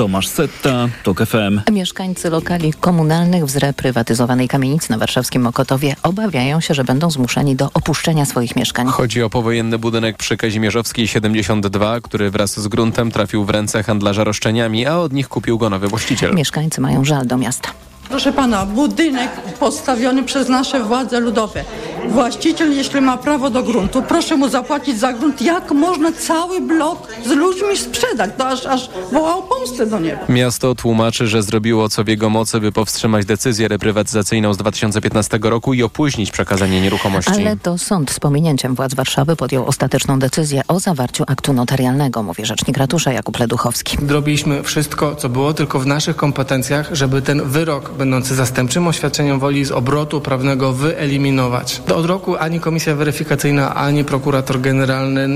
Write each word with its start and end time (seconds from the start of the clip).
Tomasz 0.00 0.28
Setta, 0.28 0.88
TOK 1.02 1.26
FM. 1.26 1.72
Mieszkańcy 1.72 2.30
lokali 2.30 2.72
komunalnych 2.72 3.44
w 3.44 3.50
zreprywatyzowanej 3.50 4.48
kamienicy 4.48 4.90
na 4.90 4.98
warszawskim 4.98 5.42
Mokotowie 5.42 5.96
obawiają 6.02 6.60
się, 6.60 6.74
że 6.74 6.84
będą 6.84 7.10
zmuszeni 7.10 7.56
do 7.56 7.70
opuszczenia 7.74 8.24
swoich 8.24 8.56
mieszkań. 8.56 8.86
Chodzi 8.86 9.22
o 9.22 9.30
powojenny 9.30 9.78
budynek 9.78 10.16
przy 10.16 10.36
Kazimierzowskiej 10.36 11.08
72, 11.08 12.00
który 12.00 12.30
wraz 12.30 12.60
z 12.60 12.68
gruntem 12.68 13.10
trafił 13.10 13.44
w 13.44 13.50
ręce 13.50 13.82
handlarza 13.82 14.24
roszczeniami, 14.24 14.86
a 14.86 14.98
od 14.98 15.12
nich 15.12 15.28
kupił 15.28 15.58
go 15.58 15.70
nowy 15.70 15.88
właściciel. 15.88 16.34
Mieszkańcy 16.34 16.80
mają 16.80 17.04
żal 17.04 17.26
do 17.26 17.36
miasta. 17.36 17.70
Proszę 18.10 18.32
pana, 18.32 18.66
budynek 18.66 19.30
postawiony 19.58 20.22
przez 20.22 20.48
nasze 20.48 20.84
władze 20.84 21.20
ludowe. 21.20 21.64
Właściciel, 22.08 22.76
jeśli 22.76 23.00
ma 23.00 23.16
prawo 23.16 23.50
do 23.50 23.62
gruntu, 23.62 24.02
proszę 24.02 24.36
mu 24.36 24.48
zapłacić 24.48 24.98
za 24.98 25.12
grunt. 25.12 25.42
Jak 25.42 25.72
można 25.72 26.12
cały 26.12 26.60
blok 26.60 27.08
z 27.26 27.30
ludźmi 27.30 27.76
sprzedać? 27.76 28.30
To 28.38 28.48
aż, 28.48 28.66
aż 28.66 28.90
woła 29.12 29.36
o 29.36 29.42
pomstę 29.42 29.86
do 29.86 29.98
nieba. 29.98 30.20
Miasto 30.28 30.74
tłumaczy, 30.74 31.26
że 31.26 31.42
zrobiło 31.42 31.88
co 31.88 32.04
w 32.04 32.08
jego 32.08 32.30
mocy, 32.30 32.60
by 32.60 32.72
powstrzymać 32.72 33.26
decyzję 33.26 33.68
reprywatyzacyjną 33.68 34.54
z 34.54 34.56
2015 34.56 35.38
roku 35.42 35.74
i 35.74 35.82
opóźnić 35.82 36.30
przekazanie 36.30 36.80
nieruchomości. 36.80 37.32
Ale 37.32 37.56
to 37.56 37.78
sąd 37.78 38.10
z 38.10 38.20
pominięciem 38.20 38.74
władz 38.74 38.94
Warszawy 38.94 39.36
podjął 39.36 39.66
ostateczną 39.66 40.18
decyzję 40.18 40.62
o 40.68 40.80
zawarciu 40.80 41.24
aktu 41.26 41.52
notarialnego, 41.52 42.22
mówi 42.22 42.46
rzecznik 42.46 42.78
ratusza 42.78 43.12
Jakub 43.12 43.38
Leduchowski. 43.38 43.98
Zrobiliśmy 44.08 44.62
wszystko, 44.62 45.16
co 45.16 45.28
było 45.28 45.54
tylko 45.54 45.80
w 45.80 45.86
naszych 45.86 46.16
kompetencjach, 46.16 46.88
żeby 46.92 47.22
ten 47.22 47.48
wyrok 47.48 47.90
będący 48.00 48.34
zastępczym 48.34 48.86
oświadczeniem 48.86 49.38
woli 49.38 49.64
z 49.64 49.70
obrotu 49.70 50.20
prawnego 50.20 50.72
wyeliminować. 50.72 51.82
Od 51.94 52.06
roku 52.06 52.36
ani 52.36 52.60
komisja 52.60 52.94
weryfikacyjna, 52.94 53.74
ani 53.74 54.04
prokurator 54.04 54.60
generalny 54.60 55.28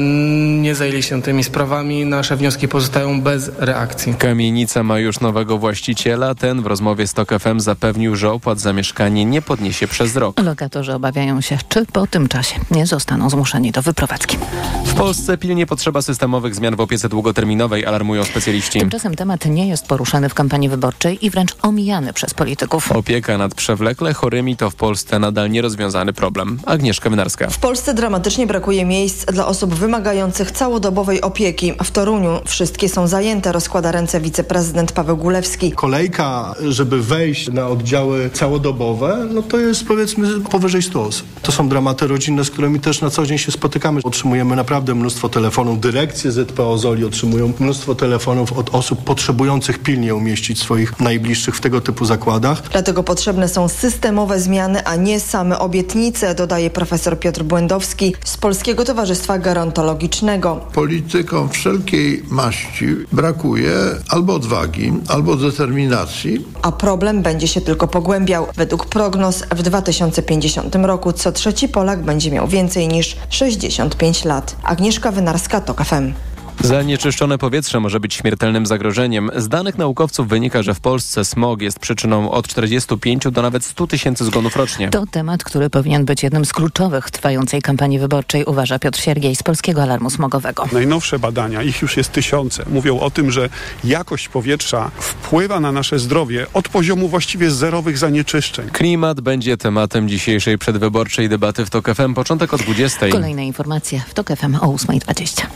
nie 0.62 0.74
zajęli 0.74 1.02
się 1.02 1.22
tymi 1.22 1.44
sprawami. 1.44 2.04
Nasze 2.04 2.36
wnioski 2.36 2.68
pozostają 2.68 3.20
bez 3.20 3.50
reakcji. 3.58 4.14
Kamienica 4.14 4.82
ma 4.82 4.98
już 4.98 5.20
nowego 5.20 5.58
właściciela. 5.58 6.34
Ten 6.34 6.62
w 6.62 6.66
rozmowie 6.66 7.06
z 7.06 7.12
TOK 7.14 7.30
FM 7.40 7.60
zapewnił, 7.60 8.16
że 8.16 8.32
opłat 8.32 8.60
za 8.60 8.72
mieszkanie 8.72 9.24
nie 9.24 9.42
podniesie 9.42 9.88
przez 9.88 10.16
rok. 10.16 10.40
Lokatorzy 10.42 10.94
obawiają 10.94 11.40
się, 11.40 11.58
czy 11.68 11.86
po 11.86 12.06
tym 12.06 12.28
czasie 12.28 12.60
nie 12.70 12.86
zostaną 12.86 13.30
zmuszeni 13.30 13.72
do 13.72 13.82
wyprowadzki. 13.82 14.38
W 14.84 14.94
Polsce 14.94 15.38
pilnie 15.38 15.66
potrzeba 15.66 16.02
systemowych 16.02 16.54
zmian 16.54 16.76
w 16.76 16.80
opiece 16.80 17.08
długoterminowej, 17.08 17.86
alarmują 17.86 18.24
specjaliści. 18.24 18.80
Tymczasem 18.80 19.14
temat 19.14 19.46
nie 19.46 19.68
jest 19.68 19.86
poruszany 19.86 20.28
w 20.28 20.34
kampanii 20.34 20.68
wyborczej 20.68 21.26
i 21.26 21.30
wręcz 21.30 21.56
omijany 21.62 22.12
przez 22.12 22.34
polityków. 22.34 22.53
Opieka 22.94 23.38
nad 23.38 23.54
przewlekle 23.54 24.14
chorymi 24.14 24.56
to 24.56 24.70
w 24.70 24.74
Polsce 24.74 25.18
nadal 25.18 25.50
nierozwiązany 25.50 26.12
problem. 26.12 26.58
Agnieszka 26.66 27.10
Wynarska. 27.10 27.50
W 27.50 27.58
Polsce 27.58 27.94
dramatycznie 27.94 28.46
brakuje 28.46 28.84
miejsc 28.84 29.24
dla 29.24 29.46
osób 29.46 29.74
wymagających 29.74 30.50
całodobowej 30.50 31.20
opieki. 31.22 31.72
W 31.84 31.90
Toruniu 31.90 32.40
wszystkie 32.46 32.88
są 32.88 33.06
zajęte, 33.06 33.52
rozkłada 33.52 33.92
ręce 33.92 34.20
wiceprezydent 34.20 34.92
Paweł 34.92 35.16
Gulewski. 35.16 35.72
Kolejka, 35.72 36.54
żeby 36.68 37.02
wejść 37.02 37.48
na 37.48 37.68
oddziały 37.68 38.30
całodobowe, 38.30 39.26
no 39.30 39.42
to 39.42 39.58
jest 39.58 39.86
powiedzmy 39.86 40.40
powyżej 40.40 40.82
100 40.82 41.02
osób. 41.02 41.26
To 41.42 41.52
są 41.52 41.68
dramaty 41.68 42.06
rodzinne, 42.06 42.44
z 42.44 42.50
którymi 42.50 42.80
też 42.80 43.00
na 43.00 43.10
co 43.10 43.26
dzień 43.26 43.38
się 43.38 43.52
spotykamy. 43.52 44.00
Otrzymujemy 44.04 44.56
naprawdę 44.56 44.94
mnóstwo 44.94 45.28
telefonów. 45.28 45.80
Dyrekcje 45.80 46.32
ZPO 46.32 46.78
Zoli 46.78 47.04
otrzymują 47.04 47.52
mnóstwo 47.60 47.94
telefonów 47.94 48.52
od 48.52 48.74
osób 48.74 49.04
potrzebujących 49.04 49.78
pilnie 49.78 50.14
umieścić 50.14 50.60
swoich 50.60 51.00
najbliższych 51.00 51.56
w 51.56 51.60
tego 51.60 51.80
typu 51.80 52.04
zakładach. 52.04 52.43
Dlatego 52.72 53.02
potrzebne 53.02 53.48
są 53.48 53.68
systemowe 53.68 54.40
zmiany, 54.40 54.84
a 54.84 54.96
nie 54.96 55.20
same 55.20 55.58
obietnice, 55.58 56.34
dodaje 56.34 56.70
profesor 56.70 57.18
Piotr 57.18 57.42
Błędowski 57.42 58.14
z 58.24 58.36
Polskiego 58.36 58.84
Towarzystwa 58.84 59.38
Gerontologicznego. 59.38 60.60
Politykom 60.72 61.48
wszelkiej 61.48 62.22
maści 62.30 62.86
brakuje 63.12 63.74
albo 64.08 64.34
odwagi, 64.34 64.92
albo 65.08 65.36
determinacji. 65.36 66.46
A 66.62 66.72
problem 66.72 67.22
będzie 67.22 67.48
się 67.48 67.60
tylko 67.60 67.88
pogłębiał. 67.88 68.46
Według 68.56 68.86
prognoz 68.86 69.42
w 69.42 69.62
2050 69.62 70.74
roku 70.74 71.12
co 71.12 71.32
trzeci 71.32 71.68
Polak 71.68 72.02
będzie 72.02 72.30
miał 72.30 72.48
więcej 72.48 72.88
niż 72.88 73.16
65 73.30 74.24
lat. 74.24 74.56
Agnieszka 74.64 75.12
Wynarska, 75.12 75.60
TOK 75.60 75.84
FM. 75.84 76.12
Zanieczyszczone 76.60 77.38
powietrze 77.38 77.80
może 77.80 78.00
być 78.00 78.14
śmiertelnym 78.14 78.66
zagrożeniem. 78.66 79.30
Z 79.36 79.48
danych 79.48 79.78
naukowców 79.78 80.28
wynika, 80.28 80.62
że 80.62 80.74
w 80.74 80.80
Polsce 80.80 81.24
smog 81.24 81.62
jest 81.62 81.78
przyczyną 81.78 82.30
od 82.30 82.48
45 82.48 83.24
do 83.30 83.42
nawet 83.42 83.64
100 83.64 83.86
tysięcy 83.86 84.24
zgonów 84.24 84.56
rocznie. 84.56 84.88
To 84.90 85.06
temat, 85.06 85.44
który 85.44 85.70
powinien 85.70 86.04
być 86.04 86.22
jednym 86.22 86.44
z 86.44 86.52
kluczowych 86.52 87.10
trwającej 87.10 87.62
kampanii 87.62 87.98
wyborczej, 87.98 88.44
uważa 88.44 88.78
Piotr 88.78 89.00
Siergiej 89.00 89.36
z 89.36 89.42
Polskiego 89.42 89.82
Alarmu 89.82 90.10
Smogowego. 90.10 90.68
Najnowsze 90.72 91.18
badania, 91.18 91.62
ich 91.62 91.82
już 91.82 91.96
jest 91.96 92.12
tysiące, 92.12 92.64
mówią 92.70 93.00
o 93.00 93.10
tym, 93.10 93.30
że 93.30 93.48
jakość 93.84 94.28
powietrza 94.28 94.90
wpływa 94.98 95.60
na 95.60 95.72
nasze 95.72 95.98
zdrowie 95.98 96.46
od 96.52 96.68
poziomu 96.68 97.08
właściwie 97.08 97.50
zerowych 97.50 97.98
zanieczyszczeń. 97.98 98.70
Klimat 98.70 99.20
będzie 99.20 99.56
tematem 99.56 100.08
dzisiejszej 100.08 100.58
przedwyborczej 100.58 101.28
debaty 101.28 101.66
w 101.66 101.70
TOK 101.70 101.94
FM. 101.94 102.14
Początek 102.14 102.54
o 102.54 102.58
20. 102.58 103.08
Kolejne 103.08 103.46
informacje 103.46 104.02
w 104.08 104.14
TOK 104.14 104.28
FM 104.36 104.54
o 104.54 104.66
8.20. 104.66 105.46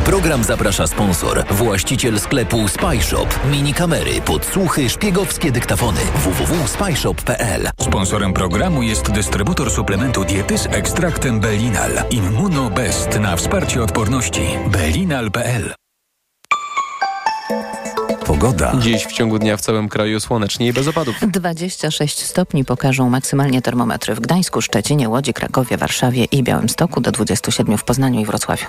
program 0.00 0.44
zaprasza 0.44 0.86
sponsor, 0.86 1.44
właściciel 1.50 2.20
sklepu 2.20 2.68
Spyshop. 2.68 3.26
Mini 3.50 3.74
kamery, 3.74 4.20
podsłuchy, 4.20 4.90
szpiegowskie 4.90 5.52
dyktafony. 5.52 6.00
www.spyshop.pl 6.14 7.68
Sponsorem 7.80 8.32
programu 8.32 8.82
jest 8.82 9.10
dystrybutor 9.10 9.70
suplementu 9.70 10.24
diety 10.24 10.58
z 10.58 10.66
ekstraktem 10.66 11.40
Belinal. 11.40 11.90
Immunobest 12.10 13.20
na 13.20 13.36
wsparcie 13.36 13.82
odporności. 13.82 14.42
Belinal.pl 14.66 15.79
Pogoda. 18.40 18.72
Dziś 18.78 19.06
w 19.06 19.12
ciągu 19.12 19.38
dnia 19.38 19.56
w 19.56 19.60
całym 19.60 19.88
kraju 19.88 20.20
słonecznie 20.20 20.66
i 20.66 20.72
bez 20.72 20.88
opadów. 20.88 21.16
26 21.22 22.24
stopni 22.24 22.64
pokażą 22.64 23.10
maksymalnie 23.10 23.62
termometry 23.62 24.14
w 24.14 24.20
Gdańsku, 24.20 24.62
Szczecinie, 24.62 25.08
Łodzi, 25.08 25.34
Krakowie, 25.34 25.76
Warszawie 25.76 26.24
i 26.24 26.42
Białymstoku 26.42 27.00
do 27.00 27.12
27 27.12 27.78
w 27.78 27.84
Poznaniu 27.84 28.20
i 28.20 28.24
Wrocławiu. 28.24 28.66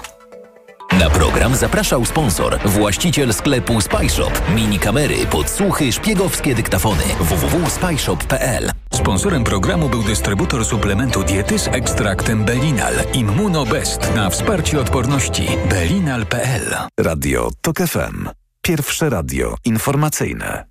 Na 0.99 1.09
program 1.09 1.55
zapraszał 1.55 2.05
sponsor, 2.05 2.59
właściciel 2.65 3.33
sklepu 3.33 3.81
Spyshop. 3.81 4.41
Mini 4.55 4.79
kamery, 4.79 5.25
podsłuchy, 5.25 5.91
szpiegowskie 5.91 6.55
dyktafony. 6.55 7.03
www.spyshop.pl 7.19 8.71
Sponsorem 8.93 9.43
programu 9.43 9.89
był 9.89 10.03
dystrybutor 10.03 10.65
suplementu 10.65 11.23
diety 11.23 11.59
z 11.59 11.67
ekstraktem 11.67 12.45
Belinal. 12.45 12.93
Immunobest 13.13 14.15
na 14.15 14.29
wsparcie 14.29 14.79
odporności. 14.79 15.47
Belinal.pl 15.69 16.75
Radio 16.99 17.49
TOK 17.61 17.77
FM. 17.77 18.40
Pierwsze 18.71 19.09
radio 19.09 19.55
informacyjne. 19.65 20.65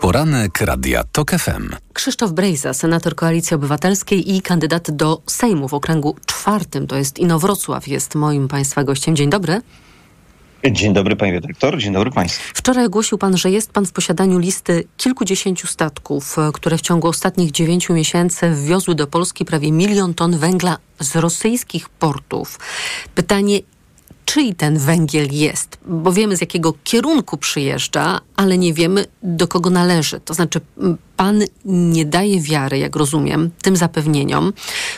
Poranek 0.00 0.60
Radia 0.60 1.04
TOK 1.04 1.30
FM. 1.30 1.76
Krzysztof 1.92 2.32
Brejza, 2.32 2.74
senator 2.74 3.14
Koalicji 3.14 3.54
Obywatelskiej 3.54 4.36
i 4.36 4.42
kandydat 4.42 4.90
do 4.90 5.22
Sejmu 5.26 5.68
w 5.68 5.74
okręgu 5.74 6.16
czwartym, 6.26 6.86
to 6.86 6.96
jest 6.96 7.18
Inowrocław, 7.18 7.88
jest 7.88 8.14
moim 8.14 8.48
Państwa 8.48 8.84
gościem. 8.84 9.16
Dzień 9.16 9.30
dobry. 9.30 9.60
Dzień 10.70 10.92
dobry 10.92 11.16
panie 11.16 11.32
redaktor, 11.32 11.78
dzień 11.78 11.92
dobry 11.92 12.10
państwu. 12.10 12.42
Wczoraj 12.54 12.86
ogłosił 12.86 13.18
pan, 13.18 13.36
że 13.36 13.50
jest 13.50 13.72
pan 13.72 13.86
w 13.86 13.92
posiadaniu 13.92 14.38
listy 14.38 14.84
kilkudziesięciu 14.96 15.66
statków, 15.66 16.36
które 16.52 16.78
w 16.78 16.80
ciągu 16.80 17.08
ostatnich 17.08 17.50
dziewięciu 17.50 17.94
miesięcy 17.94 18.50
wwiozły 18.50 18.94
do 18.94 19.06
Polski 19.06 19.44
prawie 19.44 19.72
milion 19.72 20.14
ton 20.14 20.38
węgla 20.38 20.78
z 21.00 21.16
rosyjskich 21.16 21.88
portów. 21.88 22.58
Pytanie, 23.14 23.60
czyj 24.28 24.54
ten 24.54 24.78
węgiel 24.78 25.28
jest, 25.32 25.78
bo 25.86 26.12
wiemy 26.12 26.36
z 26.36 26.40
jakiego 26.40 26.74
kierunku 26.84 27.36
przyjeżdża, 27.36 28.20
ale 28.36 28.58
nie 28.58 28.74
wiemy 28.74 29.04
do 29.22 29.48
kogo 29.48 29.70
należy. 29.70 30.20
To 30.20 30.34
znaczy, 30.34 30.60
pan 31.16 31.42
nie 31.64 32.04
daje 32.04 32.40
wiary, 32.40 32.78
jak 32.78 32.96
rozumiem, 32.96 33.50
tym 33.62 33.76
zapewnieniom, 33.76 34.52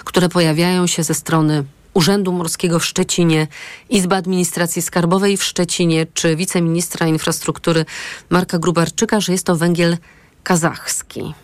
które 0.04 0.28
pojawiają 0.28 0.86
się 0.86 1.02
ze 1.02 1.14
strony 1.14 1.64
Urzędu 1.94 2.32
Morskiego 2.32 2.78
w 2.78 2.84
Szczecinie, 2.84 3.46
Izby 3.90 4.14
Administracji 4.14 4.82
Skarbowej 4.82 5.36
w 5.36 5.44
Szczecinie, 5.44 6.06
czy 6.14 6.36
wiceministra 6.36 7.06
infrastruktury 7.06 7.84
Marka 8.30 8.58
Grubarczyka, 8.58 9.20
że 9.20 9.32
jest 9.32 9.46
to 9.46 9.56
węgiel 9.56 9.96
kazachski. 10.42 11.34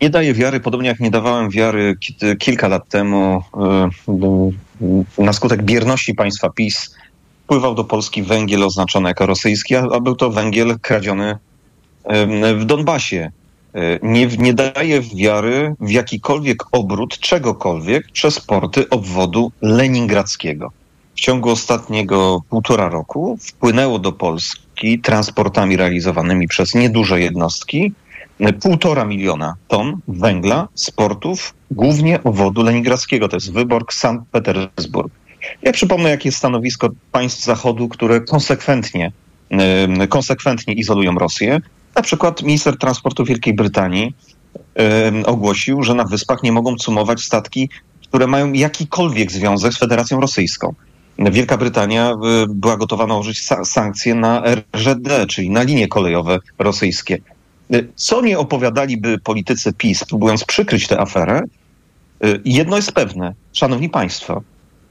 Nie 0.00 0.10
daję 0.10 0.34
wiary, 0.34 0.60
podobnie 0.60 0.88
jak 0.88 1.00
nie 1.00 1.10
dawałem 1.10 1.50
wiary 1.50 1.96
kilka 2.38 2.68
lat 2.68 2.88
temu 2.88 3.42
na 5.18 5.32
skutek 5.32 5.62
bierności 5.62 6.14
państwa 6.14 6.50
PiS 6.50 6.94
wpływał 7.44 7.74
do 7.74 7.84
Polski 7.84 8.22
węgiel 8.22 8.62
oznaczony 8.62 9.08
jako 9.08 9.26
rosyjski, 9.26 9.76
a 9.76 10.00
był 10.00 10.16
to 10.16 10.30
węgiel 10.30 10.78
kradziony 10.80 11.38
w 12.58 12.64
Donbasie. 12.64 13.30
Nie, 14.02 14.26
nie 14.26 14.54
daje 14.54 15.00
wiary 15.00 15.74
w 15.80 15.90
jakikolwiek 15.90 16.62
obrót 16.72 17.18
czegokolwiek 17.18 18.10
przez 18.12 18.40
porty 18.40 18.88
obwodu 18.88 19.52
leningradzkiego. 19.62 20.72
W 21.16 21.20
ciągu 21.20 21.50
ostatniego 21.50 22.42
półtora 22.50 22.88
roku 22.88 23.38
wpłynęło 23.40 23.98
do 23.98 24.12
Polski 24.12 25.00
transportami 25.00 25.76
realizowanymi 25.76 26.48
przez 26.48 26.74
nieduże 26.74 27.20
jednostki 27.20 27.92
półtora 28.60 29.04
miliona 29.04 29.54
ton 29.68 30.00
węgla 30.08 30.68
z 30.74 30.90
portów, 30.90 31.54
głównie 31.70 32.22
obwodu 32.22 32.62
leningradzkiego. 32.62 33.28
To 33.28 33.36
jest 33.36 33.52
Wyborg, 33.52 33.92
Sankt 33.92 34.30
Petersburg. 34.30 35.12
Ja 35.62 35.72
przypomnę, 35.72 36.10
jakie 36.10 36.28
jest 36.28 36.38
stanowisko 36.38 36.88
państw 37.12 37.44
Zachodu, 37.44 37.88
które 37.88 38.20
konsekwentnie, 38.20 39.12
konsekwentnie 40.08 40.74
izolują 40.74 41.14
Rosję. 41.14 41.60
Na 41.94 42.02
przykład 42.02 42.42
minister 42.42 42.78
transportu 42.78 43.24
Wielkiej 43.24 43.54
Brytanii 43.54 44.14
ogłosił, 45.26 45.82
że 45.82 45.94
na 45.94 46.04
wyspach 46.04 46.42
nie 46.42 46.52
mogą 46.52 46.76
cumować 46.76 47.20
statki, 47.20 47.68
które 48.08 48.26
mają 48.26 48.52
jakikolwiek 48.52 49.32
związek 49.32 49.72
z 49.72 49.78
Federacją 49.78 50.20
Rosyjską. 50.20 50.74
Wielka 51.18 51.56
Brytania 51.56 52.12
była 52.48 52.76
gotowa 52.76 53.06
nałożyć 53.06 53.48
sankcje 53.64 54.14
na 54.14 54.42
RZD, 54.76 55.26
czyli 55.28 55.50
na 55.50 55.62
linie 55.62 55.88
kolejowe 55.88 56.38
rosyjskie. 56.58 57.18
Co 57.96 58.20
nie 58.22 58.38
opowiadaliby 58.38 59.18
politycy 59.18 59.72
PiS, 59.72 60.04
próbując 60.04 60.44
przykryć 60.44 60.86
tę 60.86 61.00
aferę, 61.00 61.42
jedno 62.44 62.76
jest 62.76 62.92
pewne, 62.92 63.34
szanowni 63.52 63.88
państwo, 63.88 64.42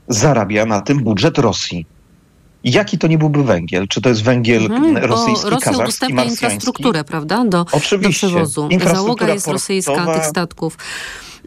zarabia 0.07 0.65
na 0.65 0.81
tym 0.81 1.03
budżet 1.03 1.37
Rosji. 1.37 1.85
Jaki 2.63 2.97
to 2.97 3.07
nie 3.07 3.17
byłby 3.17 3.43
węgiel? 3.43 3.87
Czy 3.87 4.01
to 4.01 4.09
jest 4.09 4.23
węgiel 4.23 4.65
Mhm, 4.65 4.97
rosyjski, 4.97 5.49
Rosja 5.49 5.59
kazachski, 5.59 5.83
udostępnia 5.83 6.23
infrastrukturę, 6.23 7.03
prawda? 7.03 7.45
Do, 7.45 7.65
Oczywiście. 7.71 8.27
do 8.27 8.33
przewozu. 8.33 8.69
Załoga 8.93 9.33
jest 9.33 9.47
rosyjska 9.47 10.13
tych 10.13 10.25
statków. 10.25 10.77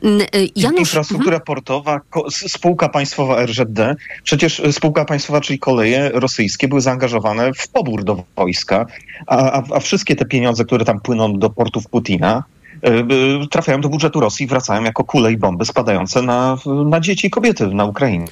Y, 0.04 0.48
Janusz, 0.56 0.78
Infrastruktura 0.80 1.40
portowa, 1.40 2.00
ko- 2.10 2.26
s- 2.26 2.52
spółka 2.52 2.88
państwowa 2.88 3.46
RZD, 3.46 3.78
przecież 4.22 4.62
spółka 4.72 5.04
państwowa, 5.04 5.40
czyli 5.40 5.58
koleje 5.58 6.10
rosyjskie 6.14 6.68
były 6.68 6.80
zaangażowane 6.80 7.50
w 7.54 7.68
pobór 7.68 8.04
do 8.04 8.22
wojska, 8.36 8.86
a, 9.26 9.62
a, 9.74 9.80
wszystkie 9.80 10.16
te 10.16 10.24
pieniądze, 10.24 10.64
które 10.64 10.84
tam 10.84 11.00
płyną 11.00 11.38
do 11.38 11.50
portów 11.50 11.88
Putina, 11.88 12.44
e, 12.84 12.88
e, 12.88 13.04
trafiają 13.50 13.80
do 13.80 13.88
budżetu 13.88 14.20
Rosji 14.20 14.44
i 14.44 14.48
wracają 14.48 14.82
jako 14.82 15.04
kule 15.04 15.32
i 15.32 15.36
bomby 15.36 15.64
spadające 15.64 16.22
na, 16.22 16.56
na 16.86 17.00
dzieci 17.00 17.26
i 17.26 17.30
kobiety 17.30 17.66
na 17.66 17.84
Ukrainie. 17.84 18.26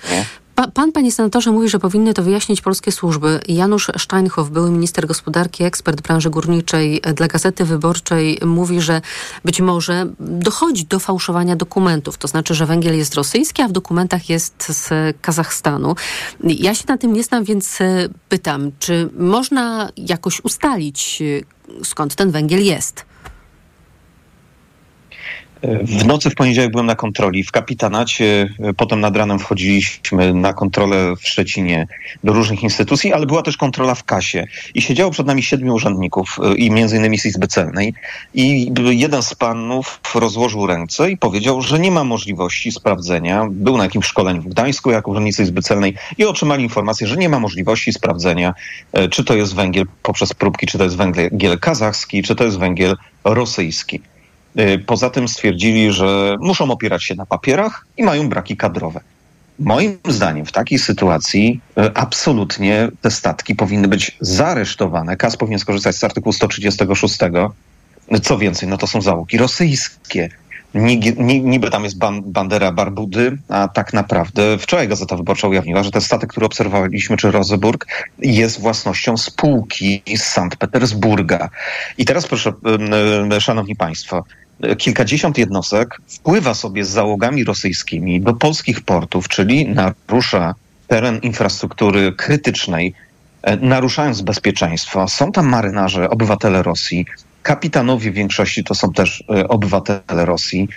Pa, 0.55 0.69
pan, 0.69 0.93
panie 0.93 1.13
senatorze, 1.13 1.51
mówi, 1.51 1.69
że 1.69 1.79
powinny 1.79 2.15
to 2.15 2.23
wyjaśnić 2.23 2.61
polskie 2.61 2.93
służby. 2.93 3.41
Janusz 3.49 3.91
Steinhoff, 3.99 4.51
były 4.51 4.71
minister 4.71 5.07
gospodarki, 5.07 5.65
ekspert 5.65 6.01
branży 6.01 6.31
górniczej 6.31 7.01
e, 7.03 7.15
dla 7.15 7.29
Gazety 7.29 7.65
Wyborczej, 7.65 8.39
mówi, 8.47 8.81
że 8.81 9.01
być 9.45 9.61
może 9.61 10.07
dochodzi 10.21 10.85
do 10.85 10.99
fałszowania 10.99 11.57
dokumentów. 11.57 12.19
To 12.19 12.29
znaczy, 12.29 12.55
że 12.55 12.67
węgiel 12.67 12.97
jest 12.97 13.15
rosyjski, 13.15 13.63
a 13.63 13.69
w 13.69 13.73
dokumentach 13.73 14.29
jest 14.29 14.67
z 14.69 15.17
Kazachstanu. 15.21 15.95
Ja 16.45 16.75
się 16.75 16.85
na 16.89 16.99
tym 16.99 17.13
nie 17.13 17.23
znam, 17.23 17.45
więc 17.45 17.81
e, 17.81 18.09
pytam, 18.29 18.71
czy 18.79 19.09
można 19.19 19.89
jakoś 19.97 20.45
ustalić, 20.45 21.23
e, 21.81 21.85
skąd 21.85 22.15
ten 22.15 22.31
węgiel 22.31 22.65
jest? 22.65 23.14
W 25.83 26.05
nocy 26.05 26.31
w 26.31 26.35
poniedziałek 26.35 26.71
byłem 26.71 26.87
na 26.87 26.95
kontroli 26.95 27.45
w 27.45 27.53
kapitanacie, 27.53 28.55
potem 28.77 29.01
nad 29.01 29.17
ranem 29.17 29.39
wchodziliśmy 29.39 30.35
na 30.35 30.53
kontrolę 30.53 31.17
w 31.17 31.29
Szczecinie 31.29 31.87
do 32.25 32.33
różnych 32.33 32.63
instytucji, 32.63 33.13
ale 33.13 33.27
była 33.27 33.43
też 33.43 33.57
kontrola 33.57 33.95
w 33.95 34.05
kasie. 34.05 34.47
I 34.75 34.83
siedziało 34.83 35.11
przed 35.11 35.27
nami 35.27 35.43
siedmiu 35.43 35.75
urzędników 35.75 36.39
y, 36.53 36.57
i 36.57 36.71
między 36.71 36.97
innymi 36.97 37.19
z 37.19 37.27
Izby 37.27 37.47
Celnej 37.47 37.95
i 38.35 38.73
jeden 38.91 39.23
z 39.23 39.35
panów 39.35 40.01
rozłożył 40.15 40.67
ręce 40.67 41.11
i 41.11 41.17
powiedział, 41.17 41.63
że 41.63 41.79
nie 41.79 41.91
ma 41.91 42.05
możliwości 42.05 42.73
sprawdzenia, 42.73 43.47
był 43.51 43.77
na 43.77 43.85
jakimś 43.85 44.07
szkoleniu 44.07 44.43
w 44.43 44.49
Gdańsku 44.49 44.91
jako 44.91 45.11
urzędnicy 45.11 45.43
Izby 45.43 45.63
Celnej 45.63 45.95
i 46.19 46.25
otrzymali 46.25 46.63
informację, 46.63 47.07
że 47.07 47.17
nie 47.17 47.29
ma 47.29 47.41
możliwości 47.41 47.93
sprawdzenia, 47.93 48.55
y, 48.99 49.09
czy 49.09 49.25
to 49.25 49.37
jest 49.37 49.55
węgiel 49.55 49.87
poprzez 50.03 50.35
próbki, 50.35 50.67
czy 50.67 50.79
to 50.79 50.85
jest 50.85 50.97
węgiel 50.97 51.59
kazachski, 51.59 52.23
czy 52.23 52.35
to 52.35 52.45
jest 52.45 52.59
węgiel 52.59 52.97
rosyjski. 53.25 54.01
Y, 54.59 54.79
Poza 54.87 55.11
tym 55.11 55.29
stwierdzili, 55.29 55.93
że 55.93 56.37
muszą 56.41 56.71
opierać 56.71 57.05
się 57.05 57.15
na 57.15 57.27
papierach 57.27 57.87
i 57.97 58.03
mają 58.03 58.29
braki 58.29 58.57
kadrowe. 58.57 59.01
Moim 59.59 59.99
zdaniem 60.09 60.47
w 60.47 60.53
takiej 60.53 60.79
sytuacji 60.79 61.61
y, 61.79 61.95
absolutnie 61.95 62.89
te 63.01 63.11
statki 63.11 63.55
powinny 63.55 63.89
być 63.89 64.17
zaaresztowane. 64.21 65.17
KAS 65.17 65.37
powinien 65.37 65.59
skorzystać 65.59 65.97
z 65.97 66.05
artykułu 66.05 66.33
136. 66.33 67.19
Co 68.23 68.39
więcej, 68.39 68.69
no 68.69 68.77
to 68.79 68.87
są 68.87 69.03
załogi 69.03 69.39
rosyjskie. 69.39 70.29
Niby 71.45 71.71
tam 71.71 71.85
jest 71.85 71.99
ban- 71.99 72.23
bandera 72.23 72.73
Barbudy, 72.73 73.39
a 73.49 73.69
tak 73.69 73.93
naprawdę 73.93 74.59
wczoraj 74.59 74.89
Gazeta 74.89 75.17
Wyborcza 75.17 75.49
ujawniła, 75.49 75.83
że 75.83 75.91
ten 75.91 76.01
statek, 76.03 76.31
który 76.31 76.47
obserwowaliśmy, 76.47 77.17
czy 77.17 77.31
Roseburg, 77.31 77.87
jest 78.19 78.61
własnością 78.61 79.17
spółki 79.17 80.03
z 80.17 80.23
Sankt 80.23 80.59
Petersburga. 80.59 81.49
I 81.99 82.05
teraz 82.05 82.27
proszę, 82.27 82.53
y, 83.37 83.41
szanowni 83.41 83.77
państwo, 83.77 84.25
kilkadziesiąt 84.79 85.39
jednostek 85.39 85.99
wpływa 86.09 86.55
sobie 86.55 86.85
z 86.85 86.89
załogami 86.89 87.45
rosyjskimi 87.45 88.21
do 88.21 88.35
polskich 88.35 88.81
portów, 88.81 89.29
czyli 89.29 89.69
narusza 89.69 90.55
teren 90.89 91.19
infrastruktury 91.19 92.13
krytycznej, 92.13 92.95
e, 93.43 93.57
naruszając 93.57 94.21
bezpieczeństwo. 94.21 95.09
Są 95.09 95.33
tam 95.33 95.47
marynarze, 95.47 96.11
obywatele 96.11 96.63
Rosji, 96.63 97.07
kapitanowie 97.43 98.11
w 98.11 98.15
większości 98.15 98.65
to 98.65 98.75
są 98.75 98.93
też 98.93 99.25
e, 99.31 99.49
obywatele 99.49 100.25
Rosji. 100.25 100.69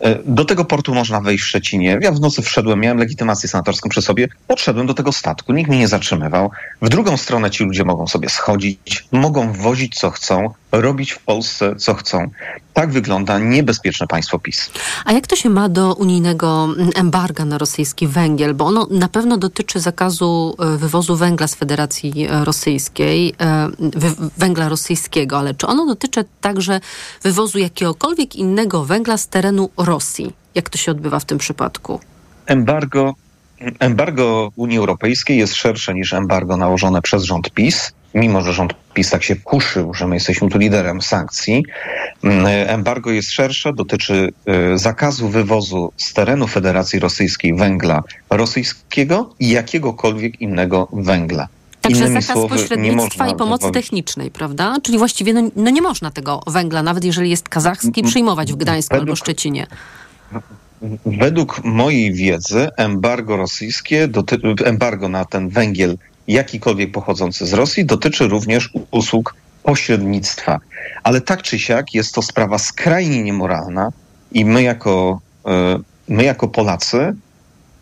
E, 0.00 0.18
Do 0.24 0.44
tego 0.44 0.64
portu 0.64 0.94
można 0.94 1.20
wejść 1.20 1.44
w 1.44 1.46
Szczecinie. 1.46 1.98
Ja 2.00 2.12
w 2.12 2.20
nocy 2.20 2.42
wszedłem, 2.42 2.80
miałem 2.80 2.98
legitymację 2.98 3.48
senatorską 3.48 3.88
przy 3.88 4.02
sobie, 4.02 4.28
podszedłem 4.46 4.86
do 4.86 4.94
tego 4.94 5.12
statku, 5.12 5.52
nikt 5.52 5.70
mnie 5.70 5.78
nie 5.78 5.88
zatrzymywał. 5.88 6.50
W 6.82 6.88
drugą 6.88 7.16
stronę 7.16 7.50
ci 7.50 7.64
ludzie 7.64 7.84
mogą 7.84 8.06
sobie 8.06 8.28
schodzić, 8.28 9.04
mogą 9.12 9.52
wozić 9.52 9.94
co 9.94 10.10
chcą, 10.10 10.54
robić 10.80 11.12
w 11.12 11.18
Polsce 11.18 11.76
co 11.76 11.94
chcą. 11.94 12.30
Tak 12.72 12.90
wygląda 12.90 13.38
niebezpieczne 13.38 14.06
państwo 14.06 14.38
PiS. 14.38 14.70
A 15.04 15.12
jak 15.12 15.26
to 15.26 15.36
się 15.36 15.50
ma 15.50 15.68
do 15.68 15.94
unijnego 15.94 16.68
embarga 16.94 17.44
na 17.44 17.58
rosyjski 17.58 18.06
węgiel? 18.08 18.54
Bo 18.54 18.64
ono 18.66 18.86
na 18.90 19.08
pewno 19.08 19.36
dotyczy 19.36 19.80
zakazu 19.80 20.56
e, 20.58 20.76
wywozu 20.76 21.16
węgla 21.16 21.46
z 21.46 21.54
Federacji 21.54 22.26
e, 22.26 22.44
Rosyjskiej, 22.44 23.34
e, 23.40 23.68
węgla 24.38 24.68
rosyjskiego, 24.68 25.38
ale 25.38 25.54
czy 25.54 25.66
ono 25.66 25.86
dotyczy 25.86 26.24
także 26.40 26.80
wywozu 27.22 27.58
jakiegokolwiek 27.58 28.36
innego 28.36 28.84
węgla 28.84 29.16
z 29.16 29.28
terenu 29.28 29.70
Rosji? 29.76 30.32
Jak 30.54 30.68
to 30.68 30.78
się 30.78 30.92
odbywa 30.92 31.18
w 31.18 31.24
tym 31.24 31.38
przypadku? 31.38 32.00
Embargo, 32.46 33.14
embargo 33.78 34.52
Unii 34.56 34.78
Europejskiej 34.78 35.38
jest 35.38 35.54
szersze 35.54 35.94
niż 35.94 36.12
embargo 36.12 36.56
nałożone 36.56 37.02
przez 37.02 37.22
rząd 37.22 37.50
PiS. 37.50 37.92
Mimo, 38.14 38.40
że 38.42 38.52
rząd 38.52 38.74
PiS 38.94 39.10
tak 39.10 39.22
się 39.24 39.36
kuszył, 39.36 39.94
że 39.94 40.06
my 40.06 40.16
jesteśmy 40.16 40.48
tu 40.48 40.58
liderem 40.58 41.02
sankcji, 41.02 41.62
mm, 42.24 42.46
embargo 42.46 43.10
jest 43.10 43.30
szersze, 43.30 43.72
dotyczy 43.72 44.32
y, 44.74 44.78
zakazu 44.78 45.28
wywozu 45.28 45.92
z 45.96 46.12
terenu 46.12 46.46
Federacji 46.46 46.98
Rosyjskiej 46.98 47.54
węgla 47.54 48.02
rosyjskiego 48.30 49.34
i 49.40 49.50
jakiegokolwiek 49.50 50.40
innego 50.40 50.88
węgla. 50.92 51.48
Także 51.80 52.00
Innymi 52.04 52.22
zakaz 52.22 52.36
słowy, 52.36 52.56
pośrednictwa 52.56 53.28
i 53.28 53.36
pomocy 53.36 53.64
wywozić- 53.66 53.72
technicznej, 53.72 54.30
prawda? 54.30 54.76
Czyli 54.82 54.98
właściwie 54.98 55.32
no, 55.34 55.42
no 55.56 55.70
nie 55.70 55.82
można 55.82 56.10
tego 56.10 56.40
węgla, 56.46 56.82
nawet 56.82 57.04
jeżeli 57.04 57.30
jest 57.30 57.48
kazachski, 57.48 58.02
przyjmować 58.02 58.52
w 58.52 58.56
Gdańsku 58.56 58.94
albo 58.94 59.16
Szczecinie. 59.16 59.66
Według 61.06 61.64
mojej 61.64 62.12
wiedzy 62.12 62.68
embargo 62.76 63.36
rosyjskie, 63.36 64.08
doty- 64.08 64.64
embargo 64.64 65.08
na 65.08 65.24
ten 65.24 65.48
węgiel 65.48 65.96
jakikolwiek 66.28 66.92
pochodzący 66.92 67.46
z 67.46 67.52
Rosji 67.52 67.84
dotyczy 67.84 68.28
również 68.28 68.70
usług 68.90 69.34
pośrednictwa. 69.62 70.60
Ale 71.02 71.20
tak 71.20 71.42
czy 71.42 71.58
siak 71.58 71.94
jest 71.94 72.14
to 72.14 72.22
sprawa 72.22 72.58
skrajnie 72.58 73.22
niemoralna 73.22 73.92
i 74.32 74.44
my 74.44 74.62
jako, 74.62 75.20
e, 75.46 75.78
my 76.08 76.24
jako 76.24 76.48
Polacy 76.48 77.14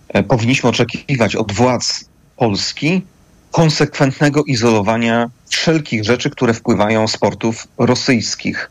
e, 0.09 0.23
powinniśmy 0.23 0.71
oczekiwać 0.71 1.37
od 1.37 1.53
władz 1.53 2.05
Polski 2.37 3.03
konsekwentnego 3.51 4.45
izolowania 4.45 5.31
wszelkich 5.49 6.05
rzeczy, 6.05 6.31
które 6.31 6.55
wpływają 6.55 7.09
z 7.09 7.17
portów 7.17 7.69
rosyjskich. 7.79 8.71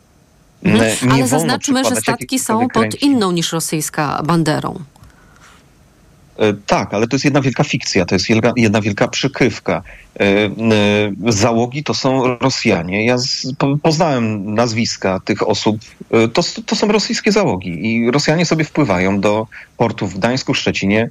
Mhm. 0.64 1.10
Nie 1.10 1.14
Ale 1.14 1.28
zaznaczmy, 1.28 1.84
że 1.84 1.96
statki 1.96 2.40
są 2.40 2.68
pod 2.68 3.02
inną 3.02 3.32
niż 3.32 3.52
rosyjska 3.52 4.22
banderą. 4.26 4.80
E, 6.42 6.54
Tak, 6.54 6.94
ale 6.94 7.08
to 7.08 7.16
jest 7.16 7.26
jedna 7.26 7.42
wielka 7.42 7.64
fikcja, 7.64 8.06
to 8.06 8.16
jest 8.16 8.30
jedna, 8.30 8.54
jedna 8.56 8.82
wielka 8.82 9.08
przykrywka. 9.08 9.82
E, 10.20 10.24
e, 10.26 10.52
Załogi 11.28 11.84
to 11.84 11.94
są 11.94 12.38
Rosjanie. 12.38 13.06
Ja 13.06 13.16
poznałem 13.84 14.54
nazwiska 14.56 15.20
tych 15.26 15.48
osób. 15.48 15.78
To, 16.34 16.42
to 16.66 16.76
są 16.76 16.88
rosyjskie 16.88 17.32
załogi 17.32 17.86
i 17.86 18.12
Rosjanie 18.12 18.46
sobie 18.46 18.64
wpływają 18.64 19.20
do 19.20 19.48
portów 19.78 20.14
w 20.14 20.18
Gdańsku, 20.18 20.54
Szczecinie, 20.54 21.10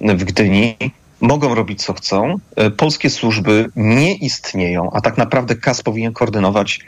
w 0.00 0.24
Gdyni. 0.24 0.76
Mogą 1.20 1.54
robić 1.54 1.84
co 1.84 1.92
chcą. 1.92 2.36
Polskie 2.76 3.10
służby 3.10 3.70
nie 3.76 4.14
istnieją, 4.14 4.90
a 4.92 5.00
tak 5.00 5.18
naprawdę 5.18 5.56
KAS 5.56 5.82
powinien 5.82 6.12
koordynować 6.12 6.80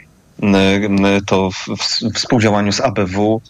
to 1.25 1.51
w, 1.51 1.67
w 1.77 2.13
współdziałaniu 2.15 2.71
z 2.71 2.81
ABW, 2.81 3.41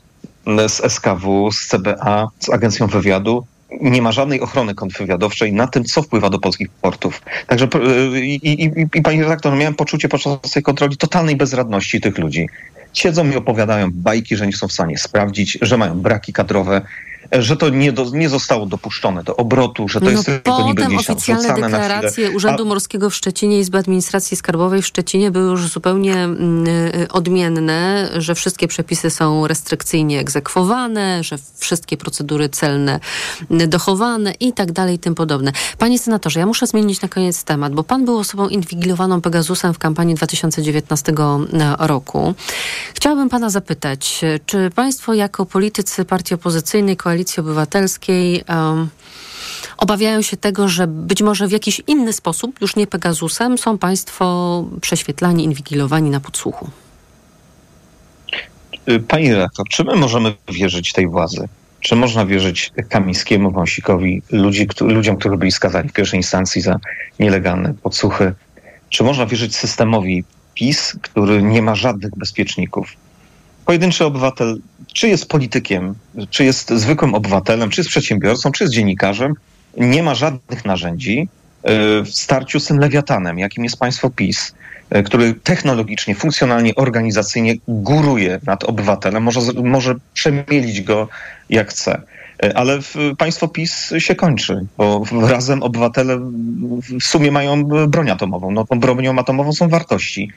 z 0.68 0.94
SKW, 0.94 1.52
z 1.52 1.68
CBA, 1.68 2.28
z 2.40 2.50
Agencją 2.50 2.88
Wywiadu 2.88 3.46
nie 3.82 4.02
ma 4.02 4.12
żadnej 4.12 4.42
ochrony 4.42 4.76
kontrwywiadowczej 4.76 5.54
na 5.54 5.68
tym, 5.68 5.84
co 5.84 6.02
wpływa 6.02 6.30
do 6.30 6.40
polskich 6.40 6.70
portów. 6.70 7.22
Także 7.48 7.68
y, 8.16 8.26
i, 8.26 8.36
i, 8.36 8.64
i, 8.64 8.72
i 8.94 9.02
panie 9.02 9.24
redaktor, 9.24 9.58
miałem 9.58 9.76
poczucie 9.76 10.10
podczas 10.10 10.52
tej 10.54 10.64
kontroli 10.64 10.98
totalnej 10.98 11.36
bezradności 11.36 12.02
tych 12.02 12.18
ludzi. 12.18 12.50
siedzą 12.94 13.30
i 13.32 13.36
opowiadają 13.36 13.90
bajki, 13.92 14.36
że 14.36 14.48
nie 14.48 14.54
są 14.54 14.68
w 14.68 14.74
stanie 14.74 14.98
sprawdzić, 14.98 15.58
że 15.62 15.78
mają 15.78 16.00
braki 16.00 16.34
kadrowe, 16.34 16.82
że 17.40 17.58
to 17.58 17.70
nie, 17.70 17.92
do, 17.92 18.06
nie 18.14 18.30
zostało 18.30 18.66
dopuszczone 18.66 19.24
do 19.24 19.36
obrotu, 19.36 19.88
że 19.88 20.00
to 20.00 20.06
no 20.06 20.12
jest 20.12 20.26
tylko 20.26 20.64
niby 20.68 20.86
gdzieś 20.86 21.06
tam 21.06 21.16
oficjalne 21.16 21.62
deklaracje. 21.62 22.32
Urzędu 22.32 22.64
A- 22.64 22.66
Morskiego 22.66 23.10
w 23.10 23.16
Szczecinie, 23.16 23.60
Izby 23.60 23.78
Administracji 23.78 24.38
Skarbowej 24.38 24.82
w 24.82 24.88
Szczecinie 24.88 25.32
były 25.32 25.52
już 25.52 25.68
zupełnie 25.68 26.14
mm, 26.14 26.68
y, 26.68 27.08
odmienne, 27.12 28.10
że 28.18 28.36
wszystkie 28.36 28.68
przepisy 28.68 29.10
są 29.10 29.48
restrykcyjnie 29.48 30.20
egzekwowane, 30.20 31.24
że 31.24 31.36
wszystkie 31.58 31.98
procedury 31.98 32.50
celne 32.50 33.00
y, 33.62 33.68
dochowane 33.68 34.34
i 34.40 34.54
tak 34.54 34.72
dalej, 34.72 34.96
i 34.96 35.00
tym 35.00 35.16
podobne. 35.16 35.52
Panie 35.78 36.00
senatorze, 36.00 36.40
ja 36.40 36.46
muszę 36.46 36.68
zmienić 36.68 37.02
na 37.02 37.08
koniec 37.08 37.44
temat, 37.44 37.74
bo 37.74 37.84
pan 37.84 38.06
był 38.06 38.18
osobą 38.18 38.48
inwigilowaną 38.48 39.22
Pegasusem 39.22 39.74
w 39.74 39.78
kampanii 39.78 40.16
2019 40.16 41.14
roku. 41.80 42.34
Chciałabym 42.94 43.30
pana 43.30 43.50
zapytać, 43.50 44.22
czy 44.46 44.70
państwo 44.76 45.14
jako 45.14 45.46
politycy 45.46 46.06
partii 46.06 46.34
opozycyjnej, 46.36 46.98
Koalicji 46.98 47.23
Obywatelskiej 47.40 48.44
em, 48.48 48.90
obawiają 49.78 50.22
się 50.22 50.38
tego, 50.38 50.68
że 50.68 50.88
być 50.88 51.22
może 51.22 51.48
w 51.48 51.52
jakiś 51.52 51.82
inny 51.88 52.14
sposób, 52.14 52.62
już 52.62 52.76
nie 52.76 52.88
Pegasusem, 52.88 53.58
są 53.58 53.78
państwo 53.78 54.66
prześwietlani, 54.82 55.44
inwigilowani 55.44 56.10
na 56.10 56.20
podsłuchu? 56.20 56.70
Y, 58.90 59.00
Pani 59.00 59.34
redaktor, 59.34 59.66
czy 59.70 59.84
my 59.84 59.96
możemy 59.96 60.34
wierzyć 60.52 60.94
tej 60.94 61.08
władzy? 61.08 61.48
Czy 61.80 61.96
można 61.96 62.26
wierzyć 62.26 62.72
Kamińskiemu, 62.90 63.52
Wąsikowi, 63.52 64.22
ludzi, 64.32 64.68
ludziom, 64.82 65.18
którzy 65.18 65.38
byli 65.38 65.52
skazani 65.52 65.90
w 65.90 65.94
pierwszej 65.94 66.20
instancji 66.20 66.62
za 66.62 66.80
nielegalne 67.20 67.74
podsłuchy? 67.74 68.34
Czy 68.90 69.04
można 69.04 69.26
wierzyć 69.26 69.56
systemowi 69.56 70.24
PiS, 70.54 70.96
który 71.02 71.44
nie 71.44 71.62
ma 71.62 71.76
żadnych 71.76 72.12
bezpieczników? 72.18 72.94
Pojedynczy 73.66 74.06
obywatel, 74.06 74.58
czy 74.94 75.08
jest 75.08 75.30
politykiem, 75.30 75.96
czy 76.30 76.44
jest 76.44 76.70
zwykłym 76.70 77.16
obywatelem, 77.16 77.70
czy 77.70 77.82
jest 77.82 77.90
przedsiębiorcą, 77.90 78.52
czy 78.52 78.64
jest 78.64 78.74
dziennikarzem, 78.74 79.34
nie 79.78 80.04
ma 80.04 80.16
żadnych 80.16 80.66
narzędzi 80.66 81.20
y, 81.20 81.28
w 82.04 82.10
starciu 82.10 82.60
z 82.60 82.66
tym 82.66 82.78
lewiatanem, 82.80 83.40
jakim 83.40 83.64
jest 83.64 83.78
państwo 83.78 84.10
PiS, 84.10 84.54
y, 84.96 85.04
który 85.04 85.34
technologicznie, 85.34 86.16
funkcjonalnie, 86.16 86.76
organizacyjnie 86.76 87.56
góruje 87.68 88.40
nad 88.46 88.64
obywatelem, 88.64 89.24
może, 89.24 89.40
może 89.64 89.96
przemielić 90.14 90.82
go 90.82 91.08
jak 91.50 91.70
chce. 91.70 92.02
Y, 92.46 92.56
Ale 92.56 92.80
państwo 93.18 93.48
PiS 93.48 93.94
się 93.98 94.16
kończy, 94.16 94.66
bo 94.78 95.04
razem 95.22 95.64
obywatele 95.64 96.18
w- 96.20 97.04
sumie 97.04 97.32
mają 97.32 97.64
broń 97.88 98.10
atomową. 98.10 98.52
No, 98.52 98.66
tą 98.66 98.80
bronią 98.80 99.20
atomową 99.20 99.54
są 99.54 99.70
wartości. 99.70 100.32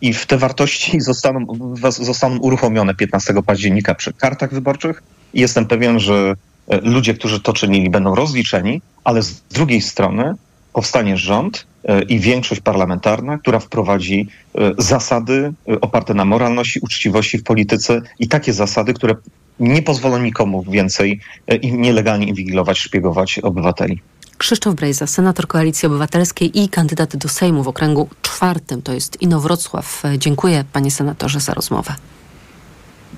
I 0.00 0.12
w 0.12 0.26
te 0.26 0.38
wartości 0.38 1.00
zostaną, 1.10 1.46
zostaną 1.90 2.38
uruchomione 2.38 2.94
15 2.94 3.34
października 3.46 3.94
przy 3.94 4.12
kartach 4.12 4.54
wyborczych. 4.54 5.02
Jestem 5.34 5.66
pewien, 5.66 6.00
że 6.00 6.34
e, 6.68 6.80
ludzie, 6.80 7.14
którzy 7.14 7.40
to 7.40 7.52
czynili, 7.52 7.90
będą 7.90 8.14
rozliczeni, 8.14 8.82
ale 9.04 9.22
z 9.22 9.40
drugiej 9.40 9.80
strony 9.80 10.34
powstanie 10.72 11.16
rząd 11.16 11.66
e, 11.84 12.02
i 12.02 12.18
większość 12.18 12.60
parlamentarna, 12.60 13.38
która 13.38 13.58
wprowadzi 13.58 14.28
e, 14.54 14.72
zasady 14.78 15.52
oparte 15.80 16.14
na 16.14 16.24
moralności, 16.24 16.80
uczciwości 16.82 17.38
w 17.38 17.44
polityce 17.44 18.02
i 18.18 18.28
takie 18.28 18.52
zasady, 18.52 18.94
które 18.94 19.14
nie 19.60 19.82
pozwolą 19.82 20.18
nikomu 20.18 20.64
więcej 20.68 21.20
nielegalnie 21.62 22.26
inwigilować, 22.26 22.78
szpiegować 22.78 23.38
obywateli. 23.38 24.00
Krzysztof 24.44 24.74
Brejza, 24.74 25.06
senator 25.06 25.46
Koalicji 25.46 25.86
Obywatelskiej 25.86 26.60
i 26.62 26.68
kandydat 26.68 27.16
do 27.16 27.28
Sejmu 27.28 27.62
w 27.62 27.68
okręgu 27.68 28.08
czwartym, 28.22 28.82
to 28.82 28.92
jest 28.92 29.22
Inowrocław. 29.22 30.02
Dziękuję 30.18 30.64
panie 30.72 30.90
senatorze 30.90 31.40
za 31.40 31.54
rozmowę. 31.54 31.94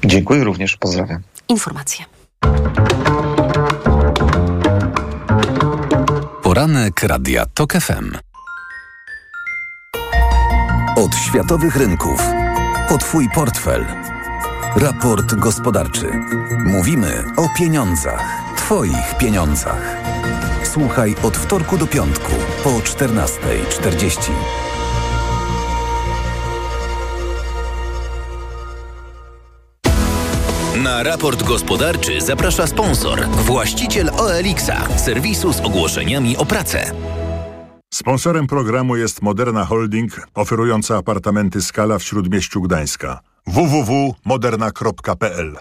Dziękuję 0.04 0.44
również, 0.44 0.76
pozdrawiam. 0.76 1.22
Informacje. 1.48 2.04
Poranek 6.42 7.02
Radia 7.02 7.46
TOK 7.46 7.72
FM. 7.72 8.16
Od 10.96 11.14
światowych 11.14 11.76
rynków 11.76 12.22
po 12.88 12.98
Twój 12.98 13.28
portfel. 13.34 13.86
Raport 14.76 15.34
gospodarczy. 15.34 16.10
Mówimy 16.66 17.24
o 17.36 17.48
pieniądzach. 17.58 18.45
Twoich 18.66 19.18
pieniądzach. 19.18 19.96
Słuchaj 20.64 21.14
od 21.22 21.36
wtorku 21.36 21.78
do 21.78 21.86
piątku 21.86 22.32
po 22.64 22.70
14.40. 22.70 24.30
Na 30.82 31.02
raport 31.02 31.42
gospodarczy 31.42 32.20
zaprasza 32.20 32.66
sponsor, 32.66 33.28
właściciel 33.28 34.10
OLX-a, 34.10 34.98
serwisu 34.98 35.52
z 35.52 35.60
ogłoszeniami 35.60 36.36
o 36.36 36.46
pracę. 36.46 36.92
Sponsorem 37.94 38.46
programu 38.46 38.96
jest 38.96 39.22
Moderna 39.22 39.64
Holding, 39.64 40.28
oferująca 40.34 40.96
apartamenty 40.96 41.62
Skala 41.62 41.98
w 41.98 42.02
Śródmieściu 42.02 42.62
Gdańska. 42.62 43.20
www.moderna.pl 43.46 45.56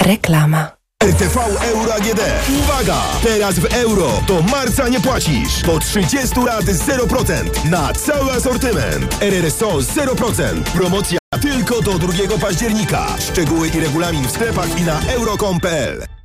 Reklama. 0.00 0.77
RTV 1.04 1.36
Euro 1.62 1.94
AGD. 1.94 2.20
Uwaga! 2.60 3.02
Teraz 3.22 3.58
w 3.58 3.64
euro 3.74 4.08
do 4.26 4.42
marca 4.42 4.88
nie 4.88 5.00
płacisz. 5.00 5.62
Po 5.66 5.78
30 5.78 6.40
lat 6.40 6.64
0% 6.64 7.70
na 7.70 7.92
cały 7.92 8.32
asortyment. 8.32 9.22
RRSO 9.22 9.78
0%. 9.78 10.62
Promocja 10.62 11.18
tylko 11.40 11.82
do 11.82 11.98
2 11.98 12.38
października. 12.40 13.06
Szczegóły 13.18 13.68
i 13.68 13.80
regulamin 13.80 14.24
w 14.24 14.30
sklepach 14.30 14.80
i 14.80 14.82
na 14.82 15.00
euro.com.pl. 15.14 16.17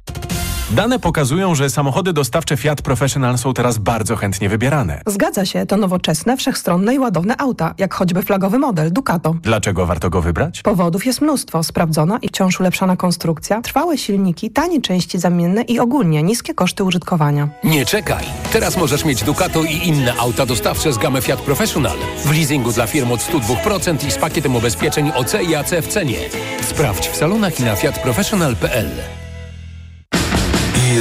Dane 0.75 1.00
pokazują, 1.00 1.56
że 1.56 1.70
samochody 1.70 2.13
dostawcze 2.13 2.58
Fiat 2.58 2.82
Professional 2.82 3.38
są 3.38 3.53
teraz 3.53 3.77
bardzo 3.77 4.15
chętnie 4.15 4.50
wybierane. 4.50 5.01
Zgadza 5.08 5.46
się, 5.46 5.65
to 5.65 5.77
nowoczesne, 5.77 6.38
wszechstronne 6.38 6.96
i 6.96 7.00
ładowne 7.00 7.36
auta, 7.38 7.74
jak 7.77 7.94
choćby 7.94 8.22
flagowy 8.22 8.60
model 8.60 8.94
Ducato. 8.94 9.36
Dlaczego 9.42 9.86
warto 9.86 10.10
go 10.10 10.22
wybrać? 10.22 10.62
Powodów 10.62 11.06
jest 11.06 11.22
mnóstwo. 11.22 11.63
Sprawdzona 11.63 12.18
i 12.22 12.27
wciąż 12.27 12.60
ulepszana 12.60 12.98
konstrukcja, 12.98 13.62
trwałe 13.62 13.98
silniki, 13.98 14.51
tanie 14.51 14.82
części 14.82 15.20
zamienne 15.20 15.62
i 15.62 15.80
ogólnie 15.80 16.24
niskie 16.24 16.53
koszty 16.53 16.84
użytkowania. 16.84 17.50
Nie 17.63 17.86
czekaj! 17.86 18.24
Teraz 18.53 18.77
możesz 18.77 19.06
mieć 19.06 19.24
Ducato 19.24 19.63
i 19.63 19.88
inne 19.88 20.13
auta 20.18 20.46
dostawcze 20.46 20.94
z 20.94 20.98
gamy 20.98 21.22
Fiat 21.22 21.42
Professional. 21.42 21.98
W 22.25 22.32
leasingu 22.32 22.72
dla 22.72 22.88
firm 22.88 23.12
od 23.12 23.20
102% 23.20 24.08
i 24.08 24.12
z 24.12 24.18
pakietem 24.18 24.56
ubezpieczeń 24.56 25.12
OC 25.15 25.34
i 25.50 25.56
AC 25.56 25.72
w 25.82 25.88
cenie. 25.88 26.18
Sprawdź 26.62 27.08
w 27.08 27.15
salonach 27.15 27.60
i 27.60 27.63
na 27.63 27.75
fiatprofessional.pl. 27.75 29.23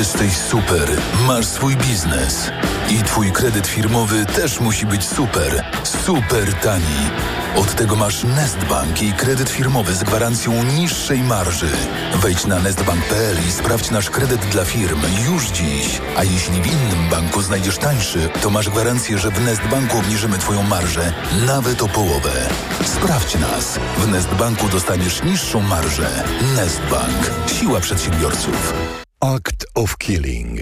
Jesteś 0.02 0.36
super, 0.36 1.00
masz 1.26 1.46
swój 1.46 1.76
biznes. 1.76 2.50
I 2.90 3.02
twój 3.02 3.32
kredyt 3.32 3.66
firmowy 3.66 4.26
też 4.26 4.60
musi 4.60 4.86
być 4.86 5.04
super, 5.04 5.64
super 5.84 6.54
tani. 6.54 7.10
Od 7.56 7.74
tego 7.74 7.96
masz 7.96 8.24
Nestbank 8.24 9.02
i 9.02 9.12
kredyt 9.12 9.50
firmowy 9.50 9.94
z 9.94 10.04
gwarancją 10.04 10.64
niższej 10.64 11.22
marży. 11.22 11.70
Wejdź 12.14 12.46
na 12.46 12.58
nestbank.pl 12.58 13.36
i 13.48 13.52
sprawdź 13.52 13.90
nasz 13.90 14.10
kredyt 14.10 14.40
dla 14.40 14.64
firm 14.64 15.00
już 15.30 15.46
dziś. 15.46 16.00
A 16.16 16.24
jeśli 16.24 16.62
w 16.62 16.66
innym 16.66 17.08
banku 17.10 17.42
znajdziesz 17.42 17.78
tańszy, 17.78 18.28
to 18.40 18.50
masz 18.50 18.70
gwarancję, 18.70 19.18
że 19.18 19.30
w 19.30 19.44
Nestbanku 19.44 19.98
obniżymy 19.98 20.38
twoją 20.38 20.62
marżę 20.62 21.12
nawet 21.46 21.82
o 21.82 21.88
połowę. 21.88 22.48
Sprawdź 22.84 23.34
nas. 23.34 23.78
W 23.98 24.08
Nestbanku 24.08 24.68
dostaniesz 24.68 25.22
niższą 25.22 25.60
marżę. 25.60 26.24
Nestbank. 26.56 27.30
Siła 27.46 27.80
przedsiębiorców. 27.80 28.74
Act 29.22 29.66
of 29.74 29.96
Killing. 29.98 30.60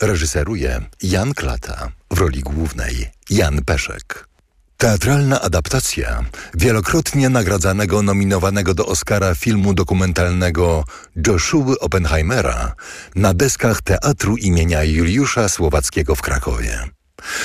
Reżyseruje 0.00 0.80
Jan 1.02 1.34
Klata. 1.34 1.88
W 2.10 2.18
roli 2.18 2.40
głównej 2.40 3.10
Jan 3.30 3.64
Peszek. 3.64 4.28
Teatralna 4.76 5.40
adaptacja 5.40 6.24
wielokrotnie 6.54 7.28
nagradzanego, 7.28 8.02
nominowanego 8.02 8.74
do 8.74 8.86
Oscara 8.86 9.34
filmu 9.34 9.74
dokumentalnego 9.74 10.84
Joshua 11.26 11.74
Oppenheimera 11.80 12.74
na 13.14 13.34
deskach 13.34 13.82
Teatru 13.82 14.36
imienia 14.36 14.84
Juliusza 14.84 15.48
Słowackiego 15.48 16.14
w 16.14 16.22
Krakowie. 16.22 16.78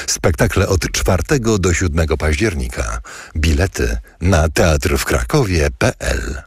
Spektakle 0.07 0.67
od 0.67 0.91
4 0.91 1.23
do 1.59 1.73
7 1.73 2.07
października. 2.17 3.01
Bilety 3.35 3.97
na 4.21 4.49
teatrwkrakowie.pl 4.49 6.46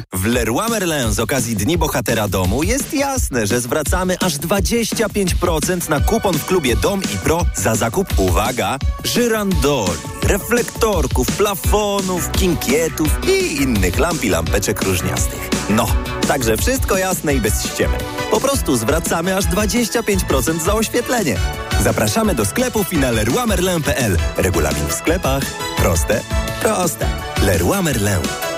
W 0.13 0.25
Leroy 0.25 0.69
Merlin 0.69 1.11
z 1.11 1.19
okazji 1.19 1.55
Dni 1.55 1.77
Bohatera 1.77 2.27
Domu 2.27 2.63
jest 2.63 2.93
jasne, 2.93 3.47
że 3.47 3.61
zwracamy 3.61 4.19
aż 4.19 4.33
25% 4.33 5.89
na 5.89 5.99
kupon 5.99 6.33
w 6.37 6.45
klubie 6.45 6.75
Dom 6.75 7.01
i 7.15 7.17
Pro 7.17 7.45
za 7.55 7.75
zakup, 7.75 8.19
uwaga, 8.19 8.77
żyrandoli, 9.03 9.99
reflektorków, 10.23 11.27
plafonów, 11.27 12.31
kinkietów 12.31 13.19
i 13.29 13.61
innych 13.61 13.99
lamp 13.99 14.23
i 14.23 14.29
lampeczek 14.29 14.81
różniastych. 14.81 15.49
No, 15.69 15.87
także 16.27 16.57
wszystko 16.57 16.97
jasne 16.97 17.35
i 17.35 17.41
bez 17.41 17.65
ściemy. 17.65 17.97
Po 18.31 18.39
prostu 18.39 18.77
zwracamy 18.77 19.37
aż 19.37 19.45
25% 19.45 20.59
za 20.59 20.73
oświetlenie. 20.73 21.37
Zapraszamy 21.83 22.35
do 22.35 22.45
sklepów 22.45 22.93
i 22.93 22.97
na 22.97 23.11
leroymerlin.pl. 23.11 24.17
Regulamin 24.37 24.87
w 24.87 24.93
sklepach. 24.93 25.43
Proste, 25.77 26.21
proste. 26.61 27.07
Leroy 27.41 27.83
Merlin. 27.83 28.50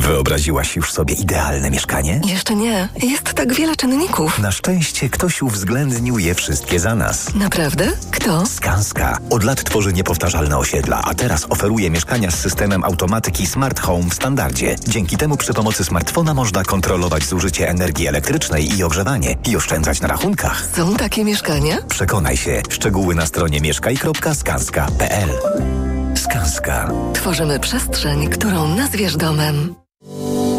Wyobraziłaś 0.00 0.76
już 0.76 0.92
sobie 0.92 1.14
idealne 1.14 1.70
mieszkanie? 1.70 2.20
Jeszcze 2.24 2.54
nie. 2.54 2.88
Jest 3.02 3.32
tak 3.32 3.54
wiele 3.54 3.76
czynników. 3.76 4.38
Na 4.38 4.50
szczęście 4.52 5.08
ktoś 5.08 5.42
uwzględnił 5.42 6.18
je 6.18 6.34
wszystkie 6.34 6.80
za 6.80 6.94
nas. 6.94 7.34
Naprawdę? 7.34 7.92
Kto? 8.10 8.46
Skanska. 8.46 9.18
Od 9.30 9.44
lat 9.44 9.64
tworzy 9.64 9.92
niepowtarzalne 9.92 10.58
osiedla, 10.58 11.00
a 11.04 11.14
teraz 11.14 11.46
oferuje 11.50 11.90
mieszkania 11.90 12.30
z 12.30 12.34
systemem 12.40 12.84
automatyki 12.84 13.46
Smart 13.46 13.80
Home 13.80 14.10
w 14.10 14.14
standardzie. 14.14 14.76
Dzięki 14.88 15.16
temu 15.16 15.36
przy 15.36 15.54
pomocy 15.54 15.84
smartfona 15.84 16.34
można 16.34 16.64
kontrolować 16.64 17.24
zużycie 17.24 17.68
energii 17.68 18.06
elektrycznej 18.06 18.76
i 18.78 18.84
ogrzewanie 18.84 19.36
i 19.48 19.56
oszczędzać 19.56 20.00
na 20.00 20.08
rachunkach. 20.08 20.66
Są 20.76 20.96
takie 20.96 21.24
mieszkania? 21.24 21.76
Przekonaj 21.88 22.36
się. 22.36 22.62
Szczegóły 22.68 23.14
na 23.14 23.26
stronie 23.26 23.60
mieszkaj.skanska.pl 23.60 25.28
Skanska. 26.16 26.90
Tworzymy 27.14 27.60
przestrzeń, 27.60 28.28
którą 28.28 28.68
nazwiesz 28.74 29.16
domem. 29.16 29.74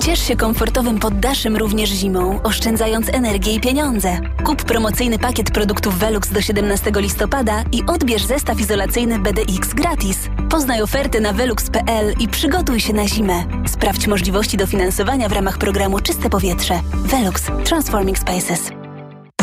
Ciesz 0.09 0.27
się 0.27 0.35
komfortowym 0.35 0.99
poddaszem 0.99 1.57
również 1.57 1.89
zimą, 1.89 2.41
oszczędzając 2.43 3.09
energię 3.09 3.53
i 3.53 3.59
pieniądze. 3.59 4.19
Kup 4.45 4.63
promocyjny 4.63 5.19
pakiet 5.19 5.51
produktów 5.51 5.97
Velux 5.99 6.31
do 6.31 6.41
17 6.41 6.91
listopada 6.95 7.63
i 7.71 7.83
odbierz 7.87 8.25
zestaw 8.25 8.59
izolacyjny 8.59 9.19
BDX 9.19 9.73
gratis. 9.73 10.29
Poznaj 10.49 10.81
oferty 10.81 11.21
na 11.21 11.33
velux.pl 11.33 12.13
i 12.19 12.27
przygotuj 12.27 12.79
się 12.79 12.93
na 12.93 13.07
zimę. 13.07 13.43
Sprawdź 13.67 14.07
możliwości 14.07 14.57
dofinansowania 14.57 15.29
w 15.29 15.33
ramach 15.33 15.57
programu 15.57 15.99
Czyste 15.99 16.29
Powietrze. 16.29 16.79
Velux 16.93 17.43
Transforming 17.65 18.17
Spaces. 18.19 18.78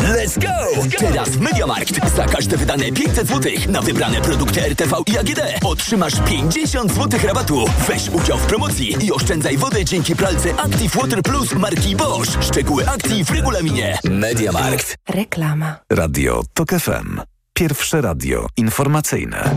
Let's 0.07 0.37
go! 0.39 0.81
Teraz 0.99 1.29
w 1.29 1.39
Mediamarkt 1.39 2.15
za 2.15 2.25
każde 2.25 2.57
wydane 2.57 2.91
500 2.91 3.27
zł 3.27 3.51
na 3.69 3.81
wybrane 3.81 4.21
produkty 4.21 4.61
RTV 4.61 4.95
i 5.07 5.17
AGD 5.17 5.39
otrzymasz 5.65 6.13
50 6.25 6.93
zł 6.93 7.19
rabatu. 7.23 7.65
Weź 7.87 8.09
udział 8.09 8.37
w 8.37 8.45
promocji 8.45 9.05
i 9.05 9.11
oszczędzaj 9.11 9.57
wodę 9.57 9.85
dzięki 9.85 10.15
pralce 10.15 10.59
Active 10.59 10.95
Water 10.95 11.21
Plus 11.21 11.53
marki 11.53 11.95
Bosch. 11.95 12.43
Szczegóły 12.43 12.89
akcji 12.89 13.25
w 13.25 13.31
regulaminie. 13.31 13.97
Mediamarkt. 14.03 14.95
Reklama. 15.09 15.75
Radio 15.91 16.43
TOK 16.53 16.69
FM. 16.69 17.21
Pierwsze 17.53 18.01
radio 18.01 18.47
informacyjne. 18.57 19.55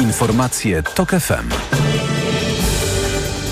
Informacje 0.00 0.82
TOK 0.82 1.10
FM. 1.10 1.85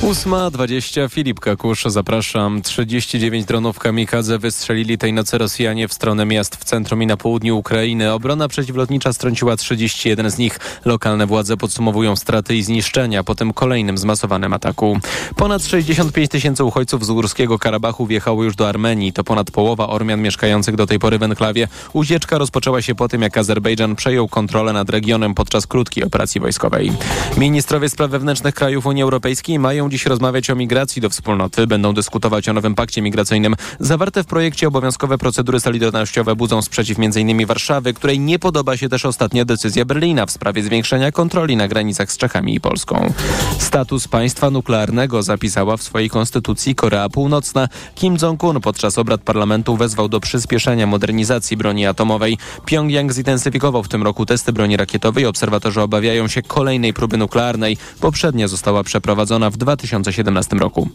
8.20 0.05 1.11
Filip 1.11 1.41
Kakusz, 1.41 1.85
zapraszam. 1.87 2.63
39 2.63 3.45
dronów 3.47 3.79
kamikadze 3.79 4.39
wystrzelili 4.39 4.99
tej 4.99 5.13
nocy 5.13 5.39
Rosjanie 5.39 5.89
w 5.89 5.93
stronę 5.93 6.27
miast 6.27 6.57
w 6.57 6.65
centrum 6.65 7.03
i 7.03 7.07
na 7.07 7.17
południu 7.17 7.59
Ukrainy. 7.59 8.13
Obrona 8.13 8.49
przeciwlotnicza 8.49 9.13
strąciła 9.13 9.57
31 9.57 10.31
z 10.31 10.39
nich. 10.39 10.61
Lokalne 10.85 11.27
władze 11.27 11.57
podsumowują 11.57 12.17
straty 12.17 12.57
i 12.57 12.63
zniszczenia 12.63 13.25
po 13.25 13.35
tym 13.35 13.53
kolejnym 13.53 13.99
zmasowanym 13.99 14.53
ataku. 14.53 14.99
Ponad 15.37 15.65
65 15.65 16.31
tysięcy 16.31 16.65
uchodźców 16.65 17.07
z 17.07 17.11
Górskiego 17.11 17.59
Karabachu 17.59 18.07
wjechało 18.07 18.45
już 18.45 18.57
do 18.57 18.69
Armenii. 18.69 19.13
To 19.13 19.25
ponad 19.25 19.51
połowa 19.51 19.89
Ormian 19.89 20.23
mieszkających 20.23 20.77
do 20.77 20.87
tej 20.87 20.99
pory 20.99 21.19
w 21.19 21.23
enklawie. 21.23 21.69
Ucieczka 21.93 22.39
rozpoczęła 22.39 22.83
się 22.83 22.95
po 22.95 23.09
tym, 23.09 23.23
jak 23.23 23.39
Azerbejdżan 23.39 23.97
przejął 23.97 24.29
kontrolę 24.29 24.73
nad 24.73 24.91
regionem 24.91 25.35
podczas 25.35 25.67
krótkiej 25.67 26.05
operacji 26.05 26.41
wojskowej. 26.41 26.93
Ministrowie 27.37 27.89
spraw 27.89 28.11
wewnętrznych 28.11 28.55
krajów 28.55 28.87
Unii 28.87 29.03
Europejskiej 29.03 29.59
mają 29.59 29.94
dziś 29.95 30.07
rozmawiać 30.07 30.51
o 30.51 30.57
migracji 30.57 31.03
do 31.03 31.11
wspólnoty. 31.11 31.67
Będą 31.67 31.95
dyskutować 31.95 32.49
o 32.49 32.53
nowym 32.53 32.75
pakcie 32.75 33.03
migracyjnym. 33.03 33.55
Zawarte 33.81 34.23
w 34.23 34.27
projekcie 34.27 34.69
obowiązkowe 34.69 35.19
procedury 35.19 35.61
solidarnościowe 35.61 36.37
budzą 36.37 36.63
sprzeciw 36.63 36.99
m.in. 36.99 37.47
Warszawy, 37.47 37.95
której 37.95 38.21
nie 38.21 38.39
podoba 38.39 38.77
się 38.77 38.89
też 38.89 39.05
ostatnia 39.07 39.45
decyzja 39.45 39.85
Berlina 39.85 40.27
w 40.27 40.31
sprawie 40.31 40.63
zwiększenia 40.63 41.13
kontroli 41.13 41.57
na 41.57 41.69
granicach 41.69 42.13
z 42.13 42.17
Czechami 42.17 42.55
i 42.55 42.61
Polską. 42.61 43.13
Status 43.59 44.09
państwa 44.09 44.51
nuklearnego 44.51 45.23
zapisała 45.23 45.77
w 45.77 45.83
swojej 45.83 46.11
konstytucji 46.11 46.75
Korea 46.75 47.09
Północna. 47.09 47.69
Kim 47.95 48.17
Jong-un 48.23 48.61
podczas 48.61 48.99
obrad 48.99 49.21
parlamentu 49.21 49.77
wezwał 49.77 50.09
do 50.09 50.21
przyspieszenia 50.21 50.87
modernizacji 50.87 51.57
broni 51.57 51.87
atomowej. 51.87 52.39
Pjongjang 52.65 53.13
zintensyfikował 53.13 53.83
w 53.83 53.89
tym 53.89 54.03
roku 54.03 54.27
testy 54.27 54.53
broni 54.53 54.77
rakietowej. 54.77 55.27
Obserwatorzy 55.27 55.81
obawiają 55.81 56.29
się 56.29 56.43
kolejnej 56.43 56.93
próby 56.95 57.17
nuklearnej. 57.17 57.77
Poprzednia 58.01 58.49
została 58.49 58.83
przeprowadzona 58.83 59.51
w 59.51 59.57
2017 59.87 60.59
roku. 60.59 60.89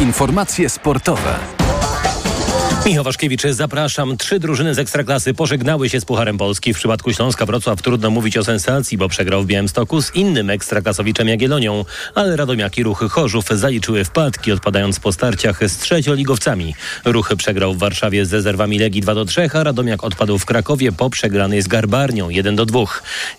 Informacje 0.00 0.68
sportowe. 0.68 1.57
Michał 2.88 3.04
Waszkiewicz, 3.04 3.42
zapraszam. 3.50 4.16
Trzy 4.16 4.38
drużyny 4.38 4.74
z 4.74 4.78
Ekstraklasy 4.78 5.34
pożegnały 5.34 5.88
się 5.88 6.00
z 6.00 6.04
Pucharem 6.04 6.38
Polski. 6.38 6.74
W 6.74 6.76
przypadku 6.76 7.12
Śląska 7.12 7.46
Wrocław 7.46 7.82
trudno 7.82 8.10
mówić 8.10 8.36
o 8.36 8.44
sensacji, 8.44 8.98
bo 8.98 9.08
przegrał 9.08 9.42
w 9.42 9.46
Białymstoku 9.46 10.02
z 10.02 10.14
innym 10.14 10.50
Ekstraklasowiczem 10.50 11.28
Jagiellonią, 11.28 11.84
ale 12.14 12.36
Radomiak 12.36 12.78
i 12.78 12.82
Ruchy 12.82 13.08
Chorzów 13.08 13.44
zaliczyły 13.48 14.04
wpadki, 14.04 14.52
odpadając 14.52 15.00
po 15.00 15.12
starciach 15.12 15.68
z 15.68 15.78
trzecioligowcami. 15.78 16.74
Ruchy 17.04 17.36
przegrał 17.36 17.74
w 17.74 17.78
Warszawie 17.78 18.26
z 18.26 18.32
rezerwami 18.32 18.78
Legii 18.78 19.00
2 19.00 19.14
do 19.14 19.24
3, 19.24 19.50
a 19.52 19.64
Radomiak 19.64 20.04
odpadł 20.04 20.38
w 20.38 20.44
Krakowie 20.44 20.92
po 20.92 21.10
przegranej 21.10 21.62
z 21.62 21.68
Garbarnią 21.68 22.28
1 22.28 22.56
do 22.56 22.66
2. 22.66 22.80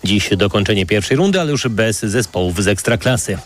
Dziś 0.04 0.30
dokończenie 0.36 0.86
pierwszej 0.86 1.16
rundy, 1.16 1.40
ale 1.40 1.50
już 1.50 1.68
bez 1.68 2.00
zespołów 2.00 2.62
z 2.62 2.68
Ekstraklasy. 2.68 3.38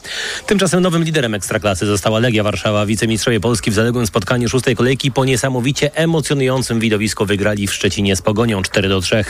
Tymczasem 0.46 0.82
nowym 0.82 1.04
liderem 1.04 1.34
Ekstraklasy 1.34 1.86
została 1.86 2.18
Legia 2.18 2.42
Warszawa. 2.42 2.86
Wicemistrzowie 2.86 3.40
Polski 3.40 3.70
w 3.70 3.74
zaległym 3.74 4.06
spotkaniu 4.06 4.48
szóstej 4.48 4.76
kolejki 4.76 5.12
po 5.12 5.24
niesamowicie 5.24 5.93
emocjonującym 5.94 6.80
widowisko 6.80 7.26
wygrali 7.26 7.66
w 7.66 7.74
Szczecinie 7.74 8.16
z 8.16 8.22
Pogonią 8.22 8.62
4 8.62 8.88
do 8.88 9.00
3. 9.00 9.24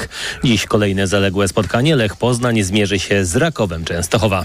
Dziś 0.44 0.66
kolejne 0.66 1.06
zaległe 1.06 1.48
spotkanie. 1.48 1.96
Lech 1.96 2.16
Poznań 2.16 2.62
zmierzy 2.62 2.98
się 2.98 3.24
z 3.24 3.36
Rakowem 3.36 3.84
Częstochowa. 3.84 4.44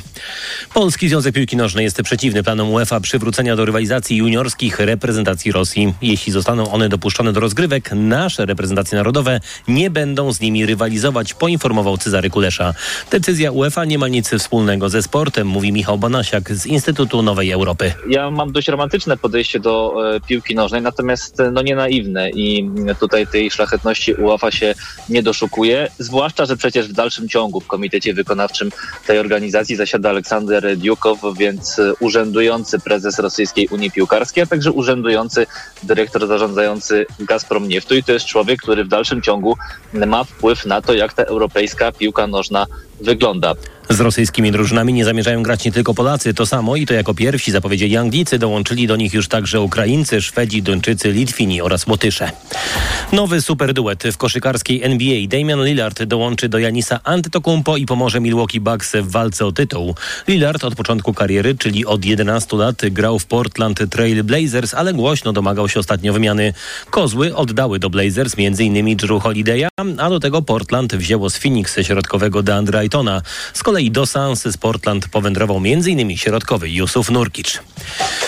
Polski 0.73 1.09
Związek 1.09 1.35
Piłki 1.35 1.57
Nożnej 1.57 1.83
jest 1.83 2.01
przeciwny 2.01 2.43
planom 2.43 2.73
UEFA 2.73 2.99
przywrócenia 2.99 3.55
do 3.55 3.65
rywalizacji 3.65 4.17
juniorskich 4.17 4.79
reprezentacji 4.79 5.51
Rosji. 5.51 5.93
Jeśli 6.01 6.33
zostaną 6.33 6.71
one 6.71 6.89
dopuszczone 6.89 7.33
do 7.33 7.39
rozgrywek, 7.39 7.89
nasze 7.91 8.45
reprezentacje 8.45 8.97
narodowe 8.97 9.39
nie 9.67 9.89
będą 9.89 10.33
z 10.33 10.41
nimi 10.41 10.65
rywalizować, 10.65 11.33
poinformował 11.33 11.97
Cezary 11.97 12.29
Kulesza. 12.29 12.73
Decyzja 13.11 13.51
UEFA 13.51 13.85
nie 13.85 13.97
ma 13.97 14.07
nic 14.07 14.29
wspólnego 14.29 14.89
ze 14.89 15.03
sportem, 15.03 15.47
mówi 15.47 15.71
Michał 15.71 15.97
Banasiak 15.97 16.51
z 16.51 16.65
Instytutu 16.65 17.21
Nowej 17.21 17.51
Europy. 17.51 17.93
Ja 18.09 18.31
mam 18.31 18.51
dość 18.51 18.67
romantyczne 18.67 19.17
podejście 19.17 19.59
do 19.59 19.93
e, 20.15 20.19
piłki 20.19 20.55
nożnej, 20.55 20.81
natomiast 20.81 21.39
e, 21.39 21.51
no 21.51 21.61
nie 21.61 21.75
i 22.33 22.69
tutaj 22.99 23.27
tej 23.27 23.51
szlachetności 23.51 24.13
UEFA 24.13 24.51
się 24.51 24.75
nie 25.09 25.23
doszukuje, 25.23 25.87
zwłaszcza, 25.99 26.45
że 26.45 26.57
przecież 26.57 26.87
w 26.87 26.93
dalszym 26.93 27.29
ciągu 27.29 27.59
w 27.59 27.67
komitecie 27.67 28.13
wykonawczym 28.13 28.71
tej 29.07 29.19
organizacji 29.19 29.75
zasiada 29.75 30.09
Aleksander 30.09 30.77
Diukow, 30.77 31.19
więc 31.37 31.81
urzędujący 31.99 32.79
prezes 32.79 33.19
Rosyjskiej 33.19 33.67
Unii 33.67 33.91
Piłkarskiej, 33.91 34.43
a 34.43 34.45
także 34.45 34.71
urzędujący 34.71 35.47
dyrektor 35.83 36.27
zarządzający 36.27 37.05
Gazprom 37.19 37.67
Nieftu 37.67 37.95
i 37.95 38.03
to 38.03 38.11
jest 38.11 38.25
człowiek, 38.25 38.61
który 38.61 38.83
w 38.83 38.87
dalszym 38.87 39.21
ciągu 39.21 39.57
ma 39.93 40.23
wpływ 40.23 40.65
na 40.65 40.81
to, 40.81 40.93
jak 40.93 41.13
ta 41.13 41.23
europejska 41.23 41.91
piłka 41.91 42.27
nożna 42.27 42.65
wygląda. 43.01 43.55
Z 43.91 43.99
rosyjskimi 43.99 44.51
drużynami 44.51 44.93
nie 44.93 45.05
zamierzają 45.05 45.43
grać 45.43 45.65
nie 45.65 45.71
tylko 45.71 45.93
Polacy. 45.93 46.33
To 46.33 46.45
samo 46.45 46.75
i 46.75 46.85
to 46.85 46.93
jako 46.93 47.13
pierwsi 47.13 47.51
zapowiedzieli 47.51 47.97
Anglicy. 47.97 48.39
Dołączyli 48.39 48.87
do 48.87 48.95
nich 48.95 49.13
już 49.13 49.27
także 49.27 49.61
Ukraińcy, 49.61 50.21
Szwedzi, 50.21 50.63
Duńczycy, 50.63 51.11
Litwini 51.11 51.61
oraz 51.61 51.87
Łotysze. 51.87 52.31
Nowy 53.11 53.41
superduet 53.41 54.03
w 54.03 54.17
koszykarskiej 54.17 54.83
NBA. 54.83 55.27
Damian 55.27 55.65
Lillard 55.65 56.03
dołączy 56.03 56.49
do 56.49 56.59
Janisa 56.59 56.99
Antetokounmpo 57.03 57.77
i 57.77 57.85
pomoże 57.85 58.19
Milwaukee 58.19 58.59
Bucks 58.59 58.95
w 58.95 59.11
walce 59.11 59.45
o 59.45 59.51
tytuł. 59.51 59.95
Lillard 60.27 60.63
od 60.63 60.75
początku 60.75 61.13
kariery, 61.13 61.55
czyli 61.55 61.85
od 61.85 62.05
11 62.05 62.57
lat, 62.57 62.81
grał 62.91 63.19
w 63.19 63.25
Portland 63.25 63.79
Trail 63.89 64.23
Blazers, 64.23 64.73
ale 64.73 64.93
głośno 64.93 65.33
domagał 65.33 65.69
się 65.69 65.79
ostatnio 65.79 66.13
wymiany. 66.13 66.53
Kozły 66.89 67.35
oddały 67.35 67.79
do 67.79 67.89
Blazers 67.89 68.35
m.in. 68.37 68.97
Drew 68.97 69.23
Holiday'a, 69.23 69.67
a 69.97 70.09
do 70.09 70.19
tego 70.19 70.41
Portland 70.41 70.95
wzięło 70.95 71.29
z 71.29 71.37
Phoenix 71.37 71.75
środkowego 71.81 72.43
DeAndre 72.43 72.79
Aytona. 72.79 73.21
Z 73.53 73.63
kolei 73.63 73.78
do 73.87 74.05
Sans 74.05 74.43
z 74.43 74.57
Portland 74.57 75.07
powędrował 75.07 75.57
m.in. 75.57 76.17
środkowy 76.17 76.69
Jusuf 76.69 77.09
Nurkic. 77.09 77.59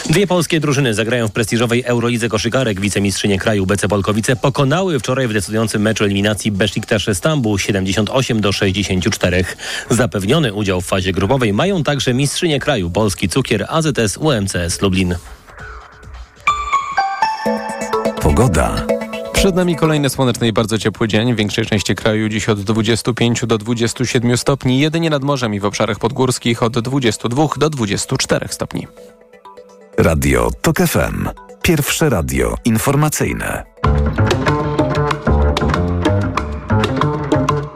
Dwie 0.09 0.27
polskie 0.27 0.59
drużyny 0.59 0.93
zagrają 0.93 1.27
w 1.27 1.31
prestiżowej 1.31 1.83
Eurolidze 1.83 2.29
koszykarek. 2.29 2.81
Wicemistrzynie 2.81 3.39
kraju 3.39 3.65
BC 3.65 3.87
Polkowice 3.87 4.35
pokonały 4.35 4.99
wczoraj 4.99 5.27
w 5.27 5.33
decydującym 5.33 5.81
meczu 5.81 6.03
eliminacji 6.03 6.51
Besiktas 6.51 7.01
Stambuł 7.13 7.57
78 7.57 8.41
do 8.41 8.51
64. 8.51 9.45
Zapewniony 9.89 10.53
udział 10.53 10.81
w 10.81 10.85
fazie 10.85 11.11
grupowej 11.11 11.53
mają 11.53 11.83
także 11.83 12.13
mistrzynie 12.13 12.59
kraju 12.59 12.89
Polski 12.89 13.29
Cukier 13.29 13.65
AZS 13.69 14.17
UMCS 14.17 14.81
Lublin. 14.81 15.15
Pogoda. 18.21 19.00
Przed 19.41 19.55
nami 19.55 19.75
kolejny 19.75 20.09
słoneczny 20.09 20.47
i 20.47 20.53
bardzo 20.53 20.77
ciepły 20.77 21.07
dzień. 21.07 21.33
W 21.33 21.37
większej 21.37 21.65
części 21.65 21.95
kraju 21.95 22.29
dziś 22.29 22.49
od 22.49 22.61
25 22.61 23.45
do 23.45 23.57
27 23.57 24.37
stopni, 24.37 24.79
jedynie 24.79 25.09
nad 25.09 25.23
morzem 25.23 25.53
i 25.53 25.59
w 25.59 25.65
obszarach 25.65 25.99
podgórskich 25.99 26.63
od 26.63 26.79
22 26.79 27.47
do 27.57 27.69
24 27.69 28.47
stopni. 28.47 28.87
Radio 29.97 30.49
TOK 30.61 30.77
FM. 30.77 31.29
Pierwsze 31.61 32.09
radio 32.09 32.55
informacyjne. 32.65 33.63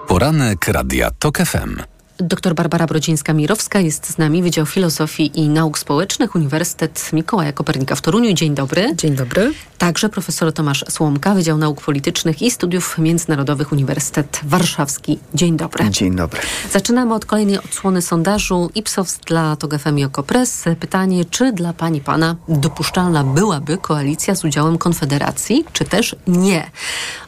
Poranek 0.08 0.68
Radia 0.68 1.12
TOK 1.12 1.38
FM. 1.38 1.95
Dr 2.18 2.56
Barbara 2.56 2.86
Brodzińska-Mirowska 2.86 3.80
jest 3.80 4.10
z 4.10 4.18
nami, 4.18 4.44
Wydział 4.44 4.66
Filozofii 4.66 5.40
i 5.40 5.50
Nauk 5.50 5.80
Społecznych, 5.80 6.36
Uniwersytet 6.36 7.10
Mikołaja 7.14 7.54
Kopernika 7.54 7.96
w 7.96 8.02
Toruniu. 8.02 8.34
Dzień 8.34 8.56
dobry. 8.56 8.96
Dzień 8.96 9.16
dobry. 9.16 9.54
Także 9.78 10.10
profesor 10.10 10.54
Tomasz 10.54 10.86
Słomka, 10.90 11.34
Wydział 11.34 11.58
Nauk 11.58 11.82
Politycznych 11.82 12.42
i 12.42 12.52
Studiów 12.52 12.98
Międzynarodowych, 12.98 13.72
Uniwersytet 13.72 14.40
Warszawski. 14.44 15.20
Dzień 15.34 15.58
dobry. 15.58 15.90
Dzień 15.90 16.16
dobry. 16.16 16.42
Zaczynamy 16.72 17.14
od 17.14 17.26
kolejnej 17.26 17.60
odsłony 17.60 18.02
sondażu 18.02 18.70
Ipsos 18.76 19.20
dla 19.26 19.56
TOG 19.56 19.78
FM 19.78 19.98
i 19.98 20.04
Okopres. 20.04 20.64
Pytanie, 20.80 21.26
czy 21.26 21.52
dla 21.52 21.74
pani 21.74 22.02
pana 22.02 22.36
dopuszczalna 22.48 23.24
byłaby 23.24 23.78
koalicja 23.78 24.36
z 24.36 24.46
udziałem 24.46 24.78
Konfederacji, 24.78 25.66
czy 25.74 25.86
też 25.86 26.16
nie? 26.28 26.72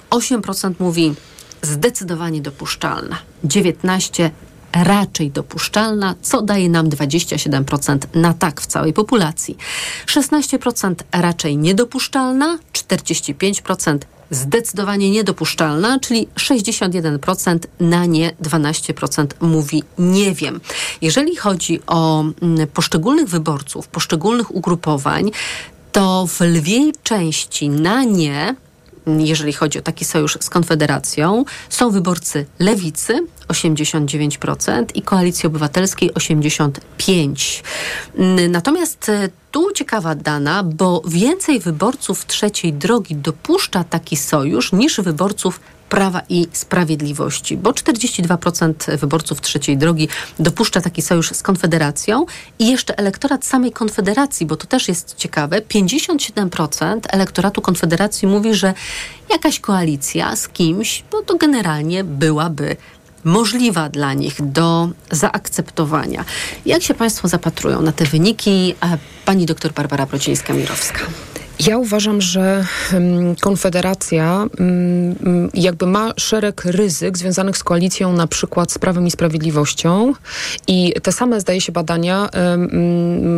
8% 0.09 0.73
mówi 0.79 1.15
zdecydowanie 1.61 2.41
dopuszczalna. 2.41 3.17
19% 3.45 4.29
raczej 4.73 5.31
dopuszczalna, 5.31 6.15
co 6.21 6.41
daje 6.41 6.69
nam 6.69 6.89
27% 6.89 7.97
na 8.13 8.33
tak 8.33 8.61
w 8.61 8.65
całej 8.65 8.93
populacji. 8.93 9.57
16% 10.05 10.95
raczej 11.11 11.57
niedopuszczalna, 11.57 12.57
45% 12.73 13.97
zdecydowanie 14.31 15.11
niedopuszczalna, 15.11 15.99
czyli 15.99 16.27
61% 16.35 17.59
na 17.79 18.05
nie, 18.05 18.31
12% 18.43 19.27
mówi 19.41 19.83
nie 19.97 20.33
wiem. 20.33 20.59
Jeżeli 21.01 21.35
chodzi 21.35 21.79
o 21.87 22.23
mm, 22.41 22.67
poszczególnych 22.67 23.27
wyborców, 23.27 23.87
poszczególnych 23.87 24.55
ugrupowań, 24.55 25.31
to 25.91 26.27
w 26.27 26.41
lwiej 26.41 26.93
części 27.03 27.69
na 27.69 28.03
nie 28.03 28.55
jeżeli 29.07 29.53
chodzi 29.53 29.79
o 29.79 29.81
taki 29.81 30.05
sojusz 30.05 30.37
z 30.41 30.49
Konfederacją, 30.49 31.45
są 31.69 31.91
wyborcy 31.91 32.45
lewicy 32.59 33.27
89% 33.47 34.85
i 34.95 35.01
Koalicji 35.01 35.47
Obywatelskiej 35.47 36.13
85%. 36.13 37.63
Natomiast 38.49 39.09
e, 39.09 39.29
tu 39.51 39.71
ciekawa 39.71 40.15
dana, 40.15 40.63
bo 40.63 41.01
więcej 41.07 41.59
wyborców 41.59 42.25
trzeciej 42.25 42.73
drogi 42.73 43.15
dopuszcza 43.15 43.83
taki 43.83 44.17
sojusz 44.17 44.71
niż 44.71 45.01
wyborców 45.01 45.59
Prawa 45.89 46.21
i 46.29 46.47
Sprawiedliwości, 46.53 47.57
bo 47.57 47.71
42% 47.71 48.97
wyborców 48.97 49.41
trzeciej 49.41 49.77
drogi 49.77 50.07
dopuszcza 50.39 50.81
taki 50.81 51.01
sojusz 51.01 51.31
z 51.31 51.43
Konfederacją 51.43 52.25
i 52.59 52.71
jeszcze 52.71 52.97
elektorat 52.97 53.45
samej 53.45 53.71
Konfederacji, 53.71 54.45
bo 54.45 54.55
to 54.55 54.67
też 54.67 54.87
jest 54.87 55.15
ciekawe, 55.15 55.61
57% 55.61 56.99
elektoratu 57.09 57.61
Konfederacji 57.61 58.27
mówi, 58.27 58.53
że 58.53 58.73
jakaś 59.29 59.59
koalicja 59.59 60.35
z 60.35 60.47
kimś, 60.47 61.03
no 61.13 61.21
to 61.21 61.37
generalnie 61.37 62.03
byłaby 62.03 62.77
możliwa 63.23 63.89
dla 63.89 64.13
nich 64.13 64.35
do 64.39 64.89
zaakceptowania. 65.11 66.25
Jak 66.65 66.83
się 66.83 66.93
Państwo 66.93 67.27
zapatrują 67.27 67.81
na 67.81 67.91
te 67.91 68.05
wyniki? 68.05 68.75
Pani 69.25 69.45
doktor 69.45 69.73
Barbara 69.73 70.05
Brocińska-Mirowska. 70.05 70.99
Ja 71.59 71.77
uważam, 71.77 72.21
że 72.21 72.65
Konfederacja 73.41 74.45
jakby 75.53 75.87
ma 75.87 76.13
szereg 76.17 76.65
ryzyk 76.65 77.17
związanych 77.17 77.57
z 77.57 77.63
koalicją 77.63 78.13
na 78.13 78.27
przykład 78.27 78.71
z 78.71 78.77
Prawem 78.77 79.07
i 79.07 79.11
Sprawiedliwością 79.11 80.13
i 80.67 80.93
te 81.03 81.11
same, 81.11 81.41
zdaje 81.41 81.61
się, 81.61 81.71
badania 81.71 82.29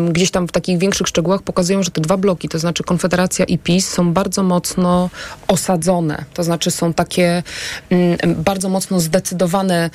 gdzieś 0.09 0.31
tam 0.31 0.47
w 0.47 0.51
takich 0.51 0.77
większych 0.77 1.07
szczegółach 1.07 1.41
pokazują, 1.41 1.83
że 1.83 1.91
te 1.91 2.01
dwa 2.01 2.17
bloki, 2.17 2.49
to 2.49 2.59
znaczy 2.59 2.83
Konfederacja 2.83 3.45
i 3.45 3.57
PiS 3.57 3.89
są 3.89 4.13
bardzo 4.13 4.43
mocno 4.43 5.09
osadzone. 5.47 6.25
To 6.33 6.43
znaczy 6.43 6.71
są 6.71 6.93
takie 6.93 7.43
bardzo 8.27 8.69
mocno 8.69 8.99
zdecydowane 8.99 9.89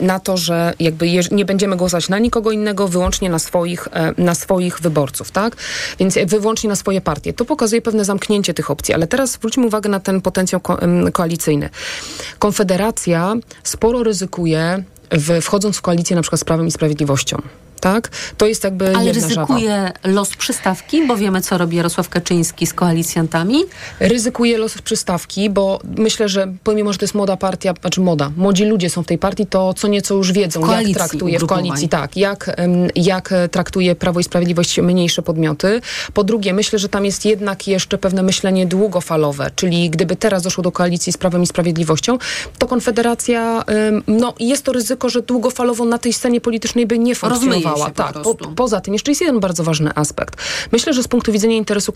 na 0.00 0.20
to, 0.20 0.36
że 0.36 0.74
jakby 0.80 1.06
nie 1.30 1.44
będziemy 1.44 1.76
głosować 1.76 2.08
na 2.08 2.18
nikogo 2.18 2.50
innego, 2.50 2.88
wyłącznie 2.88 3.30
na 3.30 3.38
swoich, 3.38 3.88
na 4.18 4.34
swoich 4.34 4.80
wyborców, 4.80 5.30
tak? 5.30 5.56
Więc 5.98 6.18
wyłącznie 6.26 6.70
na 6.70 6.76
swoje. 6.76 7.00
To 7.36 7.44
pokazuje 7.44 7.82
pewne 7.82 8.04
zamknięcie 8.04 8.54
tych 8.54 8.70
opcji, 8.70 8.94
ale 8.94 9.06
teraz 9.06 9.30
zwróćmy 9.30 9.66
uwagę 9.66 9.88
na 9.90 10.00
ten 10.00 10.20
potencjał 10.20 10.60
ko 10.60 10.78
koalicyjny. 11.12 11.70
Konfederacja 12.38 13.34
sporo 13.64 14.02
ryzykuje 14.02 14.84
w, 15.12 15.40
wchodząc 15.42 15.76
w 15.76 15.82
koalicję 15.82 16.16
na 16.16 16.22
przykład 16.22 16.40
z 16.40 16.44
Prawem 16.44 16.66
i 16.66 16.70
Sprawiedliwością 16.70 17.42
tak? 17.80 18.08
To 18.36 18.46
jest 18.46 18.64
jakby 18.64 18.96
Ale 18.96 19.04
jedna 19.04 19.28
ryzykuje 19.28 19.70
żaba. 19.70 20.14
los 20.14 20.36
przystawki, 20.36 21.06
bo 21.06 21.16
wiemy, 21.16 21.40
co 21.40 21.58
robi 21.58 21.76
Jarosław 21.76 22.08
Kaczyński 22.08 22.66
z 22.66 22.74
koalicjantami? 22.74 23.64
Ryzykuje 24.00 24.58
los 24.58 24.82
przystawki, 24.82 25.50
bo 25.50 25.80
myślę, 25.96 26.28
że 26.28 26.52
pomimo, 26.64 26.92
że 26.92 26.98
to 26.98 27.04
jest 27.04 27.14
młoda 27.14 27.36
partia, 27.36 27.74
znaczy 27.80 28.00
moda, 28.00 28.30
młodzi 28.36 28.64
ludzie 28.64 28.90
są 28.90 29.02
w 29.02 29.06
tej 29.06 29.18
partii, 29.18 29.46
to 29.46 29.74
co 29.74 29.88
nieco 29.88 30.14
już 30.14 30.32
wiedzą, 30.32 30.60
Koalicji, 30.60 30.92
jak 30.92 30.98
traktuje 30.98 31.38
w 31.38 31.46
koalicji, 31.46 31.88
tak, 31.88 32.16
jak, 32.16 32.56
jak 32.94 33.34
traktuje 33.50 33.94
Prawo 33.94 34.20
i 34.20 34.24
Sprawiedliwość 34.24 34.80
mniejsze 34.80 35.22
podmioty. 35.22 35.80
Po 36.14 36.24
drugie, 36.24 36.52
myślę, 36.52 36.78
że 36.78 36.88
tam 36.88 37.04
jest 37.04 37.24
jednak 37.24 37.68
jeszcze 37.68 37.98
pewne 37.98 38.22
myślenie 38.22 38.66
długofalowe, 38.66 39.50
czyli 39.56 39.90
gdyby 39.90 40.16
teraz 40.16 40.42
doszło 40.42 40.62
do 40.62 40.72
koalicji 40.72 41.12
z 41.12 41.16
Prawem 41.16 41.42
i 41.42 41.46
Sprawiedliwością, 41.46 42.18
to 42.58 42.66
Konfederacja, 42.66 43.64
no 44.06 44.34
jest 44.40 44.64
to 44.64 44.72
ryzyko, 44.72 45.08
że 45.08 45.22
długofalowo 45.22 45.84
na 45.84 45.98
tej 45.98 46.12
scenie 46.12 46.40
politycznej 46.40 46.86
by 46.86 46.98
nie 46.98 47.14
funkcjonowała. 47.14 47.69
Po 47.74 47.90
tak, 47.90 48.22
po, 48.22 48.34
poza 48.34 48.80
tym 48.80 48.94
jeszcze 48.94 49.10
jest 49.10 49.20
jeden 49.20 49.40
bardzo 49.40 49.64
ważny 49.64 49.90
aspekt. 49.94 50.36
Myślę, 50.72 50.92
że 50.92 51.02
z 51.02 51.08
punktu 51.08 51.32
widzenia 51.32 51.56
interesu 51.56 51.92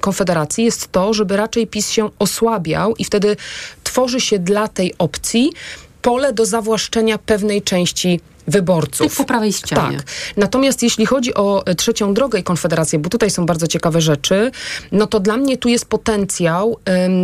Konfederacji 0.00 0.64
jest 0.64 0.92
to, 0.92 1.14
żeby 1.14 1.36
raczej 1.36 1.66
PiS 1.66 1.90
się 1.90 2.10
osłabiał 2.18 2.94
i 2.96 3.04
wtedy 3.04 3.36
tworzy 3.84 4.20
się 4.20 4.38
dla 4.38 4.68
tej 4.68 4.94
opcji 4.98 5.52
pole 6.02 6.32
do 6.32 6.46
zawłaszczenia 6.46 7.18
pewnej 7.18 7.62
części 7.62 8.20
wyborców. 8.46 9.06
Tych 9.08 9.16
po 9.16 9.24
prawej 9.24 9.52
ścianie. 9.52 9.96
Tak. 9.96 10.06
Natomiast 10.36 10.82
jeśli 10.82 11.06
chodzi 11.06 11.34
o 11.34 11.66
e, 11.66 11.74
trzecią 11.74 12.14
drogę 12.14 12.38
i 12.38 12.42
Konfederację, 12.42 12.98
bo 12.98 13.08
tutaj 13.08 13.30
są 13.30 13.46
bardzo 13.46 13.66
ciekawe 13.66 14.00
rzeczy, 14.00 14.50
no 14.92 15.06
to 15.06 15.20
dla 15.20 15.36
mnie 15.36 15.56
tu 15.56 15.68
jest 15.68 15.86
potencjał 15.86 16.76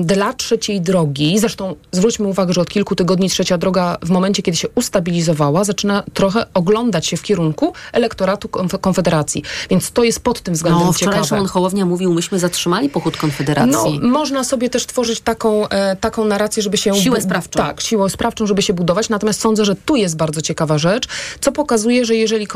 dla 0.04 0.32
trzeciej 0.32 0.80
drogi. 0.80 1.38
Zresztą 1.38 1.74
zwróćmy 1.92 2.28
uwagę, 2.28 2.52
że 2.52 2.60
od 2.60 2.68
kilku 2.68 2.94
tygodni 2.94 3.30
trzecia 3.30 3.58
droga 3.58 3.98
w 4.02 4.10
momencie, 4.10 4.42
kiedy 4.42 4.56
się 4.56 4.68
ustabilizowała, 4.74 5.64
zaczyna 5.64 6.02
trochę 6.14 6.46
oglądać 6.54 7.06
się 7.06 7.16
w 7.16 7.22
kierunku 7.22 7.72
elektoratu 7.92 8.48
konf- 8.48 8.78
Konfederacji. 8.78 9.42
Więc 9.70 9.90
to 9.90 10.04
jest 10.04 10.20
pod 10.20 10.40
tym 10.40 10.54
względem 10.54 10.86
No, 10.86 10.94
ciekawe. 10.94 11.24
Szymon 11.24 11.46
Hołownia 11.46 11.86
mówił, 11.86 12.14
myśmy 12.14 12.38
zatrzymali 12.38 12.88
pochód 12.88 13.16
Konfederacji. 13.16 14.00
No, 14.02 14.08
można 14.08 14.44
sobie 14.44 14.70
też 14.70 14.86
tworzyć 14.86 15.20
taką, 15.20 15.68
e, 15.68 15.96
taką 15.96 16.24
narrację, 16.24 16.62
żeby 16.62 16.76
się... 16.76 16.94
Siłę 16.94 17.20
sprawczą. 17.20 17.58
Tak, 17.58 17.80
siłę 17.80 18.10
sprawczą, 18.10 18.46
żeby 18.46 18.62
się 18.62 18.72
budować. 18.72 19.08
Natomiast 19.08 19.40
sądzę, 19.40 19.64
że 19.64 19.74
tu 19.76 19.96
jest 19.96 20.16
bardzo 20.16 20.40
ciekawa 20.40 20.78
rzecz, 20.78 21.08
co 21.40 21.52
pokazuje, 21.52 22.04
że 22.04 22.14
jeżeli 22.14 22.46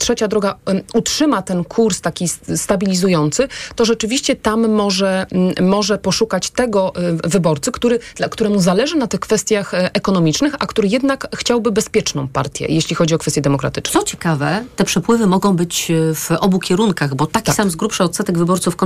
trzecia 0.00 0.28
droga 0.28 0.54
utrzyma 0.94 1.42
ten 1.42 1.64
kurs 1.64 2.00
taki 2.00 2.28
stabilizujący, 2.56 3.48
to 3.74 3.84
rzeczywiście 3.84 4.36
tam 4.36 4.68
może, 4.68 5.26
może 5.60 5.98
poszukać 5.98 6.50
tego 6.50 6.92
wyborcy, 7.24 7.72
który, 7.72 7.98
dla 8.16 8.28
któremu 8.28 8.60
zależy 8.60 8.96
na 8.96 9.06
tych 9.06 9.20
kwestiach 9.20 9.74
e, 9.74 9.94
ekonomicznych, 9.94 10.54
a 10.58 10.66
który 10.66 10.88
jednak 10.88 11.28
chciałby 11.36 11.72
bezpieczną 11.72 12.28
partię, 12.28 12.66
jeśli 12.68 12.96
chodzi 12.96 13.14
o 13.14 13.18
kwestie 13.18 13.40
demokratyczne. 13.40 14.00
Co 14.00 14.06
ciekawe, 14.06 14.64
te 14.76 14.84
przepływy 14.84 15.26
mogą 15.26 15.56
być 15.56 15.90
e, 15.90 16.14
w 16.14 16.30
obu 16.30 16.58
kierunkach, 16.58 17.14
bo 17.14 17.26
taki 17.26 17.46
tak. 17.46 17.54
sam 17.54 17.70
z 17.70 17.76
grubsza 17.76 18.04
odsetek 18.04 18.38
wyborców 18.38 18.76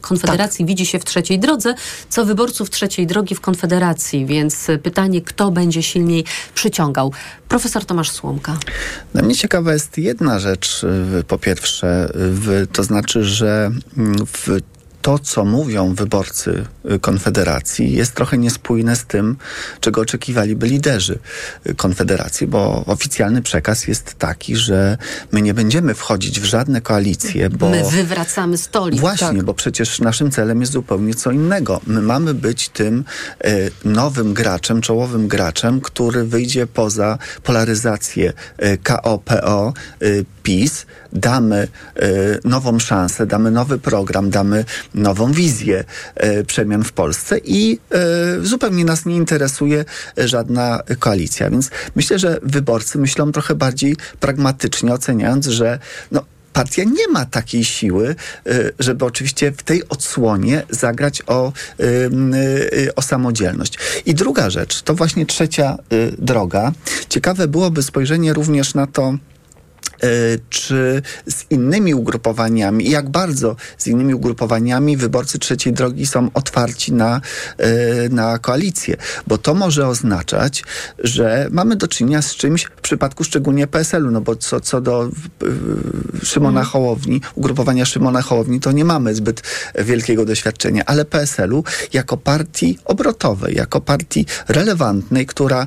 Konfederacji 0.00 0.58
tak. 0.58 0.66
widzi 0.66 0.86
się 0.86 0.98
w 0.98 1.04
trzeciej 1.04 1.38
drodze, 1.38 1.74
co 2.08 2.24
wyborców 2.24 2.70
trzeciej 2.70 3.06
drogi 3.06 3.34
w 3.34 3.40
Konfederacji, 3.40 4.26
więc 4.26 4.66
pytanie, 4.82 5.22
kto 5.22 5.50
będzie 5.50 5.82
silniej 5.82 6.24
przyciągał. 6.54 7.12
Profesor 7.48 7.84
Tomasz 7.84 8.10
Słomka. 8.10 8.56
Dla 9.12 9.22
mnie 9.22 9.34
ciekawa 9.34 9.72
jest 9.72 9.98
jedna 9.98 10.38
rzecz, 10.38 10.86
po 11.28 11.38
pierwsze, 11.38 12.08
to 12.72 12.82
znaczy, 12.82 13.24
że 13.24 13.70
w 14.26 14.60
to, 15.08 15.18
co 15.18 15.44
mówią 15.44 15.94
wyborcy 15.94 16.64
y, 16.94 16.98
Konfederacji, 16.98 17.92
jest 17.92 18.12
trochę 18.12 18.38
niespójne 18.38 18.96
z 18.96 19.04
tym, 19.04 19.36
czego 19.80 20.00
oczekiwaliby 20.00 20.66
liderzy 20.66 21.18
y, 21.66 21.74
Konfederacji, 21.74 22.46
bo 22.46 22.84
oficjalny 22.86 23.42
przekaz 23.42 23.88
jest 23.88 24.14
taki, 24.14 24.56
że 24.56 24.98
my 25.32 25.42
nie 25.42 25.54
będziemy 25.54 25.94
wchodzić 25.94 26.40
w 26.40 26.44
żadne 26.44 26.80
koalicje, 26.80 27.50
bo... 27.50 27.70
My 27.70 27.90
wywracamy 27.90 28.58
stolik. 28.58 29.00
Właśnie, 29.00 29.26
tak. 29.26 29.42
bo 29.42 29.54
przecież 29.54 30.00
naszym 30.00 30.30
celem 30.30 30.60
jest 30.60 30.72
zupełnie 30.72 31.14
co 31.14 31.30
innego. 31.30 31.80
My 31.86 32.02
mamy 32.02 32.34
być 32.34 32.68
tym 32.68 33.04
y, 33.44 33.70
nowym 33.84 34.34
graczem, 34.34 34.80
czołowym 34.80 35.28
graczem, 35.28 35.80
który 35.80 36.24
wyjdzie 36.24 36.66
poza 36.66 37.18
polaryzację 37.42 38.32
y, 38.62 38.78
KO-PO, 38.82 39.72
y, 40.02 40.24
PiS, 40.42 40.86
damy 41.12 41.68
y, 42.02 42.40
nową 42.44 42.78
szansę, 42.78 43.26
damy 43.26 43.50
nowy 43.50 43.78
program, 43.78 44.30
damy 44.30 44.64
nową 44.94 45.32
wizję 45.32 45.84
y, 46.24 46.44
przemian 46.44 46.84
w 46.84 46.92
Polsce 46.92 47.38
i 47.38 47.78
y, 48.42 48.46
zupełnie 48.46 48.84
nas 48.84 49.06
nie 49.06 49.16
interesuje 49.16 49.84
żadna 50.16 50.80
koalicja. 50.98 51.50
Więc 51.50 51.70
myślę, 51.96 52.18
że 52.18 52.38
wyborcy 52.42 52.98
myślą 52.98 53.32
trochę 53.32 53.54
bardziej 53.54 53.96
pragmatycznie, 54.20 54.92
oceniając, 54.92 55.46
że 55.46 55.78
no, 56.12 56.24
partia 56.52 56.84
nie 56.84 57.08
ma 57.12 57.24
takiej 57.24 57.64
siły, 57.64 58.14
żeby 58.78 59.04
oczywiście 59.04 59.52
w 59.52 59.62
tej 59.62 59.88
odsłonie 59.88 60.62
zagrać 60.70 61.22
o, 61.26 61.52
o 62.96 63.02
samodzielność. 63.02 63.78
I 64.06 64.14
druga 64.14 64.50
rzecz, 64.50 64.82
to 64.82 64.94
właśnie 64.94 65.26
trzecia 65.26 65.76
droga. 66.18 66.72
Ciekawe 67.08 67.48
byłoby 67.48 67.82
spojrzenie 67.82 68.32
również 68.32 68.74
na 68.74 68.86
to, 68.86 69.14
E, 69.14 69.37
czy 70.50 71.02
z 71.26 71.44
innymi 71.50 71.94
ugrupowaniami, 71.94 72.90
jak 72.90 73.08
bardzo 73.08 73.56
z 73.78 73.86
innymi 73.86 74.14
ugrupowaniami 74.14 74.96
wyborcy 74.96 75.38
trzeciej 75.38 75.72
drogi 75.72 76.06
są 76.06 76.30
otwarci 76.34 76.92
na, 76.92 77.20
e, 77.58 78.08
na 78.08 78.38
koalicję. 78.38 78.96
Bo 79.26 79.38
to 79.38 79.54
może 79.54 79.88
oznaczać, 79.88 80.64
że 80.98 81.48
mamy 81.50 81.76
do 81.76 81.88
czynienia 81.88 82.22
z 82.22 82.34
czymś 82.34 82.64
w 82.64 82.80
przypadku 82.80 83.24
szczególnie 83.24 83.66
PSL-u, 83.66 84.10
no 84.10 84.20
bo 84.20 84.36
co, 84.36 84.60
co 84.60 84.80
do 84.80 85.10
e, 86.22 86.26
Szymona 86.26 86.60
mm. 86.60 86.70
Hołowni, 86.70 87.20
ugrupowania 87.34 87.84
Szymona 87.84 88.22
Hołowni, 88.22 88.60
to 88.60 88.72
nie 88.72 88.84
mamy 88.84 89.14
zbyt 89.14 89.42
wielkiego 89.78 90.24
doświadczenia, 90.24 90.82
ale 90.86 91.04
PSL-u 91.04 91.64
jako 91.92 92.16
partii 92.16 92.78
obrotowej, 92.84 93.54
jako 93.54 93.80
partii 93.80 94.26
relevantnej, 94.48 95.26
która 95.26 95.66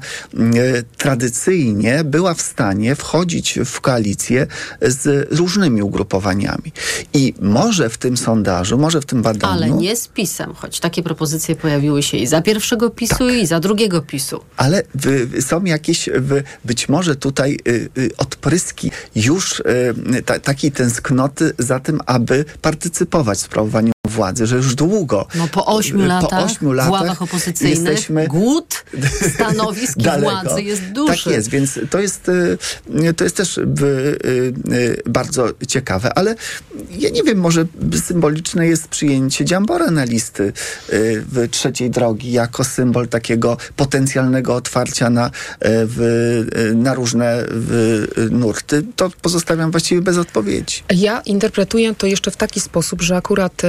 tradycyjnie 0.98 2.04
była 2.04 2.34
w 2.34 2.41
stanie 2.41 2.96
wchodzić 2.96 3.60
w 3.65 3.82
koalicję 3.82 4.20
z 4.81 5.31
różnymi 5.31 5.81
ugrupowaniami. 5.81 6.71
I 7.13 7.34
może 7.41 7.89
w 7.89 7.97
tym 7.97 8.17
sondażu, 8.17 8.77
może 8.77 9.01
w 9.01 9.05
tym 9.05 9.21
badaniu... 9.21 9.53
Ale 9.53 9.69
nie 9.69 9.95
z 9.95 10.07
PiSem, 10.07 10.53
choć 10.53 10.79
takie 10.79 11.03
propozycje 11.03 11.55
pojawiły 11.55 12.03
się 12.03 12.17
i 12.17 12.27
za 12.27 12.41
pierwszego 12.41 12.89
PiSu, 12.89 13.15
tak. 13.17 13.34
i 13.34 13.47
za 13.47 13.60
drugiego 13.60 14.01
PiSu. 14.01 14.39
Ale 14.57 14.84
są 15.39 15.63
jakieś 15.63 16.10
być 16.65 16.89
może 16.89 17.15
tutaj 17.15 17.57
y, 17.67 17.89
y, 17.97 18.12
odpryski 18.17 18.91
już 19.15 19.60
y, 19.60 20.23
ta, 20.25 20.39
takiej 20.39 20.71
tęsknoty 20.71 21.53
za 21.57 21.79
tym, 21.79 21.99
aby 22.05 22.45
partycypować 22.62 23.38
w 23.38 23.41
sprawowaniu 23.41 23.91
władzy, 24.21 24.47
że 24.47 24.55
już 24.55 24.75
długo. 24.75 25.27
No 25.36 25.47
po 25.47 25.65
ośmiu 25.65 26.05
latach, 26.05 26.29
po 26.29 26.45
ośmiu 26.45 26.71
latach 26.71 26.89
w 26.89 26.91
ławach 26.91 27.21
opozycyjnych 27.21 27.79
jesteśmy 27.79 28.27
głód 28.27 28.86
stanowisk 29.36 29.97
i 29.97 30.21
władzy 30.21 30.62
jest 30.62 30.84
duży. 30.91 31.23
Tak 31.23 31.34
jest, 31.34 31.49
więc 31.49 31.79
to 31.89 31.99
jest, 31.99 32.29
y, 32.29 33.13
to 33.17 33.23
jest 33.23 33.38
też 33.38 33.57
y, 33.57 33.63
y, 34.71 35.01
bardzo 35.05 35.47
ciekawe, 35.67 36.13
ale 36.13 36.36
ja 36.89 37.10
nie 37.10 37.23
wiem, 37.23 37.38
może 37.38 37.65
symboliczne 38.05 38.67
jest 38.67 38.88
przyjęcie 38.88 39.45
Dziambora 39.45 39.91
na 39.91 40.03
listy 40.03 40.53
w 41.31 41.47
trzeciej 41.51 41.89
drogi 41.89 42.31
jako 42.31 42.63
symbol 42.63 43.07
takiego 43.07 43.57
potencjalnego 43.75 44.55
otwarcia 44.55 45.10
na, 45.10 45.31
w, 45.62 46.71
na 46.75 46.93
różne 46.93 47.43
nurty. 48.31 48.84
To 48.95 49.10
pozostawiam 49.21 49.71
właściwie 49.71 50.01
bez 50.01 50.17
odpowiedzi. 50.17 50.84
Ja 50.95 51.21
interpretuję 51.21 51.95
to 51.95 52.07
jeszcze 52.07 52.31
w 52.31 52.38
taki 52.38 52.60
sposób, 52.60 53.01
że 53.01 53.15
akurat 53.15 53.62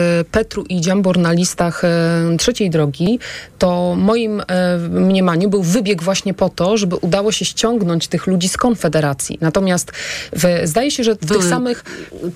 Petru 0.43 0.65
i 0.69 0.81
Dziambor 0.81 1.19
na 1.19 1.33
listach 1.33 1.85
e, 1.85 2.37
trzeciej 2.39 2.71
drogi, 2.71 3.19
to 3.59 3.95
moim 3.99 4.41
e, 4.41 4.79
mniemaniu 4.79 5.51
był 5.51 5.63
wybieg 5.63 6.03
właśnie 6.03 6.35
po 6.35 6.49
to, 6.49 6.77
żeby 6.77 6.97
udało 6.97 7.33
się 7.33 7.45
ściągnąć 7.45 8.09
tych 8.09 8.27
ludzi 8.27 8.49
z 8.49 8.57
Konfederacji. 8.57 9.39
Natomiast 9.41 9.93
w, 10.33 10.61
zdaje 10.65 10.91
się, 10.91 11.05
że 11.05 11.15
w 11.15 11.19
tych 11.19 11.45
samych... 11.45 11.85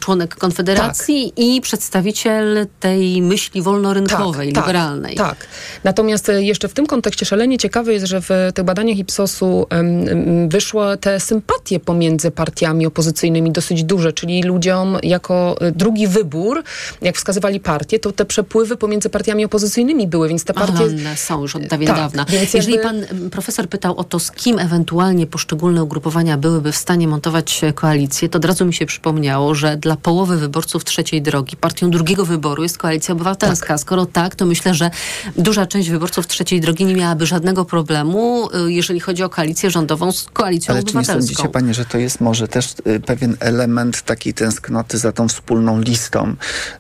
Członek 0.00 0.34
Konfederacji 0.34 1.32
tak. 1.36 1.44
i 1.44 1.60
przedstawiciel 1.60 2.66
tej 2.80 3.22
myśli 3.22 3.62
wolnorynkowej, 3.62 4.52
tak, 4.52 4.64
liberalnej. 4.64 5.14
Tak, 5.14 5.38
tak. 5.38 5.46
Natomiast 5.84 6.28
e, 6.28 6.42
jeszcze 6.42 6.68
w 6.68 6.72
tym 6.72 6.86
kontekście 6.86 7.26
szalenie 7.26 7.58
ciekawe 7.58 7.92
jest, 7.92 8.06
że 8.06 8.20
w 8.20 8.28
tych 8.54 8.64
badaniach 8.64 8.98
Ipsosu 8.98 9.66
um, 9.70 10.48
wyszło 10.48 10.96
te 10.96 11.20
sympatie 11.20 11.80
pomiędzy 11.80 12.30
partiami 12.30 12.86
opozycyjnymi 12.86 13.50
dosyć 13.50 13.84
duże, 13.84 14.12
czyli 14.12 14.42
ludziom 14.42 14.98
jako 15.02 15.56
drugi 15.74 16.06
wybór, 16.06 16.62
jak 17.02 17.16
wskazywali 17.16 17.60
partie, 17.60 17.85
partie, 17.86 17.98
to 17.98 18.12
te 18.12 18.24
przepływy 18.24 18.76
pomiędzy 18.76 19.10
partiami 19.10 19.44
opozycyjnymi 19.44 20.06
były, 20.06 20.28
więc 20.28 20.44
te 20.44 20.54
partie... 20.54 20.84
Aha, 21.04 21.16
są 21.16 21.42
już 21.42 21.56
od 21.56 21.66
dawien 21.66 21.88
tak, 21.88 21.96
dawna. 21.96 22.26
Jeżeli 22.54 22.74
jakby... 22.74 22.88
pan 22.88 23.30
profesor 23.30 23.68
pytał 23.68 23.96
o 23.96 24.04
to, 24.04 24.18
z 24.18 24.30
kim 24.30 24.58
ewentualnie 24.58 25.26
poszczególne 25.26 25.82
ugrupowania 25.82 26.36
byłyby 26.36 26.72
w 26.72 26.76
stanie 26.76 27.08
montować 27.08 27.60
koalicję, 27.74 28.28
to 28.28 28.38
od 28.38 28.44
razu 28.44 28.66
mi 28.66 28.74
się 28.74 28.86
przypomniało, 28.86 29.54
że 29.54 29.76
dla 29.76 29.96
połowy 29.96 30.36
wyborców 30.36 30.84
trzeciej 30.84 31.22
drogi 31.22 31.56
partią 31.56 31.90
drugiego 31.90 32.24
wyboru 32.24 32.62
jest 32.62 32.78
Koalicja 32.78 33.14
Obywatelska. 33.14 33.66
Tak. 33.66 33.80
Skoro 33.80 34.06
tak, 34.06 34.34
to 34.34 34.46
myślę, 34.46 34.74
że 34.74 34.90
duża 35.36 35.66
część 35.66 35.90
wyborców 35.90 36.26
trzeciej 36.26 36.60
drogi 36.60 36.84
nie 36.84 36.94
miałaby 36.94 37.26
żadnego 37.26 37.64
problemu, 37.64 38.48
y, 38.66 38.72
jeżeli 38.72 39.00
chodzi 39.00 39.22
o 39.22 39.28
koalicję 39.28 39.70
rządową 39.70 40.12
z 40.12 40.24
Koalicją 40.24 40.74
Ale 40.74 40.82
Obywatelską. 40.82 41.12
Ale 41.12 41.22
czy 41.22 41.28
nie 41.28 41.36
sądzicie, 41.36 41.48
panie, 41.48 41.74
że 41.74 41.84
to 41.84 41.98
jest 41.98 42.20
może 42.20 42.48
też 42.48 42.74
y, 42.86 43.00
pewien 43.00 43.36
element 43.40 44.02
takiej 44.02 44.34
tęsknoty 44.34 44.98
za 44.98 45.12
tą 45.12 45.28
wspólną 45.28 45.80
listą, 45.80 46.36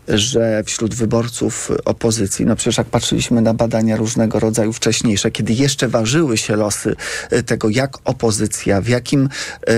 że 0.08 0.62
wśród 0.66 0.94
wyborców 0.96 1.70
opozycji. 1.84 2.46
No 2.46 2.56
przecież 2.56 2.78
jak 2.78 2.86
patrzyliśmy 2.86 3.42
na 3.42 3.54
badania 3.54 3.96
różnego 3.96 4.40
rodzaju 4.40 4.72
wcześniejsze, 4.72 5.30
kiedy 5.30 5.52
jeszcze 5.52 5.88
ważyły 5.88 6.36
się 6.36 6.56
losy 6.56 6.96
e, 7.30 7.42
tego, 7.42 7.68
jak 7.68 7.98
opozycja, 8.04 8.80
w 8.80 8.88
jakim 8.88 9.28
e, 9.66 9.72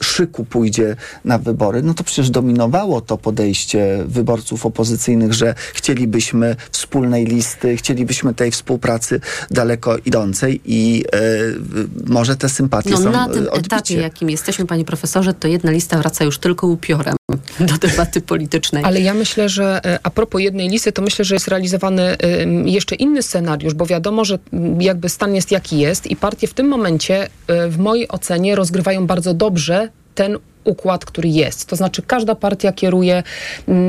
szyku 0.00 0.44
pójdzie 0.44 0.96
na 1.24 1.38
wybory, 1.38 1.82
no 1.82 1.94
to 1.94 2.04
przecież 2.04 2.30
dominowało 2.30 3.00
to 3.00 3.18
podejście 3.18 4.04
wyborców 4.06 4.66
opozycyjnych, 4.66 5.32
że 5.32 5.54
chcielibyśmy 5.74 6.56
wspólnej 6.70 7.26
listy, 7.26 7.76
chcielibyśmy 7.76 8.34
tej 8.34 8.50
współpracy 8.50 9.20
daleko 9.50 9.96
idącej 9.98 10.60
i 10.64 11.04
e, 11.12 11.18
może 12.06 12.36
te 12.36 12.48
sympatie 12.48 12.90
no, 12.90 12.96
są 12.96 13.12
na 13.12 13.28
tym 13.28 13.48
odbicie. 13.48 13.76
etapie, 13.76 13.94
jakim 13.94 14.30
jesteśmy, 14.30 14.66
panie 14.66 14.84
profesorze, 14.84 15.34
to 15.34 15.48
jedna 15.48 15.70
lista 15.70 15.98
wraca 15.98 16.24
już 16.24 16.38
tylko 16.38 16.66
upiorem 16.66 17.16
do 17.60 17.78
debaty 17.78 18.20
politycznej. 18.20 18.84
Ale 18.84 19.00
ja 19.00 19.14
myślę, 19.14 19.48
że 19.48 19.80
a 20.02 20.10
propos 20.10 20.40
jednej 20.40 20.68
listy, 20.68 20.92
to 20.92 21.02
myślę, 21.02 21.24
że 21.24 21.34
jest 21.34 21.48
realizowany 21.48 22.16
jeszcze 22.64 22.94
inny 22.94 23.22
scenariusz, 23.22 23.74
bo 23.74 23.86
wiadomo, 23.86 24.24
że 24.24 24.38
jakby 24.78 25.08
stan 25.08 25.34
jest 25.34 25.50
jaki 25.50 25.78
jest 25.78 26.06
i 26.06 26.16
partie 26.16 26.46
w 26.46 26.54
tym 26.54 26.68
momencie 26.68 27.26
y, 27.26 27.28
w 27.68 27.78
mojej 27.78 28.08
ocenie 28.08 28.56
rozgrywają 28.56 29.06
bardzo 29.06 29.34
dobrze 29.34 29.88
ten 30.14 30.38
układ, 30.64 31.04
który 31.04 31.28
jest. 31.28 31.66
To 31.66 31.76
znaczy 31.76 32.02
każda 32.02 32.34
partia 32.34 32.72
kieruje 32.72 33.22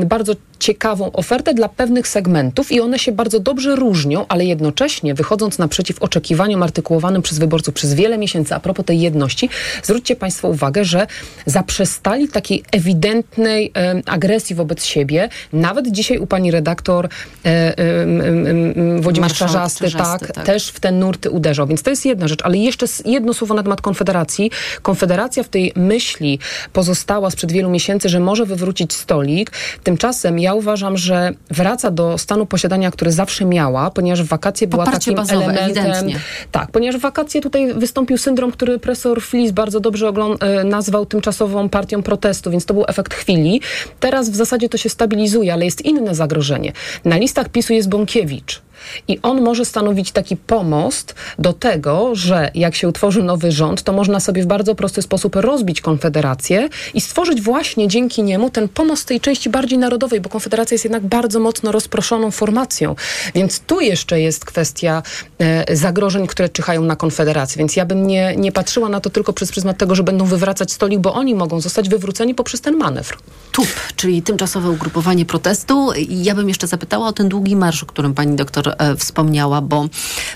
bardzo 0.05 0.33
ciekawą 0.63 1.11
ofertę 1.11 1.53
dla 1.53 1.69
pewnych 1.69 2.07
segmentów 2.07 2.71
i 2.71 2.81
one 2.81 2.99
się 2.99 3.11
bardzo 3.11 3.39
dobrze 3.39 3.75
różnią, 3.75 4.25
ale 4.27 4.45
jednocześnie 4.45 5.13
wychodząc 5.13 5.57
naprzeciw 5.57 6.01
oczekiwaniom 6.01 6.63
artykułowanym 6.63 7.21
przez 7.21 7.39
wyborców 7.39 7.73
przez 7.73 7.93
wiele 7.93 8.17
miesięcy 8.17 8.55
a 8.55 8.59
propos 8.59 8.85
tej 8.85 9.01
jedności, 9.01 9.49
zwróćcie 9.83 10.15
Państwo 10.15 10.47
uwagę, 10.47 10.85
że 10.85 11.07
zaprzestali 11.45 12.27
takiej 12.27 12.63
ewidentnej 12.71 13.71
e, 13.77 14.01
agresji 14.05 14.55
wobec 14.55 14.85
siebie. 14.85 15.29
Nawet 15.53 15.91
dzisiaj 15.91 16.17
u 16.17 16.27
pani 16.27 16.51
redaktor 16.51 17.05
e, 17.05 17.49
e, 17.49 17.73
e, 17.77 19.01
Włodzimierz 19.01 19.33
Czarzasty, 19.33 19.91
tak, 19.91 20.31
tak. 20.31 20.45
też 20.45 20.67
w 20.67 20.79
te 20.79 20.91
nurty 20.91 21.29
uderzał. 21.29 21.67
Więc 21.67 21.83
to 21.83 21.89
jest 21.89 22.05
jedna 22.05 22.27
rzecz. 22.27 22.39
Ale 22.43 22.57
jeszcze 22.57 22.85
jedno 23.05 23.33
słowo 23.33 23.53
na 23.53 23.63
temat 23.63 23.81
Konfederacji. 23.81 24.51
Konfederacja 24.81 25.43
w 25.43 25.49
tej 25.49 25.73
myśli 25.75 26.39
pozostała 26.73 27.31
sprzed 27.31 27.51
wielu 27.51 27.69
miesięcy, 27.69 28.09
że 28.09 28.19
może 28.19 28.45
wywrócić 28.45 28.93
stolik. 28.93 29.51
Tymczasem 29.83 30.39
ja 30.39 30.53
uważam, 30.53 30.97
że 30.97 31.33
wraca 31.51 31.91
do 31.91 32.17
stanu 32.17 32.45
posiadania, 32.45 32.91
który 32.91 33.11
zawsze 33.11 33.45
miała, 33.45 33.91
ponieważ 33.91 34.23
wakacje 34.23 34.67
była 34.67 34.85
Poparcie 34.85 35.11
takim 35.11 35.15
bazowe, 35.15 35.45
elementem... 35.45 35.85
ewidentnie. 35.85 36.19
Tak, 36.51 36.71
ponieważ 36.71 37.01
wakacje 37.01 37.41
tutaj 37.41 37.73
wystąpił 37.73 38.17
syndrom, 38.17 38.51
który 38.51 38.79
profesor 38.79 39.21
Flis 39.21 39.51
bardzo 39.51 39.79
dobrze 39.79 40.13
e, 40.39 40.63
nazwał 40.63 41.05
tymczasową 41.05 41.69
partią 41.69 42.03
protestu, 42.03 42.51
więc 42.51 42.65
to 42.65 42.73
był 42.73 42.85
efekt 42.87 43.13
chwili. 43.13 43.61
Teraz 43.99 44.29
w 44.29 44.35
zasadzie 44.35 44.69
to 44.69 44.77
się 44.77 44.89
stabilizuje, 44.89 45.53
ale 45.53 45.65
jest 45.65 45.81
inne 45.81 46.15
zagrożenie. 46.15 46.71
Na 47.05 47.17
listach 47.17 47.49
PiSu 47.49 47.73
jest 47.73 47.89
Bąkiewicz. 47.89 48.61
I 49.07 49.19
on 49.21 49.41
może 49.41 49.65
stanowić 49.65 50.11
taki 50.11 50.37
pomost 50.37 51.15
do 51.39 51.53
tego, 51.53 52.15
że 52.15 52.51
jak 52.55 52.75
się 52.75 52.87
utworzy 52.87 53.23
nowy 53.23 53.51
rząd, 53.51 53.83
to 53.83 53.93
można 53.93 54.19
sobie 54.19 54.43
w 54.43 54.45
bardzo 54.45 54.75
prosty 54.75 55.01
sposób 55.01 55.35
rozbić 55.35 55.81
Konfederację 55.81 56.69
i 56.93 57.01
stworzyć 57.01 57.41
właśnie 57.41 57.87
dzięki 57.87 58.23
niemu 58.23 58.49
ten 58.49 58.69
pomost 58.69 59.07
tej 59.07 59.19
części 59.19 59.49
bardziej 59.49 59.79
narodowej, 59.79 60.21
bo 60.21 60.29
Konfederacja 60.29 60.75
jest 60.75 60.85
jednak 60.85 61.05
bardzo 61.05 61.39
mocno 61.39 61.71
rozproszoną 61.71 62.31
formacją. 62.31 62.95
Więc 63.35 63.59
tu 63.59 63.81
jeszcze 63.81 64.21
jest 64.21 64.45
kwestia 64.45 65.03
e, 65.39 65.75
zagrożeń, 65.75 66.27
które 66.27 66.49
czyhają 66.49 66.81
na 66.81 66.95
Konfederację. 66.95 67.59
Więc 67.59 67.75
ja 67.75 67.85
bym 67.85 68.07
nie, 68.07 68.35
nie 68.35 68.51
patrzyła 68.51 68.89
na 68.89 68.99
to 68.99 69.09
tylko 69.09 69.33
przez 69.33 69.51
pryzmat 69.51 69.77
tego, 69.77 69.95
że 69.95 70.03
będą 70.03 70.25
wywracać 70.25 70.71
stolik, 70.71 70.99
bo 70.99 71.13
oni 71.13 71.35
mogą 71.35 71.61
zostać 71.61 71.89
wywróceni 71.89 72.35
poprzez 72.35 72.61
ten 72.61 72.77
manewr. 72.77 73.17
TUP, 73.51 73.67
czyli 73.95 74.21
tymczasowe 74.21 74.69
ugrupowanie 74.69 75.25
protestu. 75.25 75.89
Ja 76.09 76.35
bym 76.35 76.47
jeszcze 76.47 76.67
zapytała 76.67 77.07
o 77.07 77.13
ten 77.13 77.29
długi 77.29 77.55
marsz, 77.55 77.83
o 77.83 77.85
którym 77.85 78.13
pani 78.13 78.35
doktor 78.35 78.62
e, 78.67 78.95
wspomniała, 78.95 79.61
bo, 79.61 79.87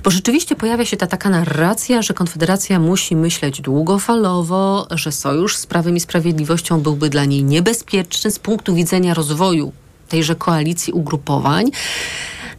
bo 0.03 0.11
rzeczywiście 0.11 0.55
pojawia 0.55 0.85
się 0.85 0.97
ta 0.97 1.07
taka 1.07 1.29
narracja, 1.29 2.01
że 2.01 2.13
Konfederacja 2.13 2.79
musi 2.79 3.15
myśleć 3.15 3.61
długofalowo, 3.61 4.87
że 4.91 5.11
sojusz 5.11 5.55
z 5.55 5.65
Prawem 5.65 5.95
i 5.95 5.99
Sprawiedliwością 5.99 6.79
byłby 6.79 7.09
dla 7.09 7.25
niej 7.25 7.43
niebezpieczny 7.43 8.31
z 8.31 8.39
punktu 8.39 8.75
widzenia 8.75 9.13
rozwoju 9.13 9.71
tejże 10.09 10.35
koalicji 10.35 10.93
ugrupowań. 10.93 11.71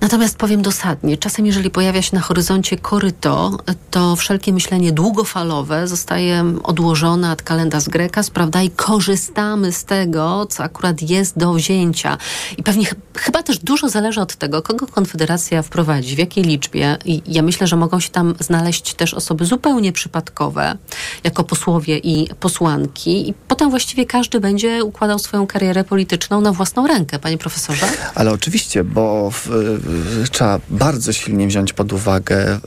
Natomiast 0.01 0.39
powiem 0.39 0.63
dosadnie, 0.63 1.17
czasem 1.17 1.47
jeżeli 1.47 1.71
pojawia 1.71 2.03
się 2.03 2.17
na 2.17 2.23
horyzoncie 2.23 2.77
koryto, 2.77 3.59
to 3.91 4.17
wszelkie 4.17 4.53
myślenie 4.53 4.93
długofalowe 4.93 5.89
zostaje 5.89 6.45
odłożone 6.63 7.31
ad 7.31 7.43
calendas 7.43 7.89
grecas, 7.89 8.31
prawda, 8.31 8.63
i 8.63 8.71
korzystamy 8.71 9.73
z 9.73 9.85
tego, 9.85 10.47
co 10.47 10.63
akurat 10.63 11.03
jest 11.11 11.39
do 11.39 11.53
wzięcia. 11.53 12.19
I 12.59 12.63
pewnie 12.63 12.85
ch- 12.87 12.95
chyba 13.17 13.43
też 13.43 13.59
dużo 13.59 13.89
zależy 13.89 14.21
od 14.21 14.37
tego, 14.37 14.63
kogo 14.63 14.87
Konfederacja 14.87 15.63
wprowadzi, 15.63 16.17
w 16.17 16.19
jakiej 16.19 16.45
liczbie. 16.45 16.97
I 17.05 17.23
ja 17.27 17.43
myślę, 17.43 17.67
że 17.67 17.77
mogą 17.77 18.01
się 18.01 18.11
tam 18.11 18.35
znaleźć 18.41 18.95
też 18.95 19.15
osoby 19.15 19.47
zupełnie 19.47 19.93
przypadkowe, 19.93 20.77
jako 21.25 21.45
posłowie 21.45 21.99
i 21.99 22.29
posłanki. 22.41 23.29
I 23.29 23.35
potem 23.49 23.71
właściwie 23.71 24.07
każdy 24.07 24.41
będzie 24.41 24.85
układał 24.85 25.19
swoją 25.19 25.47
karierę 25.47 25.85
polityczną 25.85 26.41
na 26.41 26.53
własną 26.53 26.87
rękę, 26.87 27.19
panie 27.19 27.39
profesorze. 27.39 27.87
Ale 28.15 28.33
oczywiście, 28.33 28.85
bo 28.85 29.31
w, 29.31 29.49
trzeba 30.31 30.61
bardzo 30.71 31.13
silnie 31.13 31.47
wziąć 31.47 31.73
pod 31.73 31.93
uwagę 31.93 32.61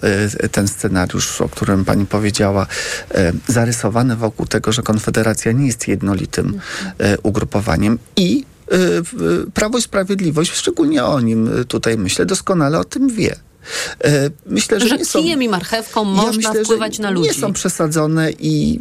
y, 0.44 0.50
ten 0.50 0.68
scenariusz, 0.68 1.42
o 1.42 1.50
którym 1.50 1.86
pani 1.86 2.06
powiedziała, 2.06 2.68
y, 3.12 3.54
zarysowany 3.54 4.16
wokół 4.16 4.46
tego, 4.46 4.72
że 4.72 4.82
Konfederacja 4.84 5.52
nie 5.52 5.66
jest 5.68 5.88
jednolitym 5.88 6.60
y, 7.02 7.18
ugrupowaniem 7.24 8.00
i 8.16 8.46
y, 8.74 8.76
y, 8.76 9.52
Prawo 9.54 9.78
i 9.78 9.82
Sprawiedliwość, 9.82 10.52
szczególnie 10.52 11.04
o 11.04 11.20
nim 11.20 11.60
y, 11.60 11.66
tutaj 11.66 11.98
myślę, 11.98 12.26
doskonale 12.26 12.80
o 12.80 12.84
tym 12.84 13.10
wie. 13.10 13.36
Y, 14.06 14.32
Myślę, 14.46 14.80
że, 14.80 14.88
Że 14.88 14.98
nie 14.98 15.06
są, 15.06 15.20
kijem 15.22 15.44
i 15.44 15.50
marchewką 15.50 16.04
można 16.04 16.50
myślę, 16.50 16.64
wpływać 16.64 17.00
na 17.00 17.10
ludzi. 17.12 17.28
Nie 17.28 17.34
są 17.34 17.54
przesadzone 17.54 18.32
i 18.32 18.80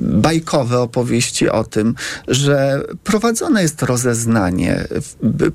bajkowe 0.00 0.80
opowieści 0.80 1.48
o 1.48 1.64
tym, 1.64 1.94
że 2.28 2.82
prowadzone 3.04 3.62
jest 3.62 3.82
rozeznanie, 3.82 4.84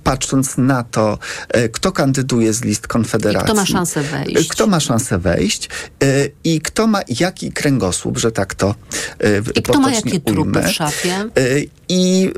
patrząc 0.03 0.57
na 0.57 0.83
to, 0.83 1.17
e, 1.49 1.69
kto 1.69 1.91
kandyduje 1.91 2.53
z 2.53 2.63
list 2.63 2.87
Konfederacji. 2.87 3.41
I 3.41 3.51
kto 3.51 3.55
ma 3.55 3.65
szansę 3.65 4.01
wejść. 4.01 4.49
Kto 4.49 4.67
ma 4.67 4.79
szansę 4.79 5.17
wejść 5.17 5.69
e, 6.03 6.07
i 6.43 6.61
kto 6.61 6.87
ma 6.87 7.01
jaki 7.19 7.51
kręgosłup, 7.51 8.17
że 8.17 8.31
tak 8.31 8.55
to 8.55 8.75
e, 9.19 9.41
I 9.55 9.63
kto 9.63 9.79
ma 9.79 9.91
jakie 9.91 10.19
trupy 10.19 10.41
ujmę. 10.41 10.63
w 10.63 10.71
szafie? 10.71 11.13
E, 11.13 11.29
I 11.89 12.31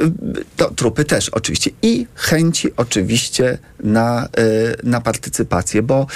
to, 0.58 0.70
trupy 0.70 1.06
też 1.06 1.30
oczywiście. 1.30 1.72
I 1.82 2.08
chęci 2.16 2.70
oczywiście 2.78 3.58
na, 3.84 4.30
na 4.84 5.02
partycypację, 5.02 5.82
bo 5.82 6.08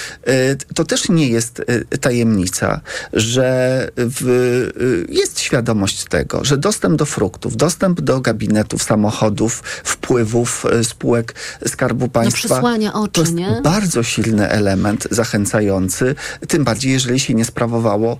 to 0.76 0.84
też 0.84 1.10
nie 1.10 1.28
jest 1.28 1.60
y, 1.60 1.98
tajemnica, 1.98 2.82
że 3.14 3.90
w, 3.96 4.28
y, 4.30 5.06
jest 5.10 5.40
świadomość 5.40 6.06
tego, 6.06 6.46
że 6.46 6.58
dostęp 6.58 6.96
do 6.96 7.06
fruktów, 7.06 7.58
dostęp 7.58 8.02
do 8.02 8.22
gabinetów, 8.22 8.84
samochodów, 8.84 9.64
wpływów 9.84 10.66
spółek 10.84 11.36
Skarbu 11.68 12.08
Państwa 12.08 12.38
przysłania 12.38 12.92
to 12.92 13.02
oczy, 13.02 13.22
jest 13.22 13.34
nie? 13.34 13.62
bardzo 13.64 14.04
silny 14.04 14.50
element 14.50 15.08
zachęcający, 15.12 16.16
tym 16.48 16.64
bardziej 16.64 16.92
jeżeli 16.92 17.20
się 17.20 17.34
nie 17.34 17.46
sprawowało 17.46 18.20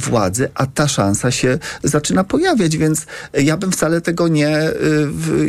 władzy, 0.00 0.48
a 0.54 0.66
ta 0.66 0.88
szansa 0.88 1.30
się 1.30 1.58
zaczyna 1.82 2.24
pojawiać, 2.24 2.76
więc 2.76 3.06
ja 3.34 3.56
bym 3.56 3.72
wcale 3.72 4.00
tego 4.00 4.28
nie, 4.28 4.58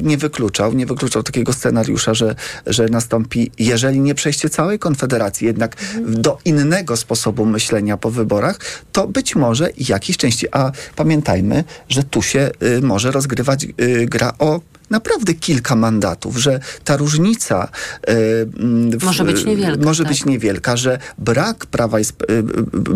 nie 0.01 0.17
wykluczał, 0.17 0.73
nie 0.73 0.85
wykluczał 0.85 1.23
takiego 1.23 1.53
scenariusza, 1.53 2.13
że, 2.13 2.35
że 2.65 2.85
nastąpi, 2.89 3.51
jeżeli 3.59 3.99
nie 3.99 4.15
przejście 4.15 4.49
całej 4.49 4.79
Konfederacji, 4.79 5.47
jednak 5.53 5.75
do 6.05 6.37
innego 6.45 6.97
sposobu 6.97 7.45
myślenia 7.45 7.97
po 7.97 8.11
wyborach, 8.11 8.59
to 8.91 9.07
być 9.07 9.35
może 9.35 9.69
jakiejś 9.77 10.17
części, 10.17 10.47
a 10.51 10.71
pamiętajmy, 10.95 11.63
że 11.89 12.03
tu 12.03 12.21
się 12.21 12.51
y, 12.63 12.81
może 12.81 13.11
rozgrywać 13.11 13.63
y, 13.63 14.05
gra 14.05 14.33
o 14.39 14.59
naprawdę 14.93 15.33
kilka 15.33 15.75
mandatów, 15.75 16.37
że 16.37 16.59
ta 16.83 16.97
różnica 16.97 17.67
y, 18.09 18.11
mm, 18.59 18.99
w- 18.99 19.03
Może 19.03 19.23
być 19.23 19.45
niewielka, 19.45 19.85
może 19.85 20.03
tak. 20.03 20.11
być 20.11 20.25
niewielka, 20.25 20.77
że 20.77 20.99
brak 21.17 21.65
prawa 21.65 21.99
i 21.99 22.03
y, 22.03 22.05
y, 22.31 22.43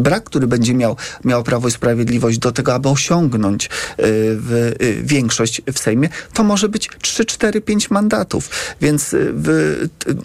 brak, 0.08 0.24
który 0.24 0.48
będzie 0.48 0.74
miał, 0.74 0.96
miał 1.24 1.44
Prawo 1.44 1.68
i 1.68 1.72
Sprawiedliwość 1.72 2.38
do 2.38 2.52
tego, 2.52 2.74
aby 2.74 2.90
osiągnąć 2.90 3.66
y, 3.66 3.70
w, 4.00 4.74
y, 4.82 5.02
większość 5.04 5.62
w 5.74 5.80
Sejmie, 5.80 6.10
to 6.34 6.44
może 6.44 6.70
być 6.70 6.90
3, 7.02 7.26
4, 7.26 7.62
5 7.62 7.92
mandatów. 7.92 8.50
Więc 8.82 9.14
y, 9.14 9.32
w, 9.34 9.48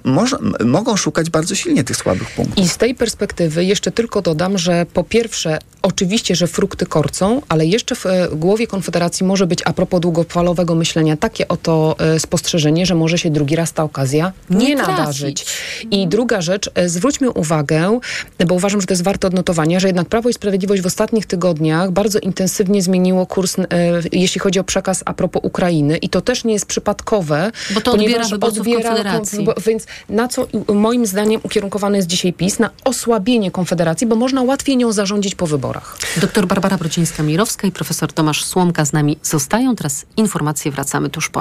może, 0.04 0.36
mogą 0.64 0.96
szukać 0.96 1.30
bardzo 1.30 1.54
silnie 1.54 1.84
tych 1.84 1.96
słabych 1.96 2.30
punktów. 2.30 2.64
I 2.64 2.68
z 2.68 2.76
tej 2.76 2.94
perspektywy 2.94 3.64
jeszcze 3.64 3.90
tylko 3.92 4.22
dodam, 4.22 4.58
że 4.58 4.86
po 4.94 5.04
pierwsze, 5.04 5.58
oczywiście, 5.82 6.34
że 6.36 6.46
frukty 6.46 6.86
korcą, 6.86 7.42
ale 7.48 7.66
jeszcze 7.66 7.94
w 7.94 8.06
e, 8.06 8.28
głowie 8.32 8.66
Konfederacji 8.66 9.26
może 9.26 9.46
być 9.46 9.60
a 9.64 9.72
propos 9.72 10.00
długofalowego 10.00 10.74
myślenia 10.74 11.16
takie 11.16 11.48
oto 11.62 11.96
e, 11.98 12.20
spostrzeżenie, 12.20 12.86
że 12.86 12.94
może 12.94 13.18
się 13.18 13.30
drugi 13.30 13.56
raz 13.56 13.72
ta 13.72 13.82
okazja 13.84 14.32
nie, 14.50 14.66
Nie 14.68 14.76
trafić. 14.76 14.96
nadarzyć. 14.98 15.46
I 15.90 16.08
druga 16.08 16.40
rzecz, 16.40 16.70
e, 16.74 16.88
zwróćmy 16.88 17.30
uwagę, 17.30 18.00
bo 18.46 18.54
uważam, 18.54 18.80
że 18.80 18.86
to 18.86 18.92
jest 18.92 19.04
warte 19.04 19.26
odnotowania, 19.26 19.80
że 19.80 19.86
jednak 19.88 20.08
Prawo 20.08 20.28
i 20.28 20.32
Sprawiedliwość 20.32 20.82
w 20.82 20.86
ostatnich 20.86 21.26
tygodniach 21.26 21.90
bardzo 21.90 22.18
intensywnie 22.18 22.82
zmieniło 22.82 23.26
kurs, 23.26 23.58
e, 23.58 23.64
jeśli 24.12 24.40
chodzi 24.40 24.58
o 24.60 24.64
przekaz 24.64 25.02
a 25.06 25.14
propos 25.14 25.42
Ukrainy 25.44 25.96
i 25.96 26.08
to 26.08 26.20
też 26.20 26.44
nie 26.44 26.52
jest 26.52 26.66
przypadkowe, 26.66 27.52
Bo 27.74 27.80
to 27.80 27.92
odbiera 27.92 28.24
wyborców 28.28 28.66
Konfederacji. 28.66 29.44
bo- 29.44 29.54
więc 29.66 29.86
na 30.08 30.28
co 30.28 30.46
moim 30.74 31.06
zdaniem 31.06 31.40
ukierunkowany 31.44 31.96
jest 31.96 32.08
dzisiaj 32.08 32.32
PiS? 32.32 32.58
Na 32.58 32.70
osłabienie 32.84 33.50
Konfederacji, 33.50 34.06
bo 34.06 34.16
można 34.16 34.42
łatwiej 34.42 34.76
nią 34.76 34.92
zarządzić 34.92 35.34
po 35.34 35.46
wyborach. 35.46 35.98
Doktor 36.16 36.46
Barbara 36.46 36.76
Brodzińska-Mirowska 36.76 37.66
i 37.68 37.72
profesor 37.72 38.12
Tomasz 38.12 38.44
Słomka 38.44 38.84
z 38.84 38.92
nami 38.92 39.16
zostają. 39.22 39.76
Teraz 39.76 40.04
informacje, 40.16 40.70
wracamy 40.72 41.10
tuż 41.10 41.28
po 41.30 41.40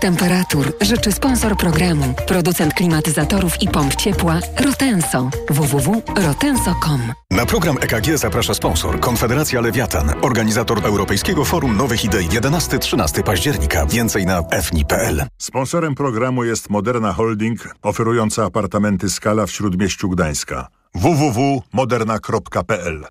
Temperatur 0.00 0.72
życzy 0.80 1.12
sponsor 1.12 1.56
programu, 1.56 2.14
producent 2.26 2.74
klimatyzatorów 2.74 3.62
i 3.62 3.68
pomp 3.68 3.94
ciepła 3.94 4.38
Rotenso. 4.64 5.30
www.rotenso.com 5.50 7.12
Na 7.30 7.46
program 7.46 7.76
EKG 7.80 8.18
zaprasza 8.18 8.54
sponsor 8.54 9.00
Konfederacja 9.00 9.60
Lewiatan, 9.60 10.12
organizator 10.22 10.86
Europejskiego 10.86 11.44
Forum 11.44 11.76
Nowych 11.76 12.04
Idei 12.04 12.28
11-13 12.28 13.22
października. 13.22 13.86
Więcej 13.86 14.26
na 14.26 14.42
fni.pl. 14.62 15.26
Sponsorem 15.38 15.94
programu 15.94 16.44
jest 16.44 16.70
Moderna 16.70 17.12
Holding, 17.12 17.74
oferująca 17.82 18.44
apartamenty 18.44 19.10
Skala 19.10 19.46
w 19.46 19.50
Śródmieściu 19.50 20.08
Gdańska. 20.08 20.68
www.moderna.pl 20.94 23.06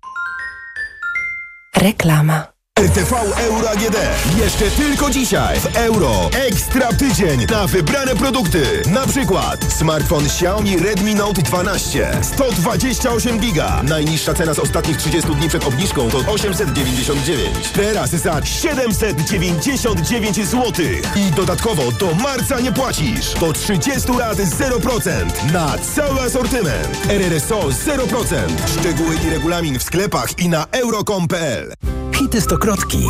Reklama. 1.76 2.59
RTV 2.80 3.16
Euro 3.36 3.70
AGD. 3.70 3.96
Jeszcze 4.38 4.70
tylko 4.70 5.10
dzisiaj 5.10 5.60
w 5.60 5.76
Euro. 5.76 6.30
Ekstra 6.32 6.92
tydzień 6.92 7.46
na 7.50 7.66
wybrane 7.66 8.16
produkty. 8.16 8.82
Na 8.86 9.06
przykład 9.06 9.72
smartfon 9.72 10.24
Xiaomi 10.24 10.78
Redmi 10.78 11.14
Note 11.14 11.42
12. 11.42 12.18
128 12.22 13.38
giga. 13.38 13.82
Najniższa 13.82 14.34
cena 14.34 14.54
z 14.54 14.58
ostatnich 14.58 14.96
30 14.96 15.34
dni 15.34 15.48
przed 15.48 15.64
obniżką 15.66 16.10
to 16.10 16.18
899. 16.18 17.68
Teraz 17.72 18.10
za 18.10 18.44
799 18.44 20.36
zł. 20.36 20.72
I 21.16 21.30
dodatkowo 21.30 21.92
do 21.92 22.14
marca 22.14 22.60
nie 22.60 22.72
płacisz. 22.72 23.34
Do 23.34 23.52
30 23.52 24.12
lat 24.12 24.38
0%. 24.38 25.52
Na 25.52 25.78
cały 25.94 26.20
asortyment. 26.20 27.06
RRSO 27.08 27.60
0%. 27.60 28.34
Szczegóły 28.80 29.16
i 29.26 29.30
regulamin 29.30 29.78
w 29.78 29.82
sklepach 29.82 30.38
i 30.38 30.48
na 30.48 30.66
euro.com.pl. 30.72 31.72
Hity 32.20 32.40
stokrotki. 32.40 33.08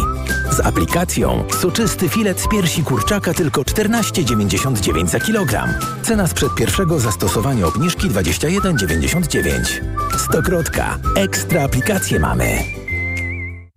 Z 0.50 0.60
aplikacją 0.60 1.44
soczysty 1.60 2.08
filet 2.08 2.40
z 2.40 2.48
piersi 2.48 2.84
kurczaka 2.84 3.34
tylko 3.34 3.62
14,99 3.62 5.06
za 5.06 5.20
kilogram. 5.20 5.68
Cena 6.02 6.26
sprzed 6.26 6.54
pierwszego 6.54 7.00
zastosowania 7.00 7.66
obniżki 7.66 8.10
21,99. 8.10 9.80
Stokrotka. 10.18 10.98
Ekstra 11.16 11.62
aplikacje 11.62 12.20
mamy. 12.20 12.79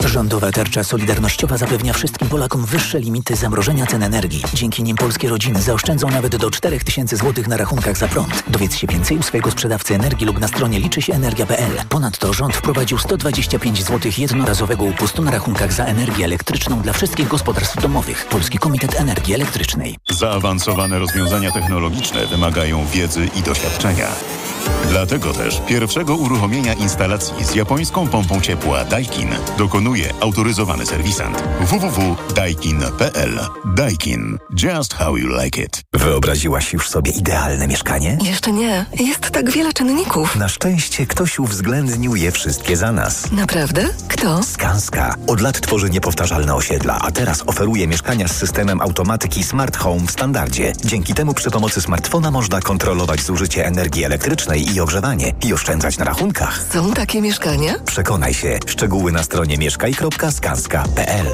Rządowa 0.06 0.52
tarcza 0.52 0.84
solidarnościowa 0.84 1.58
zapewnia 1.58 1.94
wszystkim 1.94 2.30
Polakom 2.30 2.66
wyższe 2.66 3.00
limity 3.00 3.36
zamrożenia 3.36 3.86
cen 3.86 4.04
energii. 4.04 4.44
Dzięki 4.54 4.84
nim 4.84 4.98
polskie 4.98 5.30
rodziny 5.30 5.62
zaoszczędzą 5.62 6.10
nawet 6.10 6.36
do 6.36 6.52
4000 6.52 7.18
zł 7.18 7.44
na 7.48 7.58
rachunkach 7.58 7.98
za 7.98 8.08
prąd. 8.08 8.44
Dowiedz 8.48 8.76
się 8.76 8.88
więcej 8.88 9.18
u 9.18 9.24
swojego 9.24 9.52
sprzedawcy 9.52 9.96
energii 9.96 10.28
lub 10.28 10.40
na 10.40 10.48
stronie 10.48 10.80
liczy 10.80 11.02
się 11.02 11.14
energia.pl. 11.14 11.72
Ponadto 11.90 12.34
rząd 12.34 12.56
wprowadził 12.56 12.98
125 12.98 13.84
zł 13.84 14.12
jednorazowego 14.18 14.84
upustu 14.84 15.22
na 15.22 15.32
rachunkach 15.32 15.74
za 15.74 15.86
energię 15.86 16.26
elektryczną 16.26 16.82
dla 16.82 16.94
wszystkich 16.94 17.28
gospodarstw 17.28 17.82
domowych. 17.82 18.26
Polski 18.26 18.58
Komitet 18.58 18.96
Energii 18.96 19.34
Elektrycznej. 19.34 19.96
Zaawansowane 20.10 21.00
rozwiązania 21.00 21.52
technologiczne 21.52 22.28
wymagają 22.28 22.86
wiedzy 22.88 23.30
i 23.36 23.42
doświadczenia. 23.42 24.08
Dlatego 24.90 25.34
też 25.34 25.62
pierwszego 25.68 26.16
uruchomienia 26.16 26.74
instalacji 26.74 27.46
z 27.46 27.56
japońską 27.56 28.08
pompą 28.08 28.42
ciepła 28.42 28.86
Daikin 28.86 29.30
dokonuje 29.58 30.14
autoryzowany 30.22 30.86
serwisant 30.86 31.44
www.daikin.pl 31.62 33.40
Daikin. 33.66 34.38
Just 34.64 34.94
how 34.94 35.18
you 35.18 35.28
like 35.44 35.62
it. 35.62 35.82
Wyobraziłaś 35.94 36.74
już 36.74 36.90
sobie 36.90 37.12
idealne 37.12 37.68
mieszkanie? 37.68 38.18
Jeszcze 38.24 38.52
nie. 38.52 38.86
Jest 39.00 39.30
tak 39.30 39.52
wiele 39.52 39.74
czynników. 39.74 40.36
Na 40.36 40.48
szczęście 40.48 41.06
ktoś 41.06 41.40
uwzględnił 41.40 42.16
je 42.16 42.32
wszystkie 42.32 42.78
za 42.78 42.92
nas. 42.92 43.32
Naprawdę? 43.32 43.90
Kto? 44.08 44.44
Skanska. 44.44 45.16
Od 45.28 45.42
lat 45.42 45.62
tworzy 45.62 45.90
niepowtarzalne 45.90 46.56
osiedla, 46.56 47.00
a 47.02 47.12
teraz 47.12 47.44
oferuje 47.48 47.88
mieszkania 47.88 48.28
z 48.28 48.32
systemem 48.32 48.82
automatyki 48.82 49.44
Smart 49.44 49.78
Home 49.78 50.08
w 50.08 50.12
standardzie. 50.12 50.74
Dzięki 50.86 51.14
temu 51.14 51.34
przy 51.34 51.52
pomocy 51.52 51.82
smartfona 51.82 52.32
można 52.32 52.62
kontrolować 52.62 53.22
zużycie 53.22 53.66
energii 53.66 54.04
elektrycznej 54.04 54.53
i 54.62 54.80
ogrzewanie 54.80 55.34
i 55.46 55.54
oszczędzać 55.54 55.98
na 55.98 56.06
rachunkach. 56.06 56.64
Są 56.74 56.94
takie 56.94 57.22
mieszkania? 57.22 57.74
Przekonaj 57.86 58.34
się. 58.34 58.60
Szczegóły 58.66 59.12
na 59.12 59.24
stronie 59.24 59.58
mieszkaj.skanska.pl 59.58 61.26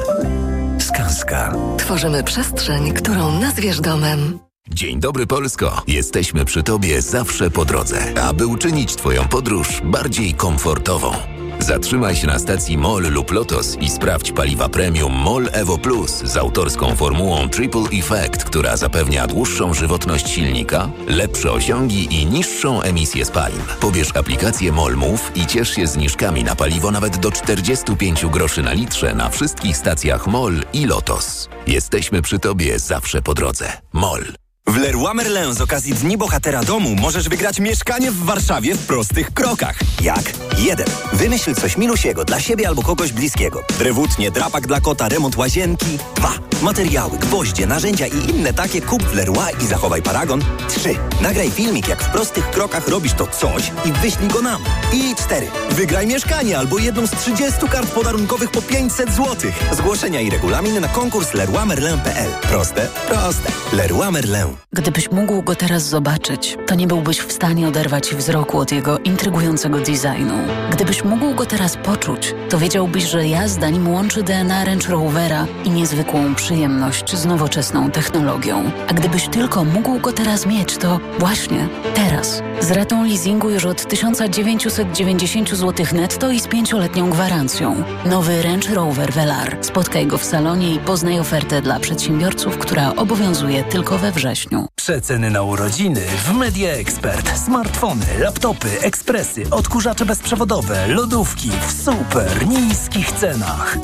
Skanska. 0.78 1.54
Tworzymy 1.78 2.24
przestrzeń, 2.24 2.92
którą 2.92 3.40
nazwiesz 3.40 3.80
domem. 3.80 4.38
Dzień 4.68 5.00
dobry 5.00 5.26
Polsko. 5.26 5.82
Jesteśmy 5.86 6.44
przy 6.44 6.62
Tobie 6.62 7.02
zawsze 7.02 7.50
po 7.50 7.64
drodze, 7.64 8.20
aby 8.22 8.46
uczynić 8.46 8.96
Twoją 8.96 9.28
podróż 9.28 9.80
bardziej 9.84 10.34
komfortową. 10.34 11.39
Zatrzymaj 11.60 12.16
się 12.16 12.26
na 12.26 12.38
stacji 12.38 12.78
MOL 12.78 13.02
lub 13.10 13.30
LOTOS 13.30 13.76
i 13.80 13.90
sprawdź 13.90 14.32
paliwa 14.32 14.68
premium 14.68 15.12
MOL 15.12 15.48
Evo 15.52 15.78
Plus 15.78 16.10
z 16.24 16.36
autorską 16.36 16.96
formułą 16.96 17.48
Triple 17.48 17.88
Effect, 17.92 18.44
która 18.44 18.76
zapewnia 18.76 19.26
dłuższą 19.26 19.74
żywotność 19.74 20.30
silnika, 20.30 20.90
lepsze 21.06 21.52
osiągi 21.52 22.14
i 22.14 22.26
niższą 22.26 22.82
emisję 22.82 23.24
spalin. 23.24 23.62
Pobierz 23.80 24.16
aplikację 24.16 24.72
MOL 24.72 24.96
Move 24.96 25.32
i 25.36 25.46
ciesz 25.46 25.70
się 25.70 25.86
zniżkami 25.86 26.44
na 26.44 26.56
paliwo 26.56 26.90
nawet 26.90 27.16
do 27.16 27.32
45 27.32 28.26
groszy 28.26 28.62
na 28.62 28.72
litrze 28.72 29.14
na 29.14 29.30
wszystkich 29.30 29.76
stacjach 29.76 30.26
MOL 30.26 30.54
i 30.72 30.86
LOTOS. 30.86 31.48
Jesteśmy 31.66 32.22
przy 32.22 32.38
Tobie 32.38 32.78
zawsze 32.78 33.22
po 33.22 33.34
drodze. 33.34 33.72
MOL. 33.92 34.24
W 34.70 34.76
Leroy 34.76 35.14
Merlin 35.14 35.54
z 35.54 35.60
okazji 35.60 35.94
Dni 35.94 36.18
Bohatera 36.18 36.64
Domu 36.64 36.94
możesz 36.94 37.28
wygrać 37.28 37.60
mieszkanie 37.60 38.10
w 38.10 38.24
Warszawie 38.24 38.74
w 38.74 38.86
prostych 38.86 39.30
krokach. 39.30 39.78
Jak? 40.02 40.22
1. 40.58 40.86
Wymyśl 41.12 41.54
coś 41.54 41.76
milusiego 41.76 42.24
dla 42.24 42.40
siebie 42.40 42.68
albo 42.68 42.82
kogoś 42.82 43.12
bliskiego. 43.12 43.62
Drewutnie, 43.78 44.30
drapak 44.30 44.66
dla 44.66 44.80
kota, 44.80 45.08
remont 45.08 45.36
łazienki. 45.36 45.98
2. 46.16 46.32
Materiały, 46.62 47.18
gwoździe, 47.18 47.66
narzędzia 47.66 48.06
i 48.06 48.30
inne 48.30 48.52
takie 48.52 48.82
kup 48.82 49.02
w 49.02 49.14
Leroy 49.14 49.52
i 49.62 49.66
zachowaj 49.66 50.02
paragon. 50.02 50.44
3. 50.68 50.94
Nagraj 51.20 51.50
filmik, 51.50 51.88
jak 51.88 52.02
w 52.02 52.12
prostych 52.12 52.50
krokach 52.50 52.88
robisz 52.88 53.12
to 53.12 53.26
coś 53.26 53.72
i 53.84 53.92
wyślij 53.92 54.28
go 54.28 54.42
nam. 54.42 54.64
I 54.92 55.14
4. 55.14 55.46
Wygraj 55.70 56.06
mieszkanie 56.06 56.58
albo 56.58 56.78
jedną 56.78 57.06
z 57.06 57.10
30 57.10 57.68
kart 57.70 57.90
podarunkowych 57.90 58.50
po 58.50 58.62
500 58.62 59.12
zł. 59.12 59.50
Zgłoszenia 59.72 60.20
i 60.20 60.30
regulamin 60.30 60.80
na 60.80 60.88
konkurs 60.88 61.34
leroymerlin.pl. 61.34 62.30
Proste? 62.42 62.88
Proste. 63.08 63.52
Leroy 63.72 64.10
Merlin. 64.10 64.59
Gdybyś 64.72 65.10
mógł 65.10 65.42
go 65.42 65.54
teraz 65.54 65.82
zobaczyć, 65.82 66.58
to 66.66 66.74
nie 66.74 66.86
byłbyś 66.86 67.18
w 67.18 67.32
stanie 67.32 67.68
oderwać 67.68 68.14
wzroku 68.14 68.58
od 68.58 68.72
jego 68.72 68.98
intrygującego 68.98 69.78
designu. 69.78 70.34
Gdybyś 70.72 71.04
mógł 71.04 71.34
go 71.34 71.46
teraz 71.46 71.76
poczuć, 71.76 72.34
to 72.50 72.58
wiedziałbyś, 72.58 73.04
że 73.04 73.26
jazda 73.26 73.70
nim 73.70 73.88
łączy 73.88 74.22
DNA 74.22 74.64
Range 74.64 74.88
Rovera 74.88 75.46
i 75.64 75.70
niezwykłą 75.70 76.34
przyjemność 76.34 77.16
z 77.16 77.26
nowoczesną 77.26 77.90
technologią. 77.90 78.70
A 78.88 78.92
gdybyś 78.92 79.28
tylko 79.28 79.64
mógł 79.64 79.98
go 79.98 80.12
teraz 80.12 80.46
mieć, 80.46 80.76
to 80.76 81.00
właśnie 81.18 81.68
teraz. 81.94 82.42
Z 82.60 82.70
ratą 82.70 83.04
leasingu 83.04 83.50
już 83.50 83.64
od 83.64 83.88
1990 83.88 85.50
zł 85.50 85.86
netto 85.92 86.30
i 86.30 86.40
z 86.40 86.48
pięcioletnią 86.48 87.10
gwarancją. 87.10 87.84
Nowy 88.06 88.42
Range 88.42 88.74
Rover 88.74 89.12
Velar. 89.12 89.58
Spotkaj 89.60 90.06
go 90.06 90.18
w 90.18 90.24
salonie 90.24 90.74
i 90.74 90.78
poznaj 90.78 91.20
ofertę 91.20 91.62
dla 91.62 91.80
przedsiębiorców, 91.80 92.58
która 92.58 92.94
obowiązuje 92.96 93.64
tylko 93.64 93.98
we 93.98 94.12
wrześniu. 94.12 94.49
Przeceny 94.90 95.30
na 95.30 95.42
urodziny 95.42 96.00
w 96.24 96.32
Media 96.32 96.70
Expert. 96.70 97.38
Smartfony, 97.44 98.06
laptopy, 98.18 98.80
ekspresy, 98.80 99.50
odkurzacze 99.50 100.06
bezprzewodowe, 100.06 100.88
lodówki 100.88 101.50
w 101.68 101.84
super 101.84 102.46
niskich 102.46 103.12
cenach. 103.12 103.78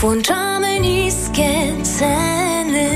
Włączamy 0.00 0.80
niskie 0.80 1.84
ceny. 1.98 2.90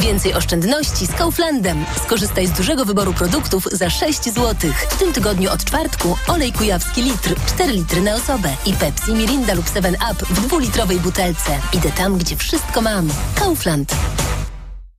Więcej 0.00 0.34
oszczędności 0.34 1.06
z 1.06 1.12
Kauflandem. 1.12 1.84
Skorzystaj 2.04 2.46
z 2.46 2.52
dużego 2.52 2.84
wyboru 2.84 3.12
produktów 3.12 3.64
za 3.72 3.90
6 3.90 4.24
zł. 4.24 4.72
W 4.90 4.96
tym 4.98 5.12
tygodniu 5.12 5.50
od 5.50 5.64
czwartku 5.64 6.16
olej 6.28 6.52
kujawski 6.52 7.02
litr, 7.02 7.34
4 7.46 7.72
litry 7.72 8.00
na 8.00 8.14
osobę 8.14 8.48
i 8.66 8.72
Pepsi, 8.72 9.12
Mirinda 9.12 9.54
lub 9.54 9.66
7up 9.66 10.24
w 10.30 10.46
dwulitrowej 10.46 11.00
butelce. 11.00 11.58
Idę 11.72 11.90
tam, 11.90 12.18
gdzie 12.18 12.36
wszystko 12.36 12.82
mam. 12.82 13.08
Kaufland. 13.34 13.94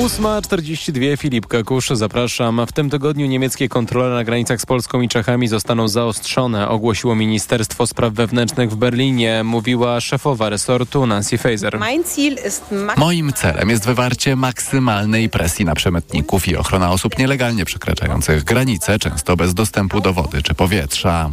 8.42 0.00 1.16
Filip 1.16 1.46
Kakusz, 1.46 1.88
zapraszam. 1.88 2.66
W 2.66 2.72
tym 2.72 2.90
tygodniu 2.90 3.26
niemieckie 3.26 3.68
kontrole 3.68 4.14
na 4.14 4.24
granicach 4.24 4.60
z 4.60 4.66
Polską 4.66 5.00
i 5.00 5.08
Czechami 5.08 5.48
zostaną 5.48 5.88
zaostrzone, 5.88 6.68
ogłosiło 6.68 7.14
Ministerstwo 7.14 7.86
Spraw 7.86 8.12
Wewnętrznych 8.12 8.70
w 8.70 8.76
Berlinie, 8.76 9.44
mówiła 9.44 10.00
szefowa 10.00 10.48
resortu 10.48 11.06
Nancy 11.06 11.38
Faeser. 11.38 11.78
Moim 12.96 13.32
celem 13.32 13.70
jest 13.70 13.86
wywarcie 13.86 14.36
maksymalnej 14.36 15.28
presji 15.28 15.64
na 15.64 15.74
przemytników 15.74 16.48
i 16.48 16.56
ochrona 16.56 16.90
osób 16.90 17.18
nielegalnie 17.18 17.64
przekraczających 17.64 18.44
granice, 18.44 18.98
często 18.98 19.36
bez 19.36 19.54
dostępu 19.54 20.00
do 20.00 20.12
wody 20.12 20.42
czy 20.42 20.54
powietrza. 20.54 21.30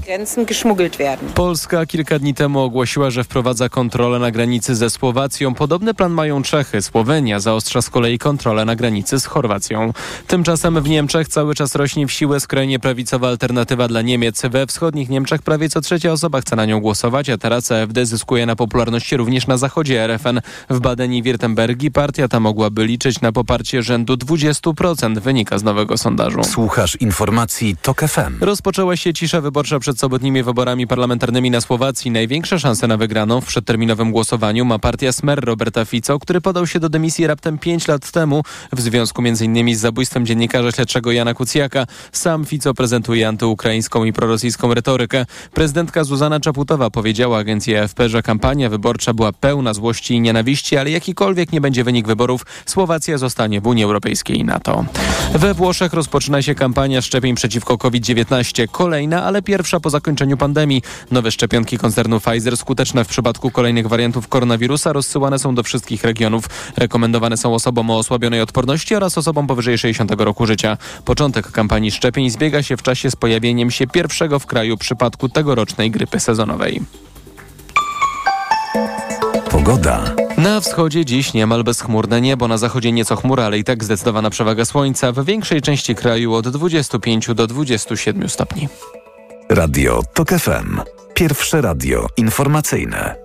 Polska 1.35 1.85
kilka 1.85 2.19
dni 2.19 2.33
temu 2.33 2.59
ogłosiła, 2.59 3.09
że 3.09 3.23
wprowadza 3.23 3.69
kontrolę 3.69 4.19
na 4.19 4.31
granicy 4.31 4.75
ze 4.75 4.89
Słowacją. 4.89 5.53
Podobny 5.53 5.93
plan 5.93 6.11
mają 6.11 6.43
Czechy. 6.43 6.81
Słowenia 6.81 7.39
zaostrza 7.39 7.81
z 7.81 7.89
kolei 7.89 8.17
kontrolę 8.17 8.56
kontrolę 8.57 8.65
na 8.65 8.75
granicy 8.75 9.19
z 9.19 9.25
Chorwacją. 9.25 9.93
Tymczasem 10.27 10.81
w 10.81 10.89
Niemczech 10.89 11.27
cały 11.27 11.55
czas 11.55 11.75
rośnie 11.75 12.07
w 12.07 12.11
siłę 12.11 12.39
skrajnie 12.39 12.79
prawicowa 12.79 13.27
alternatywa 13.27 13.87
dla 13.87 14.01
Niemiec. 14.01 14.41
We 14.49 14.67
wschodnich 14.67 15.09
Niemczech 15.09 15.41
prawie 15.41 15.69
co 15.69 15.81
trzecia 15.81 16.11
osoba 16.11 16.41
chce 16.41 16.55
na 16.55 16.65
nią 16.65 16.79
głosować, 16.79 17.29
a 17.29 17.37
teraz 17.37 17.71
AfD 17.71 18.05
zyskuje 18.05 18.45
na 18.45 18.55
popularności 18.55 19.17
również 19.17 19.47
na 19.47 19.57
zachodzie 19.57 20.03
RFN. 20.07 20.41
W 20.69 20.79
Badeni 20.79 21.23
Wirtembergi 21.23 21.91
partia 21.91 22.27
ta 22.27 22.39
mogłaby 22.39 22.85
liczyć 22.85 23.21
na 23.21 23.31
poparcie 23.31 23.83
rzędu 23.83 24.13
20%, 24.13 25.19
wynika 25.19 25.57
z 25.57 25.63
nowego 25.63 25.97
sondażu. 25.97 26.43
Słuchasz 26.43 26.95
informacji 26.95 27.75
TOK 27.81 28.01
FM. 28.01 28.37
Rozpoczęła 28.41 28.95
się 28.95 29.13
cisza 29.13 29.41
wyborcza 29.41 29.79
przed 29.79 29.99
sobotnimi 29.99 30.43
wyborami 30.43 30.87
parlamentarnymi 30.87 31.51
na 31.51 31.61
Słowacji. 31.61 32.11
Największe 32.11 32.59
szanse 32.59 32.87
na 32.87 32.97
wygraną 32.97 33.41
w 33.41 33.45
przedterminowym 33.45 34.11
głosowaniu 34.11 34.65
ma 34.65 34.79
partia 34.79 35.11
Smer 35.11 35.45
Roberta 35.45 35.85
Fico, 35.85 36.19
który 36.19 36.41
podał 36.41 36.67
się 36.67 36.79
do 36.79 36.89
dymisji 36.89 37.27
raptem 37.27 37.57
5 37.57 37.87
lat 37.87 38.11
temu 38.11 38.43
w 38.73 38.81
związku 38.81 39.21
m.in. 39.25 39.75
z 39.75 39.79
zabójstwem 39.79 40.25
dziennikarza 40.25 40.71
śledczego 40.71 41.11
Jana 41.11 41.33
Kucjaka. 41.33 41.85
Sam 42.11 42.45
Fico 42.45 42.73
prezentuje 42.73 43.27
antyukraińską 43.27 44.03
i 44.05 44.13
prorosyjską 44.13 44.73
retorykę. 44.73 45.25
Prezydentka 45.53 46.03
Zuzana 46.03 46.39
Czaputowa 46.39 46.89
powiedziała 46.89 47.37
agencji 47.37 47.77
AFP, 47.77 48.09
że 48.09 48.23
kampania 48.23 48.69
wyborcza 48.69 49.13
była 49.13 49.33
pełna 49.33 49.73
złości 49.73 50.13
i 50.13 50.21
nienawiści, 50.21 50.77
ale 50.77 50.91
jakikolwiek 50.91 51.51
nie 51.51 51.61
będzie 51.61 51.83
wynik 51.83 52.07
wyborów, 52.07 52.45
Słowacja 52.65 53.17
zostanie 53.17 53.61
w 53.61 53.67
Unii 53.67 53.83
Europejskiej 53.83 54.39
i 54.39 54.43
NATO. 54.43 54.85
We 55.33 55.53
Włoszech 55.53 55.93
rozpoczyna 55.93 56.41
się 56.41 56.55
kampania 56.55 57.01
szczepień 57.01 57.35
przeciwko 57.35 57.77
COVID-19. 57.77 58.67
Kolejna, 58.71 59.23
ale 59.23 59.41
pierwsza 59.41 59.79
po 59.79 59.89
zakończeniu 59.89 60.37
pandemii. 60.37 60.81
Nowe 61.11 61.31
szczepionki 61.31 61.77
koncernu 61.77 62.19
Pfizer 62.19 62.57
skuteczne 62.57 63.03
w 63.03 63.07
przypadku 63.07 63.51
kolejnych 63.51 63.87
wariantów 63.87 64.27
koronawirusa 64.27 64.93
rozsyłane 64.93 65.39
są 65.39 65.55
do 65.55 65.63
wszystkich 65.63 66.03
regionów. 66.03 66.45
Rekomendowane 66.77 67.37
są 67.37 67.53
osobom 67.53 67.89
o 67.89 67.97
osłabionej 68.27 68.41
odporności 68.41 68.95
oraz 68.95 69.17
osobom 69.17 69.47
powyżej 69.47 69.77
60 69.77 70.11
roku 70.21 70.45
życia. 70.45 70.77
Początek 71.05 71.51
kampanii 71.51 71.91
szczepień 71.91 72.29
zbiega 72.29 72.63
się 72.63 72.77
w 72.77 72.81
czasie 72.81 73.11
z 73.11 73.15
pojawieniem 73.15 73.71
się 73.71 73.87
pierwszego 73.87 74.39
w 74.39 74.45
kraju 74.45 74.77
przypadku 74.77 75.29
tegorocznej 75.29 75.91
grypy 75.91 76.19
sezonowej. 76.19 76.81
Pogoda. 79.51 80.03
Na 80.37 80.59
wschodzie 80.59 81.05
dziś 81.05 81.33
niemal 81.33 81.63
bezchmurne 81.63 82.21
niebo, 82.21 82.47
na 82.47 82.57
zachodzie 82.57 82.91
nieco 82.91 83.15
chmura, 83.15 83.43
ale 83.45 83.59
i 83.59 83.63
tak 83.63 83.83
zdecydowana 83.83 84.29
przewaga 84.29 84.65
słońca. 84.65 85.11
W 85.11 85.25
większej 85.25 85.61
części 85.61 85.95
kraju 85.95 86.33
od 86.33 86.47
25 86.49 87.27
do 87.35 87.47
27 87.47 88.29
stopni. 88.29 88.67
Radio 89.49 90.01
TOK 90.13 90.29
FM. 90.29 90.81
Pierwsze 91.13 91.61
radio 91.61 92.07
informacyjne. 92.17 93.15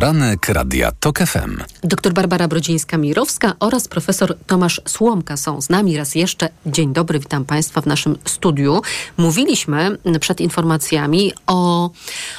Poranek 0.00 0.48
Radia 0.48 0.92
TOK 1.00 1.18
FM. 1.18 1.60
Doktor 1.84 2.12
Barbara 2.12 2.48
Brodzińska-Mirowska 2.48 3.52
oraz 3.60 3.88
profesor 3.88 4.36
Tomasz 4.46 4.80
Słomka 4.88 5.36
są 5.36 5.60
z 5.60 5.68
nami 5.68 5.96
raz 5.96 6.14
jeszcze. 6.14 6.48
Dzień 6.66 6.92
dobry, 6.92 7.18
witam 7.18 7.44
Państwa 7.44 7.80
w 7.80 7.86
naszym 7.86 8.18
studiu. 8.24 8.82
Mówiliśmy 9.16 9.98
przed 10.20 10.40
informacjami 10.40 11.32
o, 11.46 11.90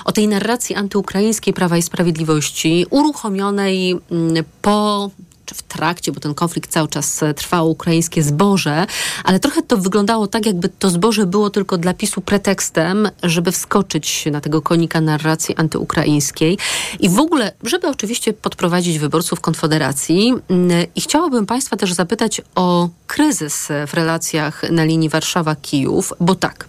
o 0.05 0.12
tej 0.12 0.28
narracji 0.28 0.76
antyukraińskiej 0.76 1.53
Prawa 1.53 1.78
i 1.78 1.82
Sprawiedliwości 1.82 2.86
uruchomionej 2.89 3.91
mm, 4.12 4.43
po 4.62 5.09
czy 5.52 5.56
w 5.56 5.62
trakcie, 5.62 6.12
bo 6.12 6.20
ten 6.20 6.34
konflikt 6.34 6.72
cały 6.72 6.88
czas 6.88 7.24
e, 7.24 7.34
trwał, 7.34 7.70
ukraińskie 7.70 8.24
zboże, 8.24 8.86
ale 9.24 9.39
trochę 9.39 9.62
to 9.62 9.78
wyglądało 9.78 10.28
tak, 10.28 10.45
jakby 10.45 10.70
to 10.70 10.89
zboże 10.89 11.26
było 11.26 11.49
tylko 11.49 11.78
dla 11.78 11.93
PiSu 11.93 12.22
pretekstem, 12.22 13.10
żeby 13.24 13.52
wskoczyć 13.52 14.26
na 14.32 14.41
tego 14.41 14.62
konika 14.62 15.02
narracji 15.02 15.56
antyukraińskiej 15.56 16.58
i 16.99 17.10
w 17.10 17.20
ogóle, 17.20 17.52
żeby 17.64 17.88
oczywiście 17.88 18.34
podprowadzić 18.34 18.99
wyborców 18.99 19.41
Konfederacji. 19.41 20.34
Mm, 20.49 20.86
I 20.95 21.02
chciałabym 21.02 21.45
Państwa 21.45 21.78
też 21.78 21.93
zapytać 21.93 22.41
o 22.56 22.89
kryzys 23.08 23.68
w 23.88 23.93
relacjach 23.93 24.72
na 24.72 24.84
linii 24.84 25.10
Warszawa-Kijów, 25.10 26.14
bo 26.20 26.36
tak, 26.36 26.68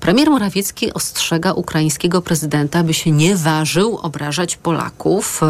Premier 0.00 0.30
Morawiecki 0.30 0.92
ostrzega 0.92 1.52
ukraińskiego 1.52 2.22
prezydenta, 2.22 2.82
by 2.82 2.94
się 2.94 3.10
nie 3.10 3.36
ważył 3.36 3.96
obrażać 3.96 4.56
Polaków. 4.56 5.40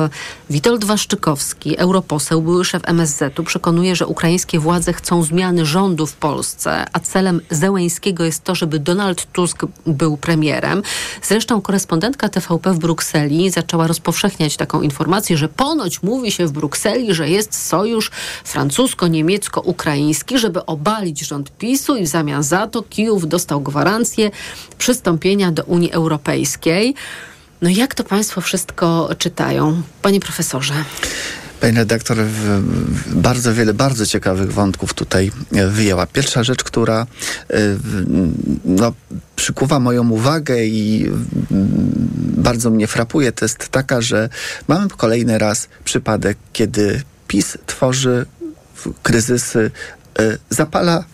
Witold 0.50 0.84
Waszczykowski, 0.84 1.78
europoseł, 1.78 2.42
były 2.42 2.64
szef 2.64 2.82
MSZ-u, 2.86 3.44
przekonuje, 3.44 3.96
że 3.96 4.06
ukraińskie 4.06 4.58
władze 4.58 4.92
chcą 4.92 5.22
zmiany 5.22 5.66
rządu 5.66 6.06
w 6.06 6.16
Polsce, 6.16 6.84
a 6.92 7.00
celem 7.00 7.40
Zełęńskiego 7.50 8.24
jest 8.24 8.44
to, 8.44 8.54
żeby 8.54 8.78
Donald 8.78 9.32
Tusk 9.32 9.62
był 9.86 10.16
premierem. 10.16 10.82
Zresztą 11.22 11.60
korespondentka 11.60 12.28
TVP 12.28 12.72
w 12.72 12.78
Brukseli 12.78 13.50
zaczęła 13.50 13.86
rozpowszechniać 13.86 14.56
taką 14.56 14.82
informację, 14.82 15.36
że 15.36 15.48
ponoć 15.48 16.02
mówi 16.02 16.32
się 16.32 16.46
w 16.46 16.52
Brukseli, 16.52 17.14
że 17.14 17.30
jest 17.30 17.66
sojusz 17.66 18.10
francusko-niemiecko-ukraiński, 18.44 20.38
żeby 20.38 20.66
obalić 20.66 21.20
rząd 21.20 21.50
PiSu 21.50 21.96
i 21.96 22.04
w 22.04 22.08
zamian 22.08 22.42
za 22.42 22.66
to 22.66 22.82
Kijów 22.82 23.28
dostał 23.28 23.60
gwarancję 23.60 24.30
przystąpienia 24.78 25.52
do 25.52 25.64
Unii 25.64 25.92
Europejskiej. 25.92 26.94
No 27.62 27.68
jak 27.68 27.94
to 27.94 28.04
Państwo 28.04 28.40
wszystko 28.40 29.10
czytają? 29.18 29.82
Panie 30.02 30.20
profesorze. 30.20 30.74
Pani 31.60 31.76
redaktor 31.76 32.18
bardzo 33.06 33.54
wiele 33.54 33.74
bardzo 33.74 34.06
ciekawych 34.06 34.52
wątków 34.52 34.94
tutaj 34.94 35.32
e, 35.52 35.66
wyjęła. 35.66 36.06
Pierwsza 36.06 36.42
rzecz, 36.42 36.64
która 36.64 37.06
e, 37.50 37.56
no, 38.64 38.92
przykuwa 39.36 39.80
moją 39.80 40.10
uwagę 40.10 40.64
i 40.64 41.10
bardzo 42.20 42.70
mnie 42.70 42.86
frapuje, 42.86 43.32
to 43.32 43.44
jest 43.44 43.68
taka, 43.68 44.00
że 44.00 44.28
mamy 44.68 44.88
kolejny 44.88 45.38
raz 45.38 45.68
przypadek, 45.84 46.38
kiedy 46.52 47.02
PiS 47.28 47.58
tworzy 47.66 48.26
kryzysy, 49.02 49.70
e, 50.18 50.38
zapala 50.50 51.04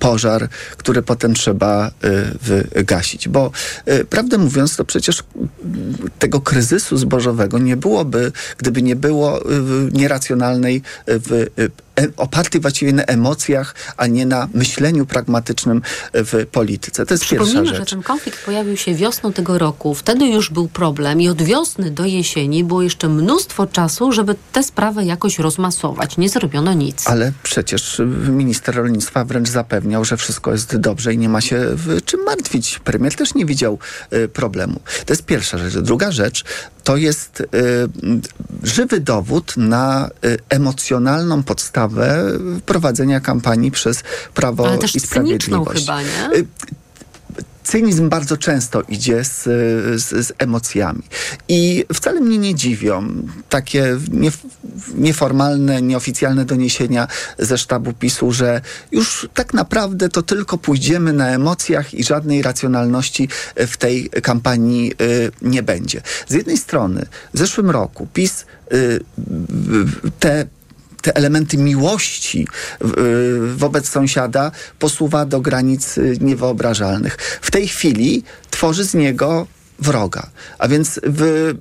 pożar, 0.00 0.48
który 0.76 1.02
potem 1.02 1.34
trzeba 1.34 1.88
y, 1.88 1.92
wygasić. 2.74 3.28
Bo 3.28 3.50
y, 3.88 4.04
prawdę 4.04 4.38
mówiąc, 4.38 4.76
to 4.76 4.84
przecież 4.84 5.24
tego 6.18 6.40
kryzysu 6.40 6.96
zbożowego 6.96 7.58
nie 7.58 7.76
byłoby, 7.76 8.32
gdyby 8.58 8.82
nie 8.82 8.96
było 8.96 9.40
y, 9.40 9.44
nieracjonalnej 9.92 10.82
w 11.06 11.46
E, 12.00 12.08
oparty 12.16 12.60
właściwie 12.60 12.92
na 12.92 13.02
emocjach, 13.02 13.74
a 13.96 14.06
nie 14.06 14.26
na 14.26 14.48
myśleniu 14.54 15.06
pragmatycznym 15.06 15.82
w 16.14 16.46
polityce. 16.52 17.06
To 17.06 17.14
jest 17.14 17.28
pierwsza 17.28 17.64
rzecz. 17.64 17.76
że 17.76 17.86
ten 17.86 18.02
konflikt 18.02 18.44
pojawił 18.44 18.76
się 18.76 18.94
wiosną 18.94 19.32
tego 19.32 19.58
roku. 19.58 19.94
Wtedy 19.94 20.26
już 20.26 20.50
był 20.50 20.68
problem 20.68 21.20
i 21.20 21.28
od 21.28 21.42
wiosny 21.42 21.90
do 21.90 22.04
jesieni 22.04 22.64
było 22.64 22.82
jeszcze 22.82 23.08
mnóstwo 23.08 23.66
czasu, 23.66 24.12
żeby 24.12 24.34
tę 24.52 24.62
sprawę 24.62 25.04
jakoś 25.04 25.38
rozmasować. 25.38 26.16
Nie 26.16 26.28
zrobiono 26.28 26.72
nic. 26.72 27.08
Ale 27.08 27.32
przecież 27.42 28.02
minister 28.28 28.74
rolnictwa 28.74 29.24
wręcz 29.24 29.48
zapewniał, 29.90 30.04
że 30.04 30.16
wszystko 30.16 30.52
jest 30.52 30.76
dobrze 30.76 31.14
i 31.14 31.18
nie 31.18 31.28
ma 31.28 31.40
się 31.40 31.76
czym 32.04 32.24
martwić. 32.24 32.78
Premier 32.84 33.14
też 33.14 33.34
nie 33.34 33.46
widział 33.46 33.78
y, 34.12 34.28
problemu. 34.28 34.80
To 35.06 35.12
jest 35.12 35.24
pierwsza 35.24 35.58
rzecz. 35.58 35.78
Druga 35.84 36.12
rzecz 36.12 36.44
to 36.84 36.96
jest 36.96 37.40
y, 37.40 37.46
żywy 38.62 39.00
dowód 39.00 39.56
na 39.56 40.10
y, 40.24 40.38
emocjonalną 40.48 41.42
podstawę 41.42 42.22
podstawę 42.22 42.24
prowadzenia 42.66 43.20
kampanii 43.20 43.70
przez 43.70 44.02
Prawo 44.34 44.68
Ale 44.68 44.78
też 44.78 44.94
i 44.94 45.00
Sprawiedliwość. 45.00 45.80
Chyba, 45.80 46.02
nie? 46.02 46.08
Cynizm 47.70 48.08
bardzo 48.08 48.36
często 48.36 48.82
idzie 48.82 49.24
z, 49.24 49.42
z, 50.02 50.26
z, 50.26 50.32
emocjami. 50.38 51.02
I 51.48 51.84
wcale 51.94 52.20
mnie 52.20 52.38
nie 52.38 52.54
dziwią 52.54 53.08
takie 53.48 53.98
nie, 54.12 54.30
nieformalne, 54.94 55.82
nieoficjalne 55.82 56.44
doniesienia 56.44 57.08
ze 57.38 57.58
sztabu 57.58 57.92
PiSu, 57.92 58.32
że 58.32 58.60
już 58.92 59.28
tak 59.34 59.54
naprawdę 59.54 60.08
to 60.08 60.22
tylko 60.22 60.58
pójdziemy 60.58 61.12
na 61.12 61.28
emocjach 61.28 61.94
i 61.94 62.04
żadnej 62.04 62.42
racjonalności 62.42 63.28
w 63.56 63.76
tej 63.76 64.10
kampanii 64.10 64.92
y, 65.00 65.32
nie 65.42 65.62
będzie. 65.62 66.00
Z 66.28 66.34
jednej 66.34 66.58
strony 66.58 67.06
w 67.34 67.38
zeszłym 67.38 67.70
roku 67.70 68.06
PiS 68.12 68.44
y, 68.72 69.00
te 70.20 70.46
te 71.00 71.16
elementy 71.16 71.58
miłości 71.58 72.48
wobec 73.56 73.88
sąsiada 73.88 74.50
posuwa 74.78 75.26
do 75.26 75.40
granic 75.40 75.98
y, 75.98 76.16
niewyobrażalnych. 76.20 77.16
W 77.40 77.50
tej 77.50 77.68
chwili 77.68 78.22
tworzy 78.50 78.84
z 78.84 78.94
niego 78.94 79.46
wroga. 79.78 80.30
A 80.58 80.68
więc 80.68 81.00
w, 81.02 81.54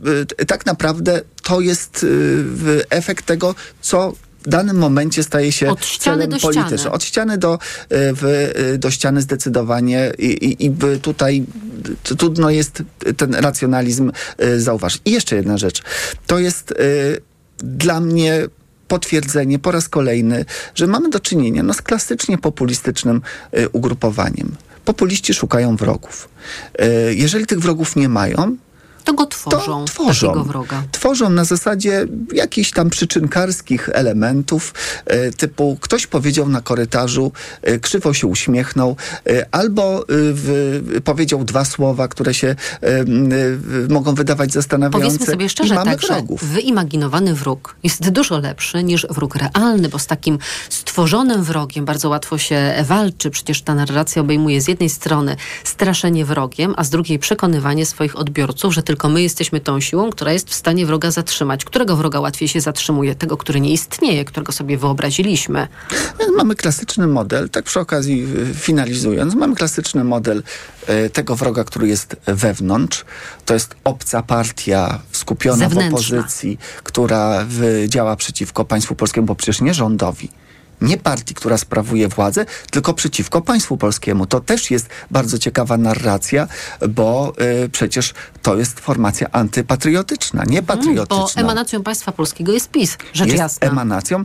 tak 0.47 0.65
naprawdę 0.65 1.21
to 1.43 1.61
jest 1.61 2.03
y, 2.03 2.45
efekt 2.89 3.25
tego, 3.25 3.55
co 3.81 4.13
w 4.45 4.49
danym 4.49 4.77
momencie 4.77 5.23
staje 5.23 5.51
się 5.51 5.69
Od 5.69 5.97
celem 5.97 6.31
politycznym. 6.41 6.93
Od 6.93 7.03
ściany 7.03 7.37
do, 7.37 7.53
y, 7.53 7.57
w, 7.91 8.53
do 8.77 8.91
ściany 8.91 9.21
zdecydowanie 9.21 10.11
i, 10.17 10.25
i, 10.25 10.65
i 10.65 10.71
tutaj 11.01 11.43
trudno 12.03 12.49
jest 12.49 12.83
ten 13.17 13.33
racjonalizm 13.35 14.11
zauważyć. 14.57 15.01
I 15.05 15.11
jeszcze 15.11 15.35
jedna 15.35 15.57
rzecz. 15.57 15.81
To 16.27 16.39
jest 16.39 16.73
dla 17.57 17.99
mnie 17.99 18.47
potwierdzenie 18.89 19.59
po 19.59 19.71
raz 19.71 19.89
kolejny, 19.89 20.45
że 20.75 20.87
mamy 20.87 21.09
do 21.09 21.19
czynienia 21.19 21.63
no, 21.63 21.73
z 21.73 21.81
klasycznie 21.81 22.37
populistycznym 22.37 23.21
y, 23.57 23.69
ugrupowaniem. 23.69 24.55
Populiści 24.85 25.33
szukają 25.33 25.75
wrogów. 25.75 26.29
Y, 26.81 27.15
jeżeli 27.15 27.45
tych 27.45 27.59
wrogów 27.59 27.95
nie 27.95 28.09
mają, 28.09 28.57
To 29.09 29.13
go 29.13 29.25
tworzą, 29.25 29.85
to 29.85 29.91
tworzą. 29.93 30.27
takiego 30.27 30.43
wroga. 30.43 30.83
Tworzą 30.91 31.29
na 31.29 31.43
zasadzie 31.43 32.07
jakichś 32.33 32.71
tam 32.71 32.89
przyczynkarskich 32.89 33.89
elementów, 33.93 34.73
e, 35.05 35.31
typu 35.31 35.77
ktoś 35.81 36.07
powiedział 36.07 36.49
na 36.49 36.61
korytarzu, 36.61 37.31
e, 37.61 37.79
krzywo 37.79 38.13
się 38.13 38.27
uśmiechnął, 38.27 38.95
e, 39.27 39.45
albo 39.51 40.05
w, 40.09 40.81
powiedział 41.03 41.43
dwa 41.43 41.65
słowa, 41.65 42.07
które 42.07 42.33
się 42.33 42.55
mogą 43.89 44.15
wydawać 44.15 44.53
zastanawiające. 44.53 45.17
Powiedzmy 45.17 45.33
sobie 45.33 45.49
szczerze, 45.49 45.75
tak, 45.75 45.99
wrogów. 45.99 46.43
wyimaginowany 46.43 47.33
wróg 47.33 47.75
jest 47.83 48.09
dużo 48.09 48.39
lepszy 48.39 48.83
niż 48.83 49.07
wróg 49.09 49.35
realny, 49.35 49.89
bo 49.89 49.99
z 49.99 50.07
takim 50.07 50.39
stworzonym 50.69 51.43
wrogiem 51.43 51.85
bardzo 51.85 52.09
łatwo 52.09 52.37
się 52.37 52.73
walczy. 52.83 53.29
Przecież 53.29 53.61
ta 53.61 53.75
narracja 53.75 54.21
obejmuje 54.21 54.61
z 54.61 54.67
jednej 54.67 54.89
strony 54.89 55.35
straszenie 55.63 56.25
wrogiem, 56.25 56.73
a 56.77 56.83
z 56.83 56.89
drugiej 56.89 57.19
przekonywanie 57.19 57.85
swoich 57.85 58.19
odbiorców, 58.19 58.73
że 58.73 58.83
tylko 58.83 58.98
my 59.07 59.21
jesteśmy 59.21 59.59
tą 59.59 59.79
siłą, 59.79 60.09
która 60.09 60.33
jest 60.33 60.49
w 60.49 60.53
stanie 60.53 60.85
wroga 60.85 61.11
zatrzymać. 61.11 61.65
Którego 61.65 61.95
wroga 61.95 62.19
łatwiej 62.19 62.47
się 62.47 62.61
zatrzymuje? 62.61 63.15
Tego, 63.15 63.37
który 63.37 63.61
nie 63.61 63.71
istnieje, 63.71 64.25
którego 64.25 64.51
sobie 64.51 64.77
wyobraziliśmy. 64.77 65.67
Mamy 66.37 66.55
klasyczny 66.55 67.07
model, 67.07 67.49
tak 67.49 67.65
przy 67.65 67.79
okazji 67.79 68.27
finalizując, 68.53 69.35
mamy 69.35 69.55
klasyczny 69.55 70.03
model 70.03 70.43
e, 70.87 71.09
tego 71.09 71.35
wroga, 71.35 71.63
który 71.63 71.87
jest 71.87 72.15
wewnątrz. 72.25 73.05
To 73.45 73.53
jest 73.53 73.75
obca 73.83 74.23
partia 74.23 74.99
skupiona 75.11 75.57
Zewnętrzna. 75.57 75.89
w 75.89 75.93
opozycji, 75.93 76.57
która 76.83 77.45
w, 77.49 77.85
działa 77.87 78.15
przeciwko 78.15 78.65
państwu 78.65 78.95
polskiemu, 78.95 79.27
bo 79.27 79.35
przecież 79.35 79.61
nie 79.61 79.73
rządowi 79.73 80.29
nie 80.81 80.97
partii, 80.97 81.35
która 81.35 81.57
sprawuje 81.57 82.07
władzę, 82.07 82.45
tylko 82.71 82.93
przeciwko 82.93 83.41
państwu 83.41 83.77
polskiemu. 83.77 84.25
To 84.25 84.39
też 84.39 84.71
jest 84.71 84.89
bardzo 85.11 85.37
ciekawa 85.37 85.77
narracja, 85.77 86.47
bo 86.89 87.33
y, 87.65 87.69
przecież 87.69 88.13
to 88.41 88.57
jest 88.57 88.79
formacja 88.79 89.31
antypatriotyczna, 89.31 90.43
nie 90.47 90.63
patriotyczna. 90.63 91.17
Mm, 91.17 91.29
bo 91.35 91.41
emanacją 91.41 91.83
państwa 91.83 92.11
polskiego 92.11 92.51
jest 92.51 92.69
PiS, 92.71 92.97
rzecz 93.13 93.27
jest 93.27 93.39
jasna. 93.39 93.67
emanacją. 93.67 94.19
Y, 94.21 94.23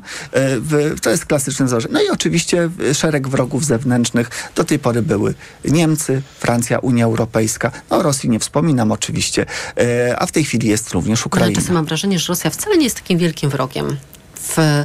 w, 0.61 1.01
to 1.01 1.11
jest 1.11 1.27
klasyczne 1.27 1.69
założenie. 1.69 1.95
No 1.95 2.03
i 2.03 2.09
oczywiście 2.09 2.71
y, 2.81 2.95
szereg 2.95 3.29
wrogów 3.29 3.65
zewnętrznych. 3.65 4.31
Do 4.55 4.65
tej 4.65 4.79
pory 4.79 5.03
były 5.03 5.35
Niemcy, 5.65 6.23
Francja, 6.39 6.79
Unia 6.79 7.05
Europejska. 7.05 7.71
No 7.91 7.97
o 7.97 8.03
Rosji 8.03 8.31
nie 8.31 8.39
wspominam 8.39 8.93
oczywiście, 8.93 9.47
y, 9.81 10.19
a 10.19 10.27
w 10.27 10.33
tej 10.33 10.45
chwili 10.45 10.69
jest 10.69 10.93
również 10.93 11.27
Ukraina. 11.27 11.51
No, 11.51 11.57
czasem 11.61 11.75
mam 11.75 11.85
wrażenie, 11.85 12.19
że 12.19 12.29
Rosja 12.29 12.51
wcale 12.51 12.77
nie 12.77 12.85
jest 12.85 12.97
takim 12.97 13.19
wielkim 13.19 13.51
wrogiem. 13.51 13.97
W 14.35 14.85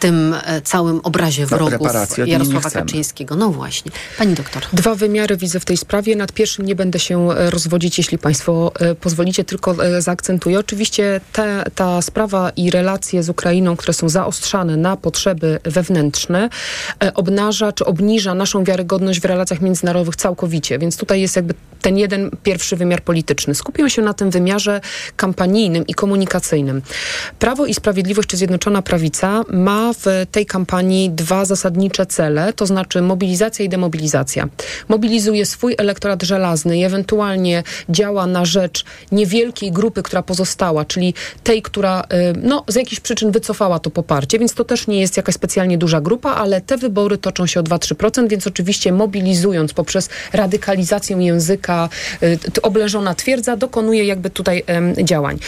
tym 0.00 0.34
e, 0.44 0.60
całym 0.60 1.00
obrazie 1.02 1.42
No, 1.42 1.48
wrogów 1.48 1.88
Jarosława. 2.26 2.70
Kaczyńskiego. 2.70 3.36
No 3.36 3.50
właśnie. 3.50 3.92
Pani 4.18 4.34
doktor. 4.34 4.62
Dwa 4.72 4.94
wymiary 4.94 5.36
widzę 5.36 5.60
w 5.60 5.64
tej 5.64 5.76
sprawie. 5.76 6.16
Nad 6.16 6.32
pierwszym 6.32 6.66
nie 6.66 6.74
będę 6.74 6.98
się 6.98 7.32
e, 7.32 7.50
rozwodzić, 7.50 7.98
jeśli 7.98 8.18
Państwo 8.18 8.72
e, 8.80 8.94
pozwolicie, 8.94 9.44
tylko 9.44 9.76
zaakcentuję. 9.98 10.58
Oczywiście 10.58 11.20
te, 11.32 11.64
ta 11.74 12.02
sprawa 12.02 12.50
i 12.50 12.70
relacje 12.70 13.22
z 13.22 13.28
Ukrainą, 13.28 13.76
które 13.76 13.92
są 13.92 14.08
zaostrzane 14.08 14.76
na 14.76 14.96
potrzeby 14.96 15.58
wewnętrzne, 15.64 16.48
obnaża 17.14 17.72
czy 17.72 17.84
obniża 17.84 18.34
naszą 18.34 18.64
wiarygodność 18.64 19.20
w 19.20 19.24
relacjach 19.24 19.60
międzynarodowych 19.60 20.16
całkowicie. 20.16 20.78
Więc 20.78 20.96
tutaj 20.96 21.20
jest 21.20 21.36
jakby 21.36 21.54
ten 21.82 21.98
jeden 21.98 22.30
pierwszy 22.42 22.76
wymiar 22.76 23.02
polityczny. 23.02 23.54
Skupię 23.54 23.90
się 23.90 24.02
na 24.02 24.14
tym 24.14 24.30
wymiarze 24.30 24.80
kampanijnym 25.16 25.86
i 25.86 25.94
komunikacyjnym. 25.94 26.82
Prawo 27.38 27.66
i 27.66 27.74
Sprawiedliwość 27.74 28.28
czy 28.28 28.36
Zjednoczona 28.36 28.82
Prawica 28.82 29.42
ma 29.48 29.89
w 29.92 30.06
tej 30.30 30.46
kampanii 30.46 31.10
dwa 31.10 31.44
zasadnicze 31.44 32.06
cele, 32.06 32.52
to 32.52 32.66
znaczy 32.66 33.02
mobilizacja 33.02 33.64
i 33.64 33.68
demobilizacja. 33.68 34.48
Mobilizuje 34.88 35.46
swój 35.46 35.74
elektorat 35.78 36.22
żelazny 36.22 36.78
i 36.78 36.84
ewentualnie 36.84 37.62
działa 37.88 38.26
na 38.26 38.44
rzecz 38.44 38.84
niewielkiej 39.12 39.72
grupy, 39.72 40.02
która 40.02 40.22
pozostała, 40.22 40.84
czyli 40.84 41.14
tej, 41.44 41.62
która 41.62 42.00
y, 42.00 42.06
no, 42.42 42.64
z 42.68 42.74
jakichś 42.74 43.00
przyczyn 43.00 43.30
wycofała 43.30 43.78
to 43.78 43.90
poparcie, 43.90 44.38
więc 44.38 44.54
to 44.54 44.64
też 44.64 44.86
nie 44.86 45.00
jest 45.00 45.16
jakaś 45.16 45.34
specjalnie 45.34 45.78
duża 45.78 46.00
grupa, 46.00 46.30
ale 46.30 46.60
te 46.60 46.76
wybory 46.76 47.18
toczą 47.18 47.46
się 47.46 47.60
o 47.60 47.62
2-3%, 47.62 48.28
więc 48.28 48.46
oczywiście 48.46 48.92
mobilizując 48.92 49.72
poprzez 49.72 50.08
radykalizację 50.32 51.16
języka, 51.16 51.88
y, 52.22 52.38
obleżona 52.62 53.14
twierdza, 53.14 53.56
dokonuje 53.56 54.04
jakby 54.04 54.30
tutaj 54.30 54.64
działań. 55.02 55.38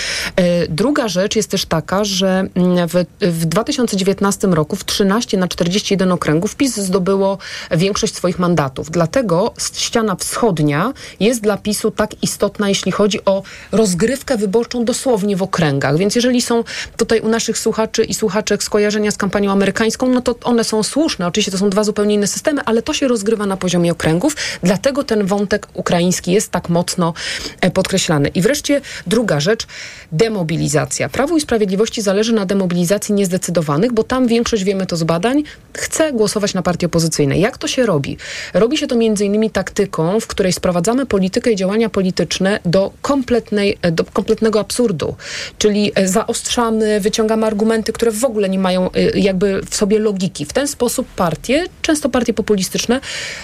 Y, 0.40 0.66
Druga 0.68 1.08
rzecz 1.08 1.36
jest 1.36 1.50
też 1.50 1.66
taka, 1.66 2.04
że 2.04 2.46
mm, 2.54 2.88
w, 2.88 3.04
w 3.20 3.46
2019 3.46 4.31
roku 4.42 4.76
w 4.76 4.84
13 4.84 5.36
na 5.36 5.48
41 5.48 6.12
okręgów 6.12 6.56
PiS 6.56 6.76
zdobyło 6.76 7.38
większość 7.70 8.14
swoich 8.14 8.38
mandatów. 8.38 8.90
Dlatego 8.90 9.54
ściana 9.58 10.16
wschodnia 10.16 10.92
jest 11.20 11.40
dla 11.40 11.56
PiSu 11.56 11.90
tak 11.90 12.22
istotna, 12.22 12.68
jeśli 12.68 12.92
chodzi 12.92 13.24
o 13.24 13.42
rozgrywkę 13.72 14.36
wyborczą 14.36 14.84
dosłownie 14.84 15.36
w 15.36 15.42
okręgach. 15.42 15.96
Więc 15.96 16.14
jeżeli 16.14 16.42
są 16.42 16.64
tutaj 16.96 17.20
u 17.20 17.28
naszych 17.28 17.58
słuchaczy 17.58 18.04
i 18.04 18.14
słuchaczek 18.14 18.62
skojarzenia 18.62 19.10
z 19.10 19.16
kampanią 19.16 19.52
amerykańską, 19.52 20.08
no 20.08 20.20
to 20.20 20.34
one 20.44 20.64
są 20.64 20.82
słuszne. 20.82 21.26
Oczywiście 21.26 21.52
to 21.52 21.58
są 21.58 21.70
dwa 21.70 21.84
zupełnie 21.84 22.14
inne 22.14 22.26
systemy, 22.26 22.62
ale 22.64 22.82
to 22.82 22.94
się 22.94 23.08
rozgrywa 23.08 23.46
na 23.46 23.56
poziomie 23.56 23.92
okręgów. 23.92 24.36
Dlatego 24.62 25.04
ten 25.04 25.26
wątek 25.26 25.68
ukraiński 25.74 26.32
jest 26.32 26.50
tak 26.50 26.68
mocno 26.68 27.14
e, 27.60 27.70
podkreślany. 27.70 28.28
I 28.28 28.40
wreszcie 28.40 28.80
druga 29.06 29.40
rzecz, 29.40 29.66
demobilizacja. 30.12 31.08
Prawu 31.08 31.36
i 31.36 31.40
Sprawiedliwości 31.40 32.02
zależy 32.02 32.32
na 32.32 32.46
demobilizacji 32.46 33.14
niezdecydowanych, 33.14 33.92
bo 33.92 34.04
tam 34.04 34.21
większość, 34.26 34.64
wiemy 34.64 34.86
to 34.86 34.96
z 34.96 35.04
badań, 35.04 35.42
chce 35.76 36.12
głosować 36.12 36.54
na 36.54 36.62
partie 36.62 36.86
opozycyjne. 36.86 37.38
Jak 37.38 37.58
to 37.58 37.68
się 37.68 37.86
robi? 37.86 38.16
Robi 38.54 38.78
się 38.78 38.86
to 38.86 38.96
między 38.96 39.24
innymi 39.24 39.50
taktyką, 39.50 40.20
w 40.20 40.26
której 40.26 40.52
sprowadzamy 40.52 41.06
politykę 41.06 41.52
i 41.52 41.56
działania 41.56 41.88
polityczne 41.88 42.60
do, 42.64 42.92
kompletnej, 43.02 43.78
e, 43.82 43.92
do 43.92 44.04
kompletnego 44.04 44.60
absurdu. 44.60 45.14
Czyli 45.58 45.92
e, 45.94 46.08
zaostrzamy, 46.08 47.00
wyciągamy 47.00 47.46
argumenty, 47.46 47.92
które 47.92 48.10
w 48.10 48.24
ogóle 48.24 48.48
nie 48.48 48.58
mają 48.58 48.90
e, 48.92 49.18
jakby 49.18 49.62
w 49.70 49.76
sobie 49.76 49.98
logiki. 49.98 50.44
W 50.44 50.52
ten 50.52 50.68
sposób 50.68 51.06
partie, 51.16 51.66
często 51.82 52.08
partie 52.08 52.34
populistyczne, 52.34 53.00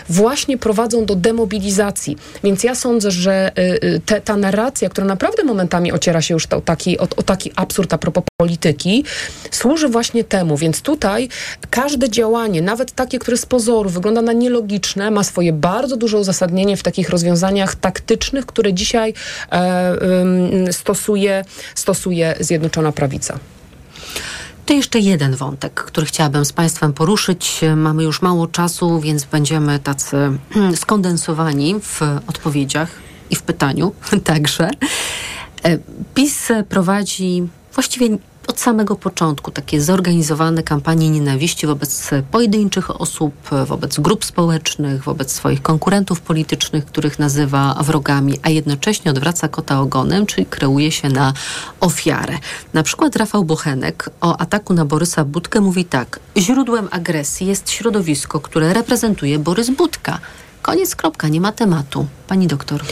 właśnie 0.08 0.58
prowadzą 0.58 1.04
do 1.04 1.14
demobilizacji. 1.14 2.16
Więc 2.44 2.64
ja 2.64 2.74
sądzę, 2.74 3.10
że 3.10 3.52
te, 4.06 4.20
ta 4.20 4.36
narracja, 4.36 4.88
która 4.88 5.06
naprawdę 5.06 5.44
momentami 5.44 5.92
ociera 5.92 6.22
się 6.22 6.34
już 6.34 6.46
to, 6.46 6.60
taki, 6.60 6.98
o, 6.98 7.02
o 7.16 7.22
taki 7.22 7.52
absurd 7.56 7.94
a 7.94 7.98
propos 7.98 8.27
polityki, 8.42 9.04
służy 9.50 9.88
właśnie 9.88 10.24
temu. 10.24 10.56
Więc 10.56 10.82
tutaj 10.82 11.28
każde 11.70 12.10
działanie, 12.10 12.62
nawet 12.62 12.92
takie, 12.92 13.18
które 13.18 13.36
z 13.36 13.46
pozoru 13.46 13.90
wygląda 13.90 14.22
na 14.22 14.32
nielogiczne, 14.32 15.10
ma 15.10 15.24
swoje 15.24 15.52
bardzo 15.52 15.96
duże 15.96 16.18
uzasadnienie 16.18 16.76
w 16.76 16.82
takich 16.82 17.10
rozwiązaniach 17.10 17.74
taktycznych, 17.74 18.46
które 18.46 18.74
dzisiaj 18.74 19.14
e, 19.52 20.72
stosuje, 20.72 21.44
stosuje 21.74 22.34
Zjednoczona 22.40 22.92
Prawica. 22.92 23.38
To 24.66 24.74
jeszcze 24.74 24.98
jeden 24.98 25.36
wątek, 25.36 25.74
który 25.74 26.06
chciałabym 26.06 26.44
z 26.44 26.52
Państwem 26.52 26.92
poruszyć. 26.92 27.60
Mamy 27.76 28.02
już 28.02 28.22
mało 28.22 28.46
czasu, 28.46 29.00
więc 29.00 29.24
będziemy 29.24 29.78
tacy 29.78 30.16
hmm, 30.50 30.76
skondensowani 30.76 31.74
w 31.82 32.02
odpowiedziach 32.26 32.90
i 33.30 33.36
w 33.36 33.42
pytaniu 33.42 33.92
także. 34.24 34.70
E, 35.64 35.78
PiS 36.14 36.48
prowadzi 36.68 37.48
właściwie 37.78 38.18
od 38.46 38.60
samego 38.60 38.96
początku 38.96 39.50
takie 39.50 39.80
zorganizowane 39.80 40.62
kampanie 40.62 41.10
nienawiści 41.10 41.66
wobec 41.66 42.10
pojedynczych 42.30 43.00
osób, 43.00 43.34
wobec 43.66 44.00
grup 44.00 44.24
społecznych, 44.24 45.04
wobec 45.04 45.32
swoich 45.32 45.62
konkurentów 45.62 46.20
politycznych, 46.20 46.86
których 46.86 47.18
nazywa 47.18 47.74
wrogami, 47.82 48.38
a 48.42 48.48
jednocześnie 48.48 49.10
odwraca 49.10 49.48
kota 49.48 49.80
ogonem, 49.80 50.26
czyli 50.26 50.46
kreuje 50.46 50.92
się 50.92 51.08
na 51.08 51.32
ofiarę. 51.80 52.38
Na 52.74 52.82
przykład 52.82 53.16
Rafał 53.16 53.44
Bochenek 53.44 54.10
o 54.20 54.36
ataku 54.36 54.74
na 54.74 54.84
Borysa 54.84 55.24
Budkę 55.24 55.60
mówi 55.60 55.84
tak. 55.84 56.20
Źródłem 56.36 56.88
agresji 56.90 57.46
jest 57.46 57.70
środowisko, 57.70 58.40
które 58.40 58.72
reprezentuje 58.72 59.38
Borys 59.38 59.70
Budka. 59.70 60.18
Koniec, 60.68 60.96
kropka, 60.96 61.28
nie 61.28 61.40
ma 61.40 61.52
tematu. 61.52 62.06
Pani 62.26 62.46
doktor. 62.46 62.82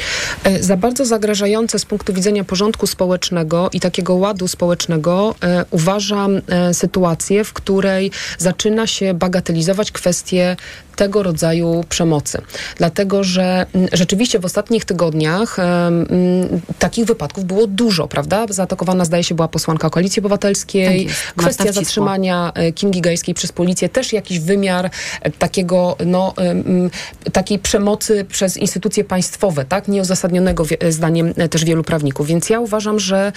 E, 0.44 0.62
Za 0.62 0.76
bardzo 0.76 1.04
zagrażające 1.04 1.78
z 1.78 1.84
punktu 1.84 2.12
widzenia 2.12 2.44
porządku 2.44 2.86
społecznego 2.86 3.70
i 3.72 3.80
takiego 3.80 4.14
ładu 4.14 4.48
społecznego 4.48 5.34
e, 5.42 5.64
uważam 5.70 6.40
e, 6.48 6.74
sytuację, 6.74 7.44
w 7.44 7.52
której 7.52 8.10
zaczyna 8.38 8.86
się 8.86 9.14
bagatelizować 9.14 9.92
kwestie 9.92 10.56
tego 10.96 11.22
rodzaju 11.22 11.84
przemocy. 11.88 12.42
Dlatego, 12.76 13.24
że 13.24 13.66
mm, 13.72 13.88
rzeczywiście 13.92 14.38
w 14.38 14.44
ostatnich 14.44 14.84
tygodniach 14.84 15.58
em, 15.58 15.66
mm, 15.66 16.60
takich 16.78 17.04
wypadków 17.04 17.44
było 17.44 17.66
dużo, 17.66 18.08
prawda? 18.08 18.46
Zaatakowana 18.50 19.04
zdaje 19.04 19.24
się 19.24 19.34
była 19.34 19.48
posłanka 19.48 19.90
Koalicji 19.90 20.20
Obywatelskiej. 20.20 21.06
Tak 21.06 21.34
Kwestia 21.36 21.72
zatrzymania 21.72 22.52
e, 22.54 22.72
Kingi 22.72 23.00
Gajskiej 23.00 23.34
przez 23.34 23.52
policję, 23.52 23.88
też 23.88 24.12
jakiś 24.12 24.38
wymiar 24.38 24.90
e, 25.20 25.30
takiego, 25.30 25.96
no, 26.06 26.34
em, 26.36 26.90
takiej 27.32 27.58
przemocy 27.66 28.24
przez 28.24 28.56
instytucje 28.56 29.04
państwowe, 29.04 29.64
tak, 29.64 29.88
nieuzasadnionego 29.88 30.64
zdaniem 30.90 31.34
też 31.50 31.64
wielu 31.64 31.84
prawników. 31.84 32.26
Więc 32.26 32.50
ja 32.50 32.60
uważam, 32.60 32.98
że 32.98 33.32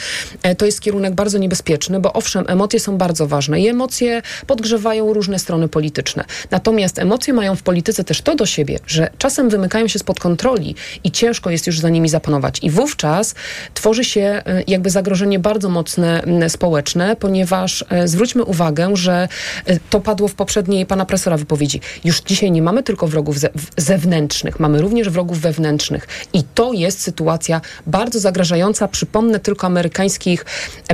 to 0.58 0.66
jest 0.66 0.82
kierunek 0.82 1.14
bardzo 1.14 1.38
niebezpieczny, 1.38 2.00
bo 2.00 2.14
owszem, 2.14 2.46
emocje 2.48 2.80
są 2.80 2.98
bardzo 2.98 3.28
ważne 3.28 3.62
i 3.62 3.68
emocje 3.68 4.22
podgrzewają 4.48 5.14
różne 5.14 5.40
strony 5.40 5.68
polityczne. 5.68 6.24
Natomiast 6.52 7.00
emocje 7.00 7.34
mają 7.34 7.56
w 7.56 7.64
polityce 7.64 8.04
też 8.04 8.22
to 8.22 8.36
do 8.36 8.46
siebie, 8.46 8.80
że 8.88 9.10
czasem 9.18 9.50
wymykają 9.50 9.88
się 9.88 10.00
spod 10.00 10.20
kontroli 10.20 10.76
i 11.04 11.12
ciężko 11.12 11.50
jest 11.50 11.68
już 11.68 11.80
za 11.80 11.90
nimi 11.90 12.10
zapanować. 12.10 12.60
I 12.62 12.70
wówczas 12.70 13.36
tworzy 13.74 14.04
się 14.04 14.44
jakby 14.68 14.90
zagrożenie 14.90 15.40
bardzo 15.40 15.70
mocne 15.70 16.24
społeczne, 16.48 17.16
ponieważ 17.16 17.86
zwróćmy 18.06 18.44
uwagę, 18.44 18.90
że 18.94 19.28
to 19.90 20.00
padło 20.00 20.28
w 20.28 20.34
poprzedniej 20.34 20.86
pana 20.86 21.06
profesora 21.06 21.38
wypowiedzi. 21.38 21.82
Już 22.04 22.22
dzisiaj 22.22 22.52
nie 22.52 22.62
mamy 22.62 22.84
tylko 22.84 23.08
wrogów 23.08 23.36
zewnętrznych, 23.78 24.19
mamy 24.60 24.82
również 24.82 25.10
wrogów 25.10 25.40
wewnętrznych. 25.40 26.08
I 26.34 26.44
to 26.44 26.74
jest 26.74 27.02
sytuacja 27.02 27.62
bardzo 27.88 28.20
zagrażająca. 28.20 28.88
Przypomnę 28.88 29.40
tylko 29.40 29.68
amerykańskich 29.68 30.46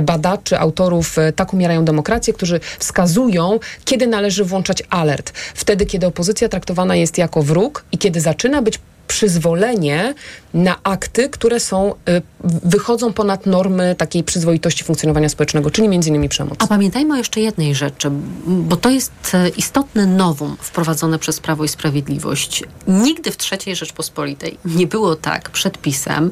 badaczy, 0.02 0.58
autorów 0.58 1.18
e, 1.18 1.32
Tak 1.32 1.54
umierają 1.54 1.84
demokracje, 1.84 2.34
którzy 2.34 2.60
wskazują, 2.78 3.58
kiedy 3.84 4.06
należy 4.06 4.44
włączać 4.44 4.82
alert. 4.90 5.32
Wtedy, 5.54 5.86
kiedy 5.86 6.06
opozycja 6.06 6.48
traktowana 6.48 6.96
jest 6.96 7.18
jako 7.18 7.42
wróg 7.42 7.84
i 7.92 7.98
kiedy 7.98 8.20
zaczyna 8.20 8.62
być 8.62 8.78
przyzwolenie 9.06 10.14
na 10.54 10.76
akty, 10.82 11.28
które 11.28 11.60
są, 11.60 11.94
y, 12.08 12.22
wychodzą 12.44 13.12
ponad 13.12 13.46
normy 13.46 13.94
takiej 13.98 14.24
przyzwoitości 14.24 14.84
funkcjonowania 14.84 15.28
społecznego, 15.28 15.70
czyli 15.70 15.88
między 15.88 16.08
innymi 16.08 16.28
przemoc. 16.28 16.58
A 16.58 16.66
pamiętajmy 16.66 17.14
o 17.14 17.16
jeszcze 17.16 17.40
jednej 17.40 17.74
rzeczy, 17.74 18.10
bo 18.46 18.76
to 18.76 18.90
jest 18.90 19.12
e, 19.34 19.48
istotne 19.48 20.06
nowum 20.06 20.56
wprowadzone 20.60 21.18
przez 21.18 21.40
Prawo 21.40 21.64
i 21.64 21.68
Sprawiedliwość. 21.68 22.64
Nigdy 22.88 23.30
w 23.30 23.36
III 23.52 23.76
Rzeczpospolitej 23.76 24.58
nie 24.64 24.86
było 24.86 25.16
tak 25.16 25.50
przed 25.50 25.78
pisem, 25.78 26.30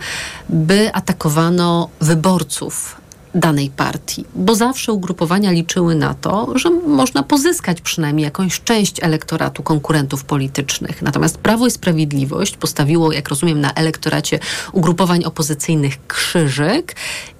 by 0.48 0.94
atakowano 0.94 1.88
wyborców 2.00 3.03
danej 3.35 3.70
partii, 3.70 4.24
bo 4.35 4.55
zawsze 4.55 4.93
ugrupowania 4.93 5.51
liczyły 5.51 5.95
na 5.95 6.14
to, 6.14 6.59
że 6.59 6.70
można 6.70 7.22
pozyskać 7.22 7.80
przynajmniej 7.80 8.24
jakąś 8.24 8.61
część 8.61 9.03
elektoratu 9.03 9.62
konkurentów 9.62 10.24
politycznych. 10.24 11.03
Natomiast 11.03 11.39
Prawo 11.39 11.66
i 11.66 11.70
Sprawiedliwość 11.70 12.57
postawiło, 12.57 13.12
jak 13.12 13.28
rozumiem, 13.28 13.61
na 13.61 13.72
elektoracie 13.72 14.39
ugrupowań 14.72 15.24
opozycyjnych 15.24 16.07
krzyżyk 16.07 16.97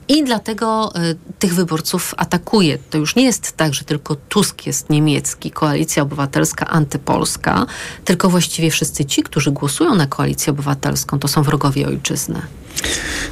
i 0.09 0.25
dlatego 0.25 0.93
y, 0.97 1.17
tych 1.39 1.55
wyborców 1.55 2.15
atakuje. 2.17 2.79
To 2.91 2.99
już 2.99 3.17
nie 3.17 3.25
jest 3.25 3.53
tak, 3.53 3.75
że 3.75 3.85
tylko 3.85 4.17
Tusk 4.17 4.67
jest 4.67 4.91
niemiecki, 4.91 5.51
koalicja 5.51 6.03
obywatelska 6.03 6.67
antypolska, 6.67 7.67
tylko 8.05 8.31
właściwie 8.31 8.71
wszyscy 8.71 9.05
ci, 9.05 9.23
którzy 9.23 9.51
głosują 9.51 9.95
na 9.95 10.07
koalicję 10.07 10.51
obywatelską, 10.51 11.19
to 11.19 11.29
są 11.29 11.43
wrogowie 11.43 11.87
ojczyzny. 11.87 12.43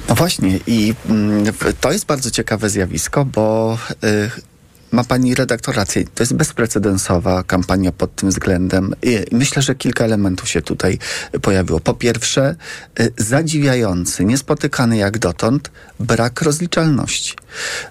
No 0.08 0.14
właśnie 0.14 0.60
i 0.66 0.94
mm, 1.08 1.52
to 1.80 1.92
jest 1.92 2.06
bardzo 2.06 2.30
ciekawe 2.30 2.70
zjawisko, 2.70 3.24
bo 3.24 3.78
y, 4.04 4.51
ma 4.92 5.04
pani 5.04 5.34
redaktor 5.34 5.76
rację. 5.76 6.04
To 6.14 6.22
jest 6.22 6.34
bezprecedensowa 6.34 7.42
kampania 7.42 7.92
pod 7.92 8.14
tym 8.14 8.28
względem. 8.28 8.94
I 9.02 9.18
myślę, 9.32 9.62
że 9.62 9.74
kilka 9.74 10.04
elementów 10.04 10.48
się 10.48 10.62
tutaj 10.62 10.98
pojawiło. 11.42 11.80
Po 11.80 11.94
pierwsze, 11.94 12.56
y, 13.00 13.12
zadziwiający, 13.16 14.24
niespotykany 14.24 14.96
jak 14.96 15.18
dotąd 15.18 15.70
brak 16.00 16.42
rozliczalności. 16.42 17.34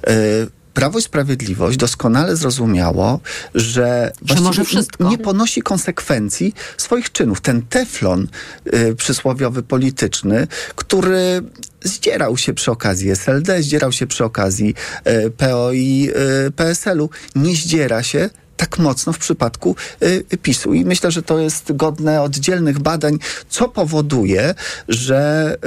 Y, 0.09 0.61
Prawo 0.73 0.99
i 0.99 1.01
Sprawiedliwość 1.01 1.77
doskonale 1.77 2.35
zrozumiało, 2.35 3.19
że, 3.55 4.11
że 4.25 4.35
może 4.35 4.65
wszystko. 4.65 5.09
nie 5.09 5.17
ponosi 5.17 5.61
konsekwencji 5.61 6.53
swoich 6.77 7.11
czynów. 7.11 7.41
Ten 7.41 7.61
teflon 7.61 8.27
y, 8.73 8.95
przysłowiowy 8.95 9.63
polityczny, 9.63 10.47
który 10.75 11.41
zdzierał 11.83 12.37
się 12.37 12.53
przy 12.53 12.71
okazji 12.71 13.11
SLD, 13.11 13.63
zdzierał 13.63 13.91
się 13.91 14.07
przy 14.07 14.25
okazji 14.25 14.75
y, 15.07 15.31
PO 15.31 15.71
i 15.71 16.11
y, 16.47 16.51
PSL-u, 16.51 17.09
nie 17.35 17.55
zdziera 17.55 18.03
się 18.03 18.29
tak 18.61 18.79
mocno 18.79 19.13
w 19.13 19.17
przypadku 19.17 19.75
y, 20.03 20.37
PiSu. 20.41 20.73
I 20.73 20.85
myślę, 20.85 21.11
że 21.11 21.21
to 21.21 21.39
jest 21.39 21.75
godne 21.75 22.21
oddzielnych 22.21 22.79
badań, 22.79 23.17
co 23.49 23.69
powoduje, 23.69 24.55
że 24.87 25.57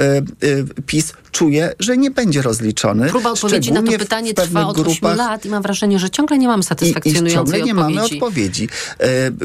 y, 0.43 0.47
y, 0.47 0.65
PiS 0.85 1.13
czuje, 1.35 1.73
że 1.79 1.97
nie 1.97 2.11
będzie 2.11 2.41
rozliczony. 2.41 3.09
Próba 3.09 3.31
odpowiedzi 3.31 3.71
na 3.71 3.83
to 3.83 3.91
pytanie 3.91 4.33
trwa 4.33 4.67
od 4.67 4.75
grupach. 4.75 5.11
8 5.11 5.17
lat 5.17 5.45
i 5.45 5.49
mam 5.49 5.63
wrażenie, 5.63 5.99
że 5.99 6.09
ciągle 6.09 6.37
nie 6.37 6.47
mamy 6.47 6.63
satysfakcjonującej 6.63 7.31
I, 7.31 7.33
i 7.33 7.35
ciągle 7.35 7.57
nie 7.57 7.71
odpowiedzi. 7.71 7.95
mamy 7.95 8.15
odpowiedzi, 8.15 8.69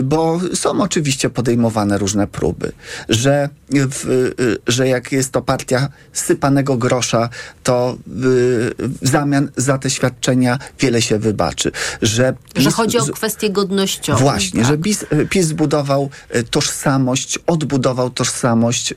bo 0.03 0.41
są 0.55 0.81
oczywiście 0.81 1.31
podejmowane 1.31 1.99
różne 1.99 2.27
próby, 2.27 2.73
że, 3.09 3.49
w, 3.71 4.31
że 4.67 4.89
jak 4.89 5.13
jest 5.13 5.33
to 5.33 5.43
partia 5.43 5.89
sypanego 6.13 6.77
grosza, 6.77 7.29
to 7.63 7.97
w 8.07 8.71
zamian 9.03 9.51
za 9.57 9.79
te 9.79 9.91
świadczenia 9.91 10.59
wiele 10.81 11.03
się 11.03 11.19
wybaczy. 11.19 11.73
Że, 12.03 12.35
PiS, 12.55 12.65
że 12.65 12.71
chodzi 12.71 12.99
o 12.99 13.05
kwestie 13.05 13.51
godnościowe. 13.51 14.21
Właśnie, 14.21 14.61
tak. 14.61 14.71
że 14.71 14.79
PiS, 14.79 15.05
PiS 15.31 15.47
zbudował 15.47 16.11
tożsamość, 16.51 17.39
odbudował 17.47 18.11
tożsamość, 18.11 18.95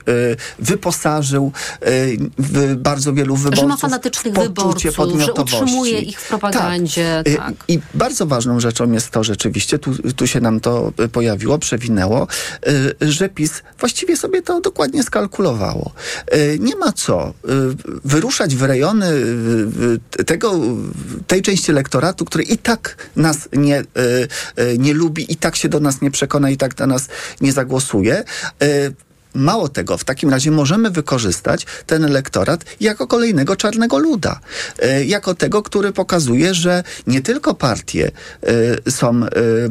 wyposażył 0.58 1.52
w 2.38 2.83
bardzo 2.84 3.12
wielu 3.12 3.36
wyborców. 3.36 3.60
Że 3.60 3.66
ma 3.66 3.76
fanatycznych 3.76 4.34
wyborców, 4.34 4.96
że 5.18 5.32
utrzymuje 5.32 5.98
ich 6.00 6.20
w 6.20 6.28
propagandzie. 6.28 7.22
Tak. 7.24 7.36
tak. 7.36 7.54
I 7.68 7.80
bardzo 7.94 8.26
ważną 8.26 8.60
rzeczą 8.60 8.92
jest 8.92 9.10
to 9.10 9.24
rzeczywiście, 9.24 9.78
tu, 9.78 10.12
tu 10.12 10.26
się 10.26 10.40
nam 10.40 10.60
to 10.60 10.92
pojawiło, 11.12 11.58
przewinęło, 11.58 12.26
że 13.00 13.28
PiS 13.28 13.62
właściwie 13.78 14.16
sobie 14.16 14.42
to 14.42 14.60
dokładnie 14.60 15.02
skalkulowało. 15.02 15.92
Nie 16.58 16.76
ma 16.76 16.92
co 16.92 17.34
wyruszać 18.04 18.56
w 18.56 18.62
rejony 18.62 19.06
tego, 20.26 20.60
tej 21.26 21.42
części 21.42 21.70
elektoratu, 21.70 22.24
który 22.24 22.44
i 22.44 22.58
tak 22.58 23.10
nas 23.16 23.48
nie, 23.52 23.82
nie 24.78 24.94
lubi, 24.94 25.32
i 25.32 25.36
tak 25.36 25.56
się 25.56 25.68
do 25.68 25.80
nas 25.80 26.00
nie 26.00 26.10
przekona, 26.10 26.50
i 26.50 26.56
tak 26.56 26.74
do 26.74 26.86
nas 26.86 27.08
nie 27.40 27.52
zagłosuje 27.52 28.24
Mało 29.34 29.68
tego, 29.68 29.98
w 29.98 30.04
takim 30.04 30.30
razie 30.30 30.50
możemy 30.50 30.90
wykorzystać 30.90 31.66
ten 31.86 32.04
elektorat 32.04 32.64
jako 32.80 33.06
kolejnego 33.06 33.56
czarnego 33.56 33.98
luda. 33.98 34.40
E, 34.78 35.04
jako 35.04 35.34
tego, 35.34 35.62
który 35.62 35.92
pokazuje, 35.92 36.54
że 36.54 36.82
nie 37.06 37.22
tylko 37.22 37.54
partie 37.54 38.10
e, 38.86 38.90
są 38.90 39.24
e, 39.24 39.28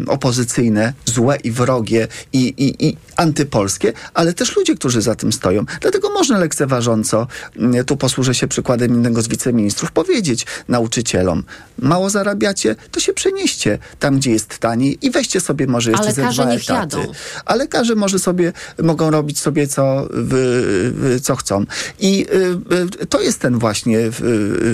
opozycyjne, 0.07 0.93
złe 1.05 1.37
i 1.43 1.51
wrogie 1.51 2.07
i, 2.33 2.39
i, 2.39 2.87
i 2.87 2.97
antypolskie, 3.15 3.93
ale 4.13 4.33
też 4.33 4.55
ludzie, 4.55 4.75
którzy 4.75 5.01
za 5.01 5.15
tym 5.15 5.33
stoją. 5.33 5.65
Dlatego 5.81 6.09
można 6.09 6.39
lekceważąco, 6.39 7.27
mm, 7.55 7.85
tu 7.85 7.97
posłużę 7.97 8.35
się 8.35 8.47
przykładem 8.47 8.91
innego 8.91 9.21
z 9.21 9.27
wiceministrów, 9.27 9.91
powiedzieć 9.91 10.45
nauczycielom, 10.67 11.43
mało 11.79 12.09
zarabiacie, 12.09 12.75
to 12.91 12.99
się 12.99 13.13
przenieście 13.13 13.79
tam, 13.99 14.17
gdzie 14.17 14.31
jest 14.31 14.57
taniej 14.57 14.97
i 15.01 15.11
weźcie 15.11 15.41
sobie 15.41 15.67
może 15.67 15.91
jeszcze 15.91 16.05
ale 16.05 16.13
ze 16.13 16.21
dwa 16.21 16.43
etaty. 16.43 16.97
Jadą. 16.97 17.11
A 17.45 17.55
lekarze 17.55 17.95
może 17.95 18.19
sobie, 18.19 18.53
mogą 18.83 19.11
robić 19.11 19.39
sobie 19.39 19.52
co, 19.67 20.07
w, 20.11 21.19
co 21.21 21.35
chcą. 21.35 21.65
I 21.99 22.25
y, 22.33 23.03
y, 23.03 23.05
to 23.05 23.21
jest 23.21 23.39
ten 23.39 23.59
właśnie 23.59 23.99
y, 23.99 24.11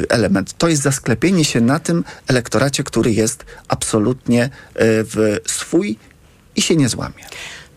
element. 0.09 0.57
To 0.57 0.67
jest 0.67 0.81
zasklepienie 0.81 1.45
się 1.45 1.61
na 1.61 1.79
tym 1.79 2.03
elektoracie, 2.27 2.83
który 2.83 3.11
jest 3.11 3.45
absolutnie 3.67 4.49
swój 5.45 5.97
i 6.55 6.61
się 6.61 6.75
nie 6.75 6.89
złamie. 6.89 7.23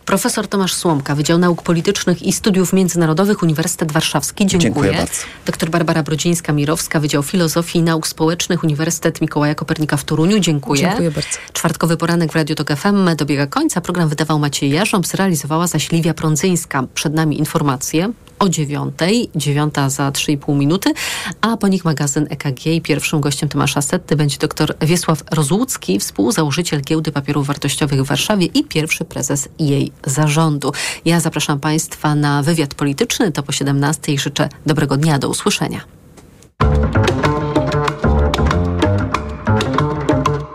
Profesor 0.06 0.48
Tomasz 0.48 0.74
Słomka, 0.74 1.14
Wydział 1.14 1.38
Nauk 1.38 1.62
Politycznych 1.62 2.22
i 2.22 2.32
Studiów 2.32 2.72
Międzynarodowych 2.72 3.42
Uniwersytet 3.42 3.92
Warszawski. 3.92 4.46
Dziękuję. 4.46 4.60
Dziękuję 4.60 4.92
bardzo. 4.92 5.22
Doktor 5.46 5.70
Barbara 5.70 6.02
Brodzińska-Mirowska, 6.02 7.00
Wydział 7.00 7.22
Filozofii 7.22 7.78
i 7.78 7.82
Nauk 7.82 8.06
Społecznych 8.06 8.64
Uniwersytet 8.64 9.20
Mikołaja 9.20 9.54
Kopernika 9.54 9.96
w 9.96 10.04
Toruniu. 10.04 10.38
Dziękuję. 10.38 10.82
Dziękuję 10.82 11.10
bardzo. 11.10 11.38
Czwartkowy 11.52 11.96
poranek 11.96 12.32
w 12.32 12.34
Radiu 12.34 12.54
Tok 12.54 12.76
FM 12.76 13.16
dobiega 13.16 13.46
końca. 13.46 13.80
Program 13.80 14.08
wydawał 14.08 14.38
Maciej 14.38 14.70
Jarząb, 14.70 15.06
zrealizowała 15.06 15.66
zaś 15.66 15.90
Liwia 15.90 16.14
Prądzyńska. 16.14 16.84
Przed 16.94 17.14
nami 17.14 17.38
informacje 17.38 18.12
o 18.42 18.48
dziewiątej, 18.48 19.30
dziewiąta 19.36 19.90
za 19.90 20.10
3,5 20.10 20.56
minuty, 20.56 20.92
a 21.40 21.56
po 21.56 21.68
nich 21.68 21.84
magazyn 21.84 22.26
EKG 22.30 22.66
i 22.66 22.80
pierwszym 22.80 23.20
gościem 23.20 23.48
Tomasza 23.48 23.82
Setty 23.82 24.16
będzie 24.16 24.38
dr 24.38 24.74
Wiesław 24.80 25.22
Rozłucki, 25.30 25.98
współzałożyciel 25.98 26.80
Giełdy 26.80 27.12
Papierów 27.12 27.46
Wartościowych 27.46 28.02
w 28.02 28.06
Warszawie 28.06 28.46
i 28.46 28.64
pierwszy 28.64 29.04
prezes 29.04 29.48
jej 29.58 29.92
zarządu. 30.06 30.72
Ja 31.04 31.20
zapraszam 31.20 31.60
Państwa 31.60 32.14
na 32.14 32.42
wywiad 32.42 32.74
polityczny, 32.74 33.32
to 33.32 33.42
po 33.42 33.52
17 33.52 34.12
i 34.12 34.18
życzę 34.18 34.48
dobrego 34.66 34.96
dnia, 34.96 35.18
do 35.18 35.28
usłyszenia. 35.28 35.80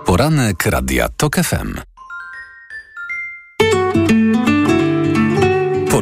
Poranek 0.06 0.66
Radia 0.66 1.10
TOK 1.18 1.36
FM. 1.36 1.97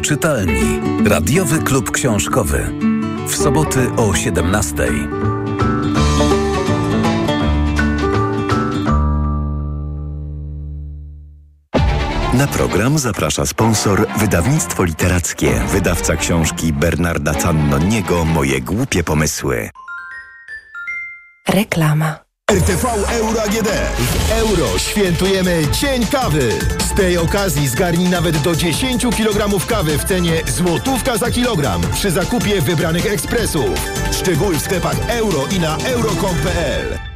Poczytalni. 0.06 0.80
Radiowy 1.04 1.58
klub 1.58 1.90
książkowy. 1.90 2.72
W 3.28 3.36
soboty 3.36 3.90
o 3.96 4.14
17. 4.14 4.74
Na 12.34 12.46
program 12.46 12.98
zaprasza 12.98 13.46
sponsor 13.46 14.06
Wydawnictwo 14.18 14.84
Literackie, 14.84 15.60
wydawca 15.72 16.16
książki 16.16 16.72
Bernarda 16.72 17.34
Cannoniego 17.34 18.24
Moje 18.24 18.60
głupie 18.60 19.04
pomysły. 19.04 19.70
Reklama. 21.48 22.25
RTV 22.50 22.84
Euro 23.10 23.42
AGD. 23.42 23.68
W 23.98 24.32
euro 24.32 24.78
świętujemy 24.78 25.62
Dzień 25.80 26.06
Kawy. 26.06 26.52
Z 26.78 26.94
tej 26.94 27.18
okazji 27.18 27.68
zgarnij 27.68 28.08
nawet 28.08 28.38
do 28.38 28.56
10 28.56 29.02
kg 29.02 29.66
kawy 29.66 29.98
w 29.98 30.04
cenie 30.04 30.42
złotówka 30.46 31.16
za 31.16 31.30
kilogram 31.30 31.80
przy 31.92 32.10
zakupie 32.10 32.60
wybranych 32.60 33.06
ekspresów. 33.06 33.70
Szczegóły 34.12 34.54
w 34.54 34.62
sklepach 34.62 34.96
euro 35.08 35.46
i 35.56 35.60
na 35.60 35.76
euro.com.pl. 35.76 37.15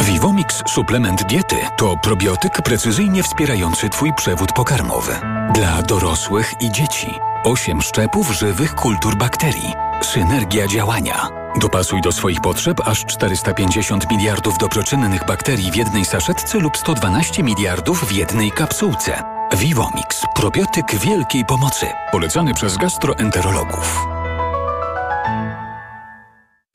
Vivomix 0.00 0.62
suplement 0.66 1.24
diety 1.24 1.56
to 1.76 1.96
probiotyk 2.02 2.62
precyzyjnie 2.62 3.22
wspierający 3.22 3.88
Twój 3.88 4.14
przewód 4.14 4.52
pokarmowy. 4.52 5.12
Dla 5.54 5.82
dorosłych 5.82 6.54
i 6.60 6.72
dzieci. 6.72 7.14
8 7.44 7.82
szczepów 7.82 8.30
żywych 8.30 8.74
kultur 8.74 9.16
bakterii. 9.16 9.72
Synergia 10.02 10.66
działania. 10.66 11.28
Dopasuj 11.60 12.00
do 12.00 12.12
swoich 12.12 12.40
potrzeb 12.40 12.80
aż 12.84 13.04
450 13.04 14.10
miliardów 14.10 14.58
dobroczynnych 14.58 15.26
bakterii 15.26 15.70
w 15.70 15.76
jednej 15.76 16.04
saszetce 16.04 16.58
lub 16.58 16.76
112 16.76 17.42
miliardów 17.42 18.04
w 18.04 18.12
jednej 18.12 18.52
kapsułce. 18.52 19.22
Vivomix. 19.56 20.22
Probiotyk 20.34 20.94
wielkiej 20.94 21.44
pomocy. 21.44 21.86
Polecany 22.12 22.54
przez 22.54 22.76
gastroenterologów. 22.76 24.17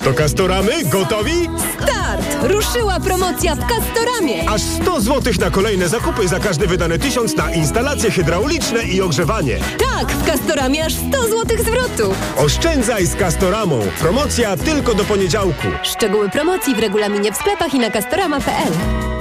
To 0.04 0.14
Kastoramy? 0.14 0.72
Gotowi? 0.86 1.50
Start! 1.82 2.22
Ruszyła 2.42 3.00
promocja 3.00 3.56
w 3.56 3.60
Kastoramie. 3.60 4.50
Aż 4.50 4.62
100 4.62 5.02
zł 5.02 5.34
na 5.40 5.50
kolejne 5.50 5.90
zakupy 5.90 6.28
za 6.28 6.40
każdy 6.40 6.68
wydany 6.68 7.00
tysiąc 7.00 7.36
na 7.36 7.52
instalacje 7.52 8.12
hydrauliczne 8.12 8.84
i 8.84 9.02
ogrzewanie. 9.02 9.58
Tak, 9.92 10.12
w 10.12 10.26
Kastoramie 10.26 10.86
aż 10.86 10.94
100 10.94 11.22
zł 11.22 11.58
zwrotu. 11.60 12.16
Oszczędzaj 12.38 13.06
z 13.06 13.16
Kastoramą. 13.16 13.80
Promocja 14.00 14.58
tylko 14.58 14.94
do 14.96 15.04
poniedziałku. 15.04 15.68
Szczegóły 15.84 16.30
promocji 16.30 16.76
w 16.76 16.80
regulaminie 16.80 17.32
w 17.32 17.36
sklepach 17.36 17.74
i 17.74 17.80
na 17.80 17.92
castorama.pl. 17.92 19.13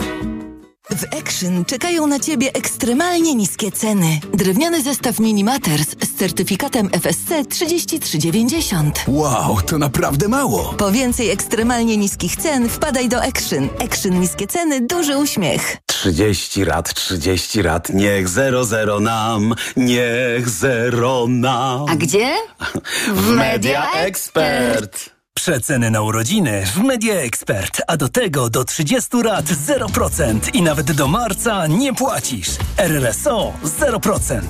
W 0.97 1.05
Action 1.21 1.65
czekają 1.65 2.07
na 2.07 2.21
Ciebie 2.21 2.53
ekstremalnie 2.53 3.35
niskie 3.35 3.73
ceny. 3.73 4.21
Drewniany 4.35 4.83
zestaw 4.83 5.21
Minimaters 5.21 5.89
z 6.05 6.19
certyfikatem 6.19 6.91
FSC 6.91 7.45
3390. 7.49 9.05
Wow, 9.09 9.63
to 9.63 9.79
naprawdę 9.79 10.29
mało. 10.29 10.75
Po 10.79 10.93
więcej 10.93 11.31
ekstremalnie 11.31 11.97
niskich 11.97 12.37
cen 12.37 12.69
wpadaj 12.69 13.09
do 13.09 13.23
Action. 13.23 13.69
Action 13.85 14.21
niskie 14.21 14.47
ceny, 14.47 14.81
duży 14.81 15.17
uśmiech. 15.17 15.77
30 15.87 16.65
rat, 16.65 16.95
30 16.95 17.63
rat, 17.63 17.89
niech 17.89 18.29
zero 18.29 18.65
zero 18.65 19.01
nam, 19.01 19.55
niech 19.77 20.49
zero 20.49 21.27
nam. 21.29 21.87
A 21.89 21.97
gdzie? 21.97 22.35
W 23.15 23.31
Media 23.31 23.93
Expert. 23.93 25.22
Przeceny 25.35 25.91
na 25.91 26.03
urodziny 26.03 26.67
w 26.67 26.77
Media 26.77 27.15
Expert, 27.15 27.83
a 27.87 27.97
do 27.97 28.09
tego 28.09 28.51
do 28.51 28.65
30 28.65 29.23
lat 29.25 29.45
0% 29.45 30.55
i 30.55 30.63
nawet 30.63 30.93
do 30.93 31.09
marca 31.09 31.67
nie 31.67 31.95
płacisz. 31.95 32.49
RRSO 32.77 33.53
0%. 33.65 34.41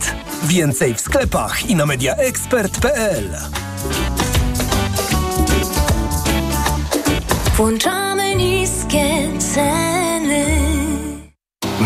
Więcej 0.43 0.95
w 0.95 1.01
sklepach 1.01 1.70
i 1.70 1.76
na 1.76 1.87
mediaexpert.pl. 1.87 3.37
Włączamy 7.57 8.35
niskie 8.35 9.28
ceny. 9.55 9.91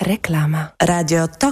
Reklama. 0.00 0.74
Radio 0.82 1.26
TOK 1.28 1.38